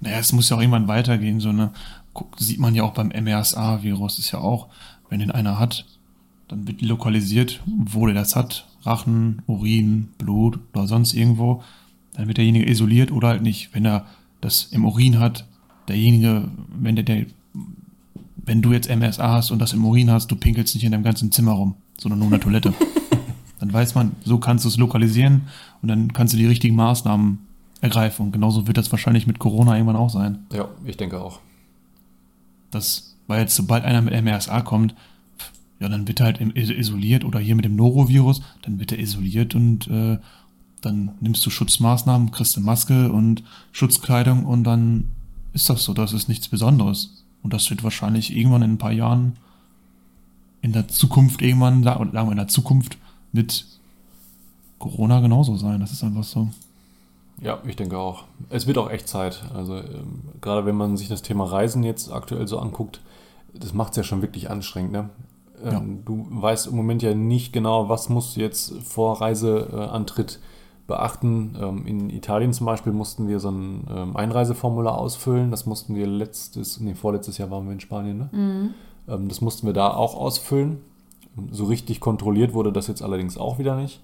Naja, 0.00 0.18
es 0.18 0.32
muss 0.32 0.50
ja 0.50 0.56
auch 0.56 0.60
irgendwann 0.60 0.88
weitergehen. 0.88 1.38
So 1.38 1.50
eine, 1.50 1.70
sieht 2.36 2.58
man 2.58 2.74
ja 2.74 2.82
auch 2.82 2.94
beim 2.94 3.10
MRSA-Virus, 3.10 4.18
ist 4.18 4.32
ja 4.32 4.40
auch, 4.40 4.66
wenn 5.08 5.20
den 5.20 5.30
einer 5.30 5.60
hat, 5.60 5.86
dann 6.48 6.66
wird 6.66 6.82
lokalisiert, 6.82 7.62
wo 7.64 8.06
der 8.06 8.16
das 8.16 8.34
hat. 8.34 8.66
Rachen, 8.82 9.42
Urin, 9.46 10.08
Blut 10.18 10.58
oder 10.74 10.88
sonst 10.88 11.14
irgendwo. 11.14 11.62
Dann 12.14 12.26
wird 12.26 12.38
derjenige 12.38 12.68
isoliert 12.68 13.12
oder 13.12 13.28
halt 13.28 13.42
nicht. 13.42 13.72
Wenn 13.72 13.84
er 13.84 14.04
das 14.40 14.64
im 14.72 14.84
Urin 14.84 15.20
hat, 15.20 15.46
derjenige, 15.86 16.48
wenn 16.76 16.96
der, 16.96 17.04
der 17.04 17.26
wenn 18.34 18.62
du 18.62 18.72
jetzt 18.72 18.90
MRSA 18.90 19.30
hast 19.30 19.52
und 19.52 19.60
das 19.60 19.74
im 19.74 19.84
Urin 19.84 20.10
hast, 20.10 20.32
du 20.32 20.34
pinkelst 20.34 20.74
nicht 20.74 20.82
in 20.82 20.90
deinem 20.90 21.04
ganzen 21.04 21.30
Zimmer 21.30 21.52
rum 21.52 21.76
sondern 21.98 22.20
nur 22.20 22.28
eine 22.28 22.40
Toilette. 22.40 22.72
dann 23.60 23.72
weiß 23.72 23.94
man, 23.94 24.12
so 24.24 24.38
kannst 24.38 24.64
du 24.64 24.68
es 24.68 24.76
lokalisieren 24.76 25.42
und 25.82 25.88
dann 25.88 26.12
kannst 26.12 26.32
du 26.32 26.38
die 26.38 26.46
richtigen 26.46 26.76
Maßnahmen 26.76 27.38
ergreifen. 27.80 28.26
Und 28.26 28.32
genauso 28.32 28.66
wird 28.66 28.78
das 28.78 28.90
wahrscheinlich 28.90 29.26
mit 29.26 29.38
Corona 29.38 29.74
irgendwann 29.74 29.96
auch 29.96 30.10
sein. 30.10 30.46
Ja, 30.52 30.68
ich 30.84 30.96
denke 30.96 31.20
auch. 31.20 31.40
Das, 32.70 33.16
weil 33.26 33.40
jetzt, 33.40 33.56
sobald 33.56 33.84
einer 33.84 34.02
mit 34.02 34.14
MRSA 34.22 34.62
kommt, 34.62 34.94
ja, 35.80 35.88
dann 35.88 36.08
wird 36.08 36.20
er 36.20 36.26
halt 36.26 36.40
isoliert 36.40 37.24
oder 37.24 37.38
hier 37.38 37.54
mit 37.54 37.64
dem 37.64 37.76
Norovirus, 37.76 38.42
dann 38.62 38.80
wird 38.80 38.92
er 38.92 38.98
isoliert 38.98 39.54
und 39.54 39.86
äh, 39.88 40.18
dann 40.80 41.12
nimmst 41.20 41.44
du 41.46 41.50
Schutzmaßnahmen, 41.50 42.30
kriegst 42.30 42.56
eine 42.56 42.66
Maske 42.66 43.12
und 43.12 43.44
Schutzkleidung 43.72 44.44
und 44.44 44.64
dann 44.64 45.12
ist 45.52 45.70
das 45.70 45.84
so, 45.84 45.94
das 45.94 46.12
ist 46.12 46.28
nichts 46.28 46.48
Besonderes. 46.48 47.24
Und 47.42 47.52
das 47.52 47.70
wird 47.70 47.84
wahrscheinlich 47.84 48.36
irgendwann 48.36 48.62
in 48.62 48.72
ein 48.72 48.78
paar 48.78 48.92
Jahren 48.92 49.36
in 50.68 50.74
der 50.74 50.88
Zukunft 50.88 51.40
irgendwann, 51.40 51.82
sagen 51.82 52.12
wir 52.12 52.30
in 52.30 52.36
der 52.36 52.48
Zukunft, 52.48 52.98
mit 53.32 53.64
Corona 54.78 55.20
genauso 55.20 55.56
sein. 55.56 55.80
Das 55.80 55.92
ist 55.92 56.04
einfach 56.04 56.24
so. 56.24 56.48
Ja, 57.40 57.58
ich 57.66 57.76
denke 57.76 57.96
auch. 57.96 58.24
Es 58.50 58.66
wird 58.66 58.76
auch 58.76 58.90
echt 58.90 59.08
Zeit. 59.08 59.42
Also 59.54 59.78
ähm, 59.78 60.20
gerade 60.42 60.66
wenn 60.66 60.76
man 60.76 60.98
sich 60.98 61.08
das 61.08 61.22
Thema 61.22 61.44
Reisen 61.44 61.82
jetzt 61.84 62.12
aktuell 62.12 62.46
so 62.46 62.58
anguckt, 62.58 63.00
das 63.54 63.72
macht 63.72 63.92
es 63.92 63.96
ja 63.96 64.02
schon 64.02 64.20
wirklich 64.20 64.50
anstrengend. 64.50 64.92
Ne? 64.92 65.08
Ähm, 65.64 65.72
ja. 65.72 65.82
Du 66.04 66.26
weißt 66.28 66.66
im 66.66 66.76
Moment 66.76 67.02
ja 67.02 67.14
nicht 67.14 67.54
genau, 67.54 67.88
was 67.88 68.10
musst 68.10 68.36
du 68.36 68.40
jetzt 68.40 68.74
vor 68.82 69.22
Reiseantritt 69.22 70.38
beachten. 70.86 71.56
Ähm, 71.58 71.86
in 71.86 72.10
Italien 72.10 72.52
zum 72.52 72.66
Beispiel 72.66 72.92
mussten 72.92 73.26
wir 73.26 73.40
so 73.40 73.50
ein 73.50 73.86
ähm, 73.90 74.16
Einreiseformular 74.16 74.98
ausfüllen. 74.98 75.50
Das 75.50 75.64
mussten 75.64 75.94
wir 75.94 76.06
letztes, 76.06 76.78
nee, 76.80 76.94
vorletztes 76.94 77.38
Jahr 77.38 77.50
waren 77.50 77.64
wir 77.64 77.72
in 77.72 77.80
Spanien, 77.80 78.18
ne? 78.18 78.28
Mhm. 78.32 78.74
Ähm, 79.08 79.28
das 79.28 79.40
mussten 79.40 79.66
wir 79.66 79.74
da 79.74 79.94
auch 79.94 80.14
ausfüllen, 80.14 80.80
So 81.50 81.64
richtig 81.64 82.00
kontrolliert 82.00 82.52
wurde 82.52 82.72
das 82.72 82.88
jetzt 82.88 83.02
allerdings 83.02 83.38
auch 83.38 83.58
wieder 83.58 83.76
nicht. 83.76 84.00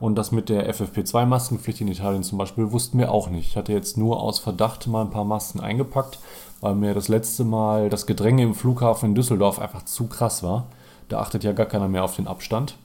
Und 0.00 0.14
das 0.16 0.30
mit 0.30 0.48
der 0.48 0.72
FFP2-Maskenpflicht 0.72 1.80
in 1.80 1.88
Italien 1.88 2.22
zum 2.22 2.38
Beispiel 2.38 2.70
wussten 2.70 2.98
wir 2.98 3.10
auch 3.10 3.30
nicht. 3.30 3.48
Ich 3.48 3.56
hatte 3.56 3.72
jetzt 3.72 3.96
nur 3.96 4.22
aus 4.22 4.38
Verdacht 4.38 4.86
mal 4.86 5.02
ein 5.02 5.10
paar 5.10 5.24
Masken 5.24 5.60
eingepackt, 5.60 6.20
weil 6.60 6.74
mir 6.74 6.94
das 6.94 7.08
letzte 7.08 7.44
Mal 7.44 7.88
das 7.88 8.06
Gedränge 8.06 8.44
im 8.44 8.54
Flughafen 8.54 9.10
in 9.10 9.14
Düsseldorf 9.14 9.58
einfach 9.58 9.84
zu 9.84 10.06
krass 10.06 10.42
war. 10.42 10.66
Da 11.08 11.20
achtet 11.20 11.42
ja 11.42 11.52
gar 11.52 11.66
keiner 11.66 11.88
mehr 11.88 12.04
auf 12.04 12.14
den 12.14 12.28
Abstand. 12.28 12.76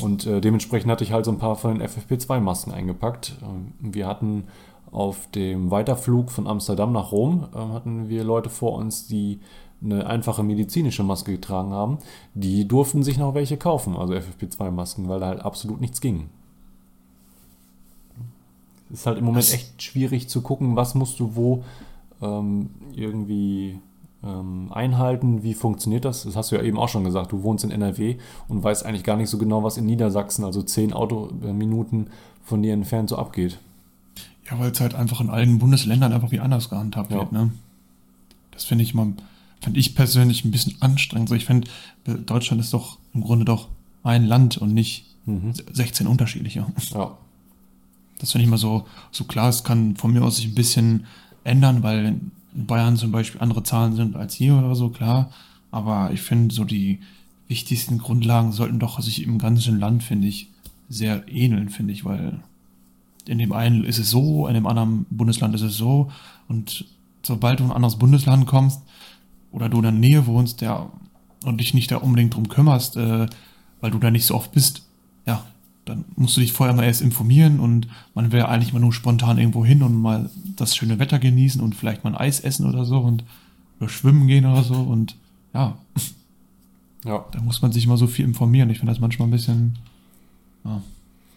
Und 0.00 0.26
äh, 0.26 0.40
dementsprechend 0.40 0.90
hatte 0.90 1.04
ich 1.04 1.12
halt 1.12 1.24
so 1.24 1.30
ein 1.30 1.38
paar 1.38 1.56
von 1.56 1.78
den 1.78 1.88
FFP2-Masken 1.88 2.72
eingepackt. 2.72 3.36
Ähm, 3.42 3.72
wir 3.80 4.06
hatten 4.06 4.44
auf 4.90 5.28
dem 5.32 5.70
Weiterflug 5.70 6.30
von 6.30 6.46
Amsterdam 6.46 6.92
nach 6.92 7.10
Rom, 7.10 7.48
äh, 7.52 7.58
hatten 7.58 8.08
wir 8.08 8.24
Leute 8.24 8.48
vor 8.48 8.74
uns, 8.74 9.08
die 9.08 9.40
eine 9.84 10.06
einfache 10.06 10.42
medizinische 10.42 11.02
Maske 11.02 11.32
getragen 11.32 11.72
haben. 11.72 11.98
Die 12.34 12.66
durften 12.66 13.02
sich 13.02 13.18
noch 13.18 13.34
welche 13.34 13.56
kaufen, 13.56 13.96
also 13.96 14.14
FFP2-Masken, 14.14 15.08
weil 15.08 15.20
da 15.20 15.26
halt 15.26 15.40
absolut 15.40 15.80
nichts 15.80 16.00
ging. 16.00 16.28
Es 18.92 19.00
ist 19.00 19.06
halt 19.06 19.18
im 19.18 19.24
Moment 19.24 19.52
echt 19.52 19.82
schwierig 19.82 20.28
zu 20.28 20.42
gucken, 20.42 20.76
was 20.76 20.94
musst 20.94 21.18
du 21.20 21.36
wo 21.36 21.64
ähm, 22.22 22.70
irgendwie 22.94 23.78
ähm, 24.22 24.70
einhalten, 24.72 25.42
wie 25.42 25.54
funktioniert 25.54 26.04
das? 26.04 26.24
Das 26.24 26.36
hast 26.36 26.52
du 26.52 26.56
ja 26.56 26.62
eben 26.62 26.78
auch 26.78 26.88
schon 26.88 27.04
gesagt, 27.04 27.32
du 27.32 27.42
wohnst 27.42 27.64
in 27.64 27.70
NRW 27.70 28.16
und 28.48 28.62
weißt 28.62 28.86
eigentlich 28.86 29.04
gar 29.04 29.16
nicht 29.16 29.30
so 29.30 29.38
genau, 29.38 29.62
was 29.62 29.76
in 29.76 29.86
Niedersachsen, 29.86 30.44
also 30.44 30.62
zehn 30.62 30.92
Autominuten 30.92 32.08
von 32.42 32.62
dir 32.62 32.72
entfernt 32.72 33.10
so 33.10 33.16
abgeht. 33.16 33.58
Ja, 34.50 34.58
weil 34.58 34.70
es 34.70 34.80
halt 34.80 34.94
einfach 34.94 35.20
in 35.20 35.30
allen 35.30 35.58
Bundesländern 35.58 36.12
einfach 36.12 36.30
wie 36.30 36.40
anders 36.40 36.70
gehandhabt 36.70 37.10
ja. 37.10 37.18
wird, 37.18 37.32
ne? 37.32 37.50
Das 38.50 38.64
finde 38.64 38.84
ich 38.84 38.94
mal, 38.94 39.12
finde 39.60 39.80
ich 39.80 39.94
persönlich 39.94 40.44
ein 40.44 40.50
bisschen 40.50 40.80
anstrengend. 40.80 41.28
So, 41.28 41.34
ich 41.34 41.46
finde, 41.46 41.68
Deutschland 42.04 42.60
ist 42.60 42.72
doch 42.72 42.98
im 43.12 43.22
Grunde 43.22 43.44
doch 43.44 43.68
ein 44.02 44.24
Land 44.26 44.58
und 44.58 44.74
nicht 44.74 45.06
mhm. 45.26 45.52
16 45.72 46.06
unterschiedliche. 46.06 46.66
Ja. 46.92 47.16
Das 48.18 48.32
finde 48.32 48.44
ich 48.44 48.50
mal 48.50 48.58
so, 48.58 48.86
so 49.10 49.24
klar. 49.24 49.48
Es 49.48 49.64
kann 49.64 49.96
von 49.96 50.12
mir 50.12 50.22
aus 50.22 50.36
sich 50.36 50.46
ein 50.46 50.54
bisschen 50.54 51.06
ändern, 51.42 51.82
weil 51.82 52.04
in 52.54 52.66
Bayern 52.66 52.96
zum 52.96 53.10
Beispiel 53.10 53.40
andere 53.40 53.62
Zahlen 53.62 53.96
sind 53.96 54.16
als 54.16 54.34
hier 54.34 54.56
oder 54.56 54.74
so, 54.74 54.90
klar. 54.90 55.30
Aber 55.70 56.10
ich 56.12 56.22
finde, 56.22 56.54
so 56.54 56.64
die 56.64 57.00
wichtigsten 57.48 57.98
Grundlagen 57.98 58.52
sollten 58.52 58.78
doch 58.78 59.00
sich 59.00 59.22
im 59.22 59.38
ganzen 59.38 59.78
Land, 59.80 60.02
finde 60.02 60.28
ich, 60.28 60.48
sehr 60.88 61.26
ähneln, 61.28 61.68
finde 61.70 61.92
ich, 61.92 62.04
weil 62.04 62.40
in 63.26 63.38
dem 63.38 63.52
einen 63.52 63.84
ist 63.84 63.98
es 63.98 64.10
so, 64.10 64.46
in 64.46 64.54
dem 64.54 64.66
anderen 64.66 65.06
Bundesland 65.10 65.54
ist 65.54 65.62
es 65.62 65.76
so. 65.76 66.10
Und 66.46 66.84
sobald 67.22 67.60
du 67.60 67.64
in 67.64 67.70
ein 67.70 67.76
anderes 67.76 67.96
Bundesland 67.96 68.46
kommst 68.46 68.82
oder 69.54 69.68
du 69.68 69.78
in 69.78 69.82
der 69.84 69.92
Nähe 69.92 70.26
wohnst, 70.26 70.60
der 70.60 70.90
und 71.44 71.58
dich 71.58 71.74
nicht 71.74 71.90
da 71.90 71.98
unbedingt 71.98 72.34
drum 72.34 72.48
kümmerst, 72.48 72.96
äh, 72.96 73.26
weil 73.80 73.90
du 73.90 73.98
da 73.98 74.10
nicht 74.10 74.26
so 74.26 74.34
oft 74.34 74.52
bist, 74.52 74.82
ja, 75.26 75.44
dann 75.84 76.04
musst 76.16 76.36
du 76.36 76.40
dich 76.40 76.52
vorher 76.52 76.74
mal 76.74 76.84
erst 76.84 77.02
informieren 77.02 77.60
und 77.60 77.86
man 78.14 78.32
will 78.32 78.40
ja 78.40 78.48
eigentlich 78.48 78.72
mal 78.72 78.80
nur 78.80 78.92
spontan 78.92 79.38
irgendwo 79.38 79.64
hin 79.64 79.82
und 79.82 79.94
mal 79.94 80.30
das 80.56 80.74
schöne 80.74 80.98
Wetter 80.98 81.18
genießen 81.18 81.60
und 81.60 81.74
vielleicht 81.74 82.02
mal 82.02 82.10
ein 82.10 82.16
Eis 82.16 82.40
essen 82.40 82.66
oder 82.66 82.84
so 82.84 82.98
und 82.98 83.24
oder 83.80 83.88
schwimmen 83.88 84.26
gehen 84.26 84.46
oder 84.46 84.62
so 84.62 84.74
und 84.74 85.16
ja. 85.52 85.78
Ja. 87.04 87.22
Da 87.32 87.40
muss 87.42 87.60
man 87.60 87.70
sich 87.70 87.86
mal 87.86 87.98
so 87.98 88.06
viel 88.06 88.24
informieren. 88.24 88.70
Ich 88.70 88.78
finde 88.78 88.90
das 88.90 88.98
manchmal 88.98 89.28
ein 89.28 89.30
bisschen 89.30 89.76
ja, 90.64 90.80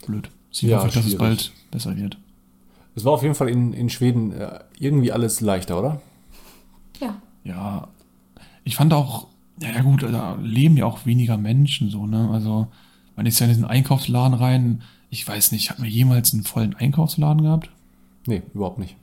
blöd. 0.06 0.30
Ich 0.54 0.62
ja, 0.62 0.78
hoffe, 0.78 0.94
dass 0.94 1.06
es 1.06 1.18
bald 1.18 1.52
besser 1.72 1.98
wird. 1.98 2.18
Es 2.96 3.04
war 3.04 3.12
auf 3.12 3.22
jeden 3.22 3.36
Fall 3.36 3.50
in, 3.50 3.74
in 3.74 3.90
Schweden 3.90 4.32
äh, 4.32 4.62
irgendwie 4.80 5.12
alles 5.12 5.42
leichter, 5.42 5.78
oder? 5.78 6.02
Ja. 7.02 7.22
Ja. 7.44 7.90
Ich 8.68 8.76
fand 8.76 8.92
auch, 8.92 9.28
ja 9.62 9.82
gut, 9.82 10.04
da 10.04 10.38
leben 10.42 10.76
ja 10.76 10.86
auch 10.86 11.06
weniger 11.06 11.38
Menschen 11.38 11.90
so, 11.90 12.06
ne? 12.06 12.30
Also 12.32 12.68
man 13.16 13.26
ist 13.26 13.40
ja 13.40 13.46
in 13.46 13.54
diesen 13.54 13.64
Einkaufsladen 13.64 14.34
rein. 14.34 14.82
Ich 15.10 15.26
weiß 15.26 15.54
nicht, 15.54 15.70
hat 15.70 15.80
man 15.80 15.88
jemals 15.88 16.34
einen 16.34 16.44
vollen 16.44 16.76
Einkaufsladen 16.76 17.44
gehabt? 17.44 17.70
Nee, 18.26 18.42
überhaupt 18.54 18.80
nicht. 18.80 18.98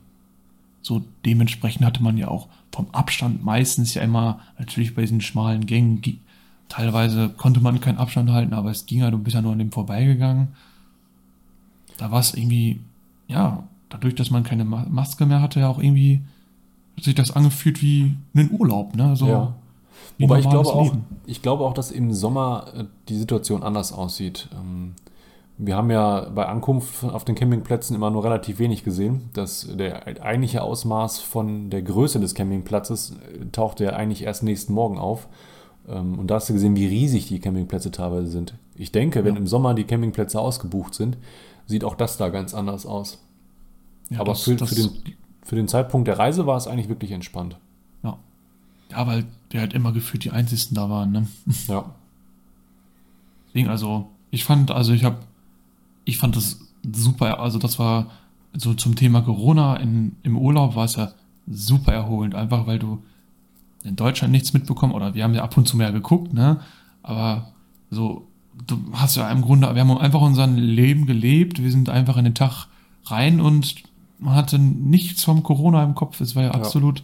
So 0.83 1.03
dementsprechend 1.25 1.83
hatte 1.83 2.03
man 2.03 2.15
ja 2.15 2.27
auch 2.27 2.47
vom 2.71 2.91
Abstand 2.91 3.43
meistens 3.43 3.95
ja 3.95 4.03
immer, 4.03 4.39
natürlich 4.59 4.93
bei 4.93 5.01
diesen 5.01 5.19
schmalen 5.19 5.65
Gängen, 5.65 5.99
teilweise 6.69 7.29
konnte 7.29 7.59
man 7.59 7.81
keinen 7.81 7.97
Abstand 7.97 8.29
halten, 8.29 8.53
aber 8.53 8.69
es 8.69 8.85
ging 8.85 8.99
ja, 8.99 9.09
du 9.09 9.17
bist 9.17 9.33
ja 9.33 9.41
nur 9.41 9.53
an 9.53 9.59
dem 9.59 9.71
vorbeigegangen. 9.71 10.49
Da 11.97 12.11
war 12.11 12.19
es 12.19 12.35
irgendwie, 12.35 12.81
ja, 13.27 13.67
dadurch, 13.89 14.13
dass 14.13 14.29
man 14.29 14.43
keine 14.43 14.63
Maske 14.63 15.25
mehr 15.25 15.41
hatte, 15.41 15.61
ja 15.61 15.69
auch 15.69 15.79
irgendwie, 15.79 16.21
sich 16.99 17.15
das 17.15 17.31
angefühlt 17.31 17.81
wie 17.81 18.15
ein 18.35 18.49
Urlaub, 18.51 18.95
ne? 18.95 19.15
So, 19.15 19.27
ja. 19.27 19.53
Wobei 20.19 20.39
ich 20.39 20.49
glaube, 20.49 20.69
auch, 20.69 20.95
ich 21.25 21.41
glaube 21.41 21.65
auch, 21.65 21.73
dass 21.73 21.91
im 21.91 22.13
Sommer 22.13 22.67
äh, 22.75 22.83
die 23.09 23.17
Situation 23.17 23.63
anders 23.63 23.91
aussieht. 23.91 24.49
Ähm, 24.53 24.93
wir 25.57 25.75
haben 25.75 25.89
ja 25.89 26.29
bei 26.29 26.45
Ankunft 26.47 27.03
auf 27.03 27.23
den 27.23 27.35
Campingplätzen 27.35 27.95
immer 27.95 28.11
nur 28.11 28.23
relativ 28.23 28.59
wenig 28.59 28.83
gesehen. 28.83 29.29
Das, 29.33 29.67
der 29.73 30.05
eigentliche 30.21 30.61
Ausmaß 30.61 31.19
von 31.19 31.69
der 31.69 31.81
Größe 31.81 32.19
des 32.19 32.35
Campingplatzes 32.35 33.11
äh, 33.11 33.45
taucht 33.51 33.79
ja 33.79 33.91
eigentlich 33.91 34.23
erst 34.23 34.43
nächsten 34.43 34.73
Morgen 34.73 34.97
auf. 34.97 35.27
Ähm, 35.87 36.19
und 36.19 36.27
da 36.27 36.35
hast 36.35 36.49
du 36.49 36.53
gesehen, 36.53 36.75
wie 36.75 36.87
riesig 36.87 37.27
die 37.27 37.39
Campingplätze 37.39 37.91
teilweise 37.91 38.27
sind. 38.27 38.55
Ich 38.75 38.91
denke, 38.91 39.23
wenn 39.23 39.35
ja. 39.35 39.39
im 39.39 39.47
Sommer 39.47 39.73
die 39.73 39.85
Campingplätze 39.85 40.39
ausgebucht 40.39 40.93
sind, 40.93 41.17
sieht 41.67 41.83
auch 41.83 41.95
das 41.95 42.17
da 42.17 42.29
ganz 42.29 42.53
anders 42.53 42.85
aus. 42.85 43.19
Ja, 44.09 44.19
Aber 44.19 44.33
das, 44.33 44.43
für, 44.43 44.55
das 44.55 44.69
für, 44.69 44.75
den, 44.75 45.15
für 45.45 45.55
den 45.55 45.69
Zeitpunkt 45.69 46.07
der 46.07 46.19
Reise 46.19 46.45
war 46.45 46.57
es 46.57 46.67
eigentlich 46.67 46.89
wirklich 46.89 47.11
entspannt. 47.11 47.57
Ja, 48.91 49.07
weil 49.07 49.25
wir 49.49 49.61
halt 49.61 49.73
immer 49.73 49.91
gefühlt 49.91 50.23
die 50.23 50.31
Einzigen 50.31 50.75
da 50.75 50.89
waren, 50.89 51.11
ne? 51.11 51.27
Ja. 51.67 51.85
Deswegen, 53.47 53.69
also, 53.69 54.09
ich 54.31 54.43
fand, 54.43 54.71
also 54.71 54.93
ich 54.93 55.03
habe, 55.03 55.17
ich 56.03 56.17
fand 56.17 56.35
das 56.35 56.59
super, 56.93 57.39
also 57.39 57.57
das 57.57 57.79
war 57.79 58.07
so 58.53 58.73
zum 58.73 58.95
Thema 58.95 59.21
Corona 59.21 59.77
in, 59.77 60.15
im 60.23 60.37
Urlaub 60.37 60.75
war 60.75 60.85
es 60.85 60.95
ja 60.95 61.13
super 61.47 61.93
erholend, 61.93 62.35
einfach 62.35 62.67
weil 62.67 62.79
du 62.79 63.01
in 63.83 63.95
Deutschland 63.95 64.31
nichts 64.31 64.53
mitbekommen, 64.53 64.93
oder 64.93 65.13
wir 65.13 65.23
haben 65.23 65.33
ja 65.33 65.43
ab 65.43 65.57
und 65.57 65.67
zu 65.67 65.77
mehr 65.77 65.91
geguckt, 65.91 66.33
ne? 66.33 66.59
Aber 67.01 67.53
so, 67.91 68.27
du 68.67 68.77
hast 68.93 69.15
ja 69.15 69.29
im 69.29 69.41
Grunde, 69.41 69.73
wir 69.73 69.81
haben 69.81 69.97
einfach 69.97 70.21
unser 70.21 70.47
Leben 70.47 71.05
gelebt, 71.05 71.61
wir 71.61 71.71
sind 71.71 71.89
einfach 71.89 72.17
in 72.17 72.25
den 72.25 72.35
Tag 72.35 72.67
rein 73.05 73.39
und 73.39 73.75
man 74.19 74.35
hatte 74.35 74.59
nichts 74.59 75.23
vom 75.23 75.43
Corona 75.43 75.83
im 75.83 75.95
Kopf. 75.95 76.21
Es 76.21 76.35
war 76.35 76.43
ja 76.43 76.51
absolut, 76.51 77.03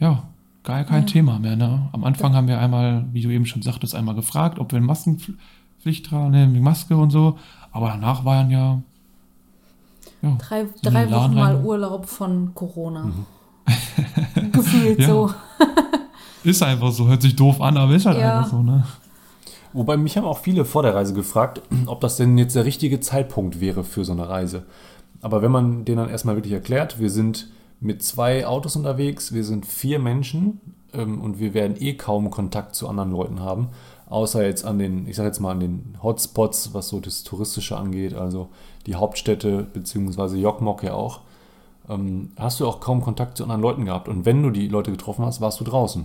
ja, 0.00 0.08
ja 0.08 0.22
gar 0.64 0.84
kein 0.84 1.02
ja. 1.02 1.06
Thema 1.06 1.38
mehr. 1.38 1.56
Ne? 1.56 1.88
Am 1.92 2.04
Anfang 2.04 2.32
ja. 2.32 2.38
haben 2.38 2.48
wir 2.48 2.58
einmal, 2.58 3.04
wie 3.12 3.22
du 3.22 3.30
eben 3.30 3.46
schon 3.46 3.62
sagtest, 3.62 3.94
einmal 3.94 4.14
gefragt, 4.14 4.58
ob 4.58 4.72
wir 4.72 4.78
eine 4.78 4.86
Maskenpflicht 4.86 6.06
tragen, 6.06 6.30
ne, 6.30 6.46
Maske 6.46 6.96
und 6.96 7.10
so. 7.10 7.38
Aber 7.70 7.88
danach 7.88 8.24
waren 8.24 8.50
ja, 8.50 8.80
ja 10.22 10.36
drei, 10.38 10.66
drei 10.82 11.10
Wochen 11.10 11.34
mal 11.34 11.62
Urlaub 11.62 12.06
von 12.06 12.54
Corona. 12.54 13.04
Mhm. 13.04 13.26
Gefühlt 14.52 15.02
so. 15.02 15.30
ist 16.44 16.62
einfach 16.62 16.92
so, 16.92 17.06
hört 17.08 17.22
sich 17.22 17.36
doof 17.36 17.60
an, 17.60 17.76
aber 17.76 17.94
ist 17.94 18.06
halt 18.06 18.18
einfach 18.18 18.50
so, 18.50 18.62
ne? 18.62 18.84
Wobei 19.72 19.96
mich 19.96 20.16
haben 20.16 20.24
auch 20.24 20.38
viele 20.38 20.64
vor 20.64 20.84
der 20.84 20.94
Reise 20.94 21.14
gefragt, 21.14 21.60
ob 21.86 22.00
das 22.00 22.16
denn 22.16 22.38
jetzt 22.38 22.54
der 22.54 22.64
richtige 22.64 23.00
Zeitpunkt 23.00 23.60
wäre 23.60 23.82
für 23.82 24.04
so 24.04 24.12
eine 24.12 24.28
Reise. 24.28 24.66
Aber 25.24 25.40
wenn 25.40 25.50
man 25.50 25.86
denen 25.86 25.96
dann 25.96 26.10
erstmal 26.10 26.36
wirklich 26.36 26.52
erklärt, 26.52 27.00
wir 27.00 27.08
sind 27.08 27.48
mit 27.80 28.02
zwei 28.02 28.46
Autos 28.46 28.76
unterwegs. 28.76 29.32
Wir 29.32 29.42
sind 29.42 29.64
vier 29.64 29.98
Menschen 29.98 30.60
ähm, 30.92 31.22
und 31.22 31.38
wir 31.38 31.54
werden 31.54 31.76
eh 31.80 31.94
kaum 31.94 32.30
Kontakt 32.30 32.74
zu 32.74 32.86
anderen 32.88 33.10
Leuten 33.10 33.40
haben. 33.40 33.68
Außer 34.06 34.44
jetzt 34.44 34.66
an 34.66 34.78
den, 34.78 35.08
ich 35.08 35.16
sag 35.16 35.24
jetzt 35.24 35.40
mal 35.40 35.52
an 35.52 35.60
den 35.60 35.96
Hotspots, 36.02 36.74
was 36.74 36.88
so 36.88 37.00
das 37.00 37.22
Touristische 37.22 37.74
angeht, 37.74 38.12
also 38.12 38.50
die 38.84 38.96
Hauptstädte 38.96 39.66
beziehungsweise 39.72 40.36
Jokmok 40.36 40.82
ja 40.82 40.92
auch. 40.92 41.20
Ähm, 41.88 42.32
hast 42.36 42.60
du 42.60 42.66
auch 42.66 42.80
kaum 42.80 43.00
Kontakt 43.00 43.38
zu 43.38 43.44
anderen 43.44 43.62
Leuten 43.62 43.86
gehabt. 43.86 44.08
Und 44.08 44.26
wenn 44.26 44.42
du 44.42 44.50
die 44.50 44.68
Leute 44.68 44.90
getroffen 44.90 45.24
hast, 45.24 45.40
warst 45.40 45.58
du 45.58 45.64
draußen. 45.64 46.04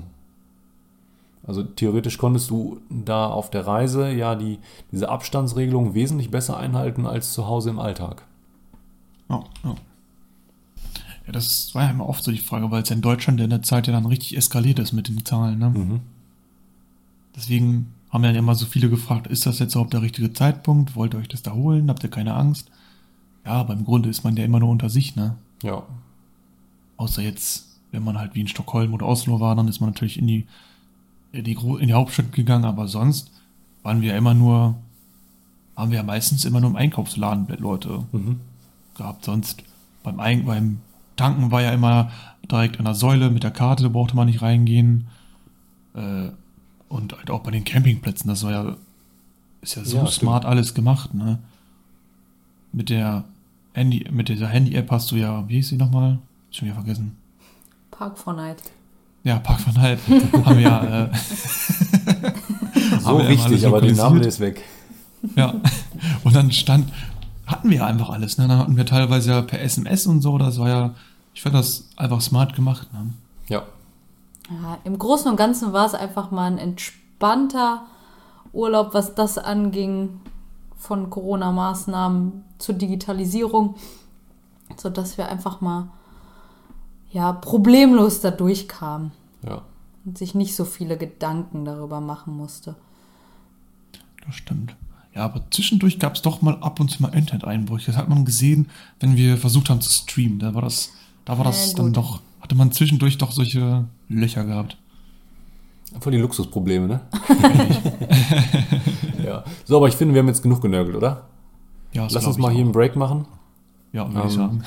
Also 1.45 1.63
theoretisch 1.63 2.17
konntest 2.17 2.49
du 2.51 2.79
da 2.89 3.27
auf 3.27 3.49
der 3.49 3.67
Reise 3.67 4.11
ja 4.13 4.35
die, 4.35 4.59
diese 4.93 5.09
Abstandsregelung 5.09 5.93
wesentlich 5.93 6.31
besser 6.31 6.55
einhalten 6.55 7.05
als 7.05 7.33
zu 7.33 7.47
Hause 7.47 7.69
im 7.69 7.79
Alltag. 7.79 8.23
Ja, 9.29 9.43
ja. 9.63 9.75
Ja, 11.25 11.33
das 11.33 11.75
war 11.75 11.83
ja 11.83 11.91
immer 11.91 12.09
oft 12.09 12.23
so 12.23 12.31
die 12.31 12.39
Frage, 12.39 12.71
weil 12.71 12.81
es 12.81 12.89
ja 12.89 12.95
in 12.95 13.03
Deutschland 13.03 13.39
in 13.39 13.51
der 13.51 13.61
Zeit 13.61 13.85
ja 13.85 13.93
dann 13.93 14.07
richtig 14.07 14.35
eskaliert 14.35 14.79
ist 14.79 14.93
mit 14.93 15.07
den 15.07 15.23
Zahlen. 15.25 15.59
Ne? 15.59 15.69
Mhm. 15.69 15.99
Deswegen 17.35 17.93
haben 18.09 18.23
ja 18.23 18.31
immer 18.31 18.55
so 18.55 18.65
viele 18.65 18.89
gefragt, 18.89 19.27
ist 19.27 19.45
das 19.45 19.59
jetzt 19.59 19.75
überhaupt 19.75 19.93
der 19.93 20.01
richtige 20.01 20.33
Zeitpunkt? 20.33 20.95
Wollt 20.95 21.13
ihr 21.13 21.19
euch 21.19 21.27
das 21.27 21.43
da 21.43 21.53
holen? 21.53 21.89
Habt 21.89 22.03
ihr 22.03 22.09
keine 22.09 22.33
Angst? 22.33 22.71
Ja, 23.45 23.53
aber 23.53 23.73
im 23.73 23.85
Grunde 23.85 24.09
ist 24.09 24.23
man 24.23 24.35
ja 24.35 24.43
immer 24.43 24.59
nur 24.59 24.69
unter 24.69 24.89
sich, 24.89 25.15
ne? 25.15 25.35
Ja. 25.61 25.83
Außer 26.97 27.21
jetzt, 27.21 27.79
wenn 27.91 28.03
man 28.03 28.17
halt 28.17 28.33
wie 28.33 28.41
in 28.41 28.47
Stockholm 28.47 28.93
oder 28.93 29.05
Oslo 29.05 29.39
war, 29.39 29.55
dann 29.55 29.67
ist 29.67 29.79
man 29.79 29.91
natürlich 29.91 30.17
in 30.17 30.27
die, 30.27 30.47
in 31.31 31.43
die, 31.43 31.53
in 31.53 31.87
die 31.87 31.93
Hauptstadt 31.93 32.31
gegangen, 32.31 32.65
aber 32.65 32.87
sonst 32.87 33.31
waren 33.83 34.01
wir 34.01 34.17
immer 34.17 34.33
nur, 34.33 34.75
haben 35.75 35.91
wir 35.91 35.97
ja 35.97 36.03
meistens 36.03 36.45
immer 36.45 36.59
nur 36.59 36.71
im 36.71 36.75
Einkaufsladen 36.75 37.47
Leute 37.59 38.05
mhm. 38.11 38.39
Gehabt. 38.99 39.25
Sonst 39.25 39.63
beim, 40.03 40.45
beim 40.45 40.79
Tanken 41.15 41.51
war 41.51 41.61
ja 41.61 41.71
immer 41.71 42.11
direkt 42.49 42.77
an 42.79 42.85
der 42.85 42.93
Säule 42.95 43.29
mit 43.29 43.43
der 43.43 43.51
Karte, 43.51 43.83
da 43.83 43.89
brauchte 43.89 44.15
man 44.15 44.27
nicht 44.27 44.41
reingehen. 44.41 45.07
Äh, 45.95 46.29
Und 46.87 47.17
halt 47.17 47.29
auch 47.29 47.41
bei 47.41 47.51
den 47.51 47.63
Campingplätzen, 47.65 48.29
das 48.29 48.43
war 48.43 48.51
ja, 48.51 48.75
ist 49.61 49.75
ja 49.75 49.83
so 49.83 49.97
Ja, 49.97 50.07
smart 50.07 50.45
alles 50.45 50.73
gemacht, 50.73 51.13
ne? 51.13 51.39
Mit 52.71 52.89
der 52.89 53.23
Handy, 53.73 54.05
mit 54.11 54.29
dieser 54.29 54.47
Handy-App 54.47 54.89
hast 54.91 55.11
du 55.11 55.15
ja, 55.15 55.47
wie 55.47 55.55
hieß 55.55 55.69
sie 55.69 55.77
nochmal? 55.77 56.19
Schon 56.51 56.67
wieder 56.67 56.75
vergessen. 56.75 57.15
Park 57.91 58.17
for 58.17 58.33
Night. 58.33 58.61
Ja, 59.23 59.37
Park 59.39 59.59
von 59.59 59.79
Hyde 59.81 59.99
haben 60.45 60.55
wir 60.57 60.61
ja, 60.63 61.05
äh, 61.05 61.09
So 63.01 63.19
wichtig, 63.27 63.65
aber 63.65 63.81
der 63.81 63.93
Name 63.95 64.19
ist 64.21 64.39
weg. 64.39 64.63
ja. 65.35 65.53
Und 66.23 66.35
dann 66.35 66.51
stand, 66.51 66.91
hatten 67.49 67.69
wir 67.69 67.77
ja 67.77 67.85
einfach 67.85 68.09
alles, 68.09 68.37
ne? 68.37 68.47
Dann 68.47 68.59
hatten 68.59 68.77
wir 68.77 68.85
teilweise 68.85 69.31
ja 69.31 69.41
per 69.41 69.61
SMS 69.61 70.07
und 70.07 70.21
so, 70.21 70.37
das 70.37 70.59
war 70.59 70.69
ja, 70.69 70.93
ich 71.33 71.41
fand 71.41 71.55
das 71.55 71.89
einfach 71.97 72.21
smart 72.21 72.55
gemacht, 72.55 72.91
ne? 72.93 73.13
Ja. 73.47 73.63
Ja, 74.49 74.77
Im 74.83 74.97
Großen 74.97 75.29
und 75.29 75.37
Ganzen 75.37 75.73
war 75.73 75.85
es 75.85 75.93
einfach 75.93 76.31
mal 76.31 76.45
ein 76.51 76.57
entspannter 76.57 77.83
Urlaub, 78.51 78.93
was 78.93 79.13
das 79.15 79.37
anging, 79.37 80.19
von 80.77 81.09
Corona-Maßnahmen 81.09 82.43
zur 82.57 82.75
Digitalisierung, 82.75 83.75
sodass 84.77 85.17
wir 85.17 85.27
einfach 85.29 85.59
mal 85.61 85.89
ja, 87.11 87.33
problemlos 87.33 88.21
da 88.21 88.31
durchkamen 88.31 89.11
Ja. 89.43 89.61
und 90.05 90.17
sich 90.17 90.35
nicht 90.35 90.55
so 90.55 90.63
viele 90.65 90.97
Gedanken 90.97 91.65
darüber 91.65 91.99
machen 91.99 92.35
musste. 92.37 92.75
Das 94.25 94.35
stimmt. 94.35 94.75
Ja, 95.15 95.25
aber 95.25 95.41
zwischendurch 95.51 95.97
gab 95.99 96.15
es 96.15 96.21
doch 96.21 96.41
mal 96.41 96.57
ab 96.61 96.79
und 96.79 96.89
zu 96.89 97.01
mal 97.01 97.09
Internet-Einbrüche. 97.13 97.87
Das 97.87 97.97
hat 97.97 98.09
man 98.09 98.25
gesehen, 98.25 98.67
wenn 98.99 99.15
wir 99.17 99.37
versucht 99.37 99.69
haben 99.69 99.81
zu 99.81 99.91
streamen. 99.91 100.39
Da 100.39 100.53
war 100.53 100.61
das, 100.61 100.91
da 101.25 101.37
war 101.37 101.45
das 101.45 101.73
Äh, 101.73 101.75
dann 101.77 101.93
doch, 101.93 102.21
hatte 102.41 102.55
man 102.55 102.71
zwischendurch 102.71 103.17
doch 103.17 103.31
solche 103.31 103.85
Löcher 104.07 104.45
gehabt. 104.45 104.77
Voll 105.99 106.11
die 106.11 106.19
Luxusprobleme, 106.19 106.87
ne? 106.87 107.01
ja. 109.25 109.43
So, 109.65 109.77
aber 109.77 109.87
ich 109.87 109.95
finde, 109.95 110.13
wir 110.13 110.19
haben 110.21 110.27
jetzt 110.27 110.43
genug 110.43 110.61
genörgelt, 110.61 110.95
oder? 110.95 111.23
Ja, 111.93 112.07
Lass 112.11 112.25
uns 112.25 112.37
mal 112.37 112.49
ich 112.49 112.55
hier 112.57 112.61
auch. 112.63 112.67
einen 112.67 112.71
Break 112.71 112.95
machen. 112.95 113.25
Ja, 113.91 114.07
würde 114.13 114.27
ich 114.27 114.33
ähm, 114.35 114.39
sagen. 114.39 114.63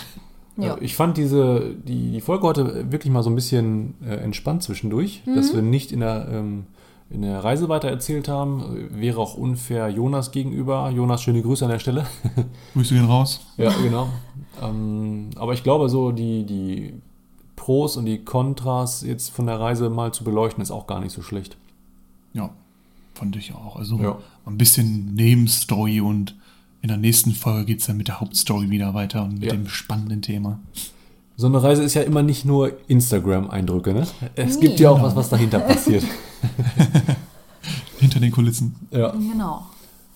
Ja. 0.57 0.74
Äh, 0.76 0.84
Ich 0.84 0.97
fand 0.97 1.16
diese, 1.16 1.74
die, 1.86 2.11
die 2.12 2.20
Folge 2.20 2.47
heute 2.47 2.90
wirklich 2.90 3.12
mal 3.12 3.22
so 3.22 3.30
ein 3.30 3.36
bisschen 3.36 3.95
äh, 4.05 4.16
entspannt 4.16 4.62
zwischendurch, 4.64 5.22
dass 5.24 5.55
wir 5.55 5.62
nicht 5.62 5.93
in 5.93 6.01
der, 6.01 6.26
ähm, 6.30 6.66
in 7.12 7.22
der 7.22 7.44
Reise 7.44 7.68
weiter 7.68 7.88
erzählt 7.88 8.28
haben. 8.28 8.88
Wäre 8.90 9.18
auch 9.20 9.34
unfair 9.34 9.88
Jonas 9.88 10.30
gegenüber. 10.32 10.90
Jonas, 10.90 11.22
schöne 11.22 11.42
Grüße 11.42 11.64
an 11.64 11.70
der 11.70 11.78
Stelle. 11.78 12.06
Grüße 12.74 12.94
gehen 12.94 13.04
raus. 13.04 13.40
ja, 13.56 13.70
genau. 13.82 14.08
ähm, 14.62 15.30
aber 15.36 15.52
ich 15.54 15.62
glaube, 15.62 15.88
so 15.88 16.10
die, 16.12 16.44
die 16.44 16.94
Pros 17.56 17.96
und 17.96 18.06
die 18.06 18.18
Kontras 18.24 19.02
jetzt 19.02 19.30
von 19.30 19.46
der 19.46 19.60
Reise 19.60 19.90
mal 19.90 20.12
zu 20.12 20.24
beleuchten, 20.24 20.62
ist 20.62 20.70
auch 20.70 20.86
gar 20.86 21.00
nicht 21.00 21.12
so 21.12 21.22
schlecht. 21.22 21.56
Ja, 22.32 22.50
fand 23.14 23.36
ich 23.36 23.54
auch. 23.54 23.76
Also 23.76 23.98
Ja. 23.98 24.18
ein 24.46 24.56
bisschen 24.58 25.14
Nebenstory 25.14 26.00
und 26.00 26.34
in 26.80 26.88
der 26.88 26.96
nächsten 26.96 27.32
Folge 27.32 27.66
geht 27.66 27.80
es 27.80 27.86
dann 27.86 27.96
mit 27.98 28.08
der 28.08 28.20
Hauptstory 28.20 28.70
wieder 28.70 28.94
weiter 28.94 29.22
und 29.24 29.34
mit 29.34 29.44
Ja. 29.44 29.52
dem 29.52 29.68
spannenden 29.68 30.22
Thema. 30.22 30.58
So 31.37 31.47
eine 31.47 31.62
Reise 31.62 31.83
ist 31.83 31.95
ja 31.95 32.03
immer 32.03 32.22
nicht 32.22 32.45
nur 32.45 32.72
Instagram-Eindrücke, 32.89 33.95
ne? 33.95 34.07
Es 34.35 34.57
Nee. 34.57 34.66
gibt 34.68 34.80
ja 34.80 34.91
auch 34.91 34.97
Genau. 34.97 35.07
was, 35.09 35.16
was 35.16 35.28
dahinter 35.30 35.59
passiert. 35.61 36.05
Hinter 37.99 38.20
den 38.20 38.33
Kulissen. 38.33 38.74
ja. 38.91 39.11
Genau. 39.11 39.62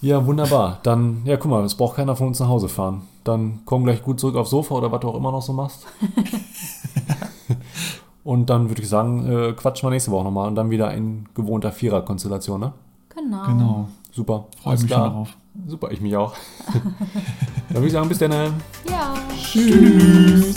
Ja, 0.03 0.25
wunderbar. 0.27 0.79
Dann, 0.83 1.23
ja, 1.25 1.39
guck 1.39 1.51
mal, 1.51 1.64
es 1.64 1.75
braucht 1.75 1.97
keiner 1.97 2.14
von 2.17 2.29
uns 2.29 2.39
nach 2.39 2.49
Hause 2.49 2.69
fahren. 2.69 3.03
Dann 3.25 3.61
komm 3.64 3.85
gleich 3.85 4.03
gut 4.03 4.21
zurück 4.21 4.37
aufs 4.37 4.51
Sofa 4.51 4.75
oder 4.75 4.93
was 4.93 5.01
du 5.01 5.09
auch 5.09 5.17
immer 5.17 5.33
noch 5.33 5.41
so 5.41 5.55
machst. 5.55 5.87
und 8.25 8.51
dann 8.51 8.69
würde 8.69 8.83
ich 8.83 8.89
sagen, 8.89 9.27
äh, 9.27 9.53
quatschen 9.55 9.87
wir 9.87 9.91
nächste 9.93 10.11
Woche 10.11 10.25
nochmal 10.25 10.49
und 10.49 10.55
dann 10.55 10.69
wieder 10.71 10.93
in 10.93 11.27
gewohnter 11.35 11.73
Vierer-Konstellation, 11.73 12.61
ne? 12.61 12.73
Genau. 13.09 13.47
Genau. 13.47 13.89
Super. 14.12 14.47
Freue 14.62 14.73
mich 14.75 14.81
schon 14.81 14.89
klar. 14.89 15.09
darauf. 15.09 15.37
Super, 15.67 15.91
ich 15.91 16.01
mich 16.03 16.14
auch. 16.17 16.35
dann 16.75 17.75
würde 17.77 17.87
ich 17.87 17.93
sagen, 17.93 18.09
bis 18.09 18.19
dann. 18.19 18.33
Ja. 18.33 19.14
Tschüss. 19.35 20.55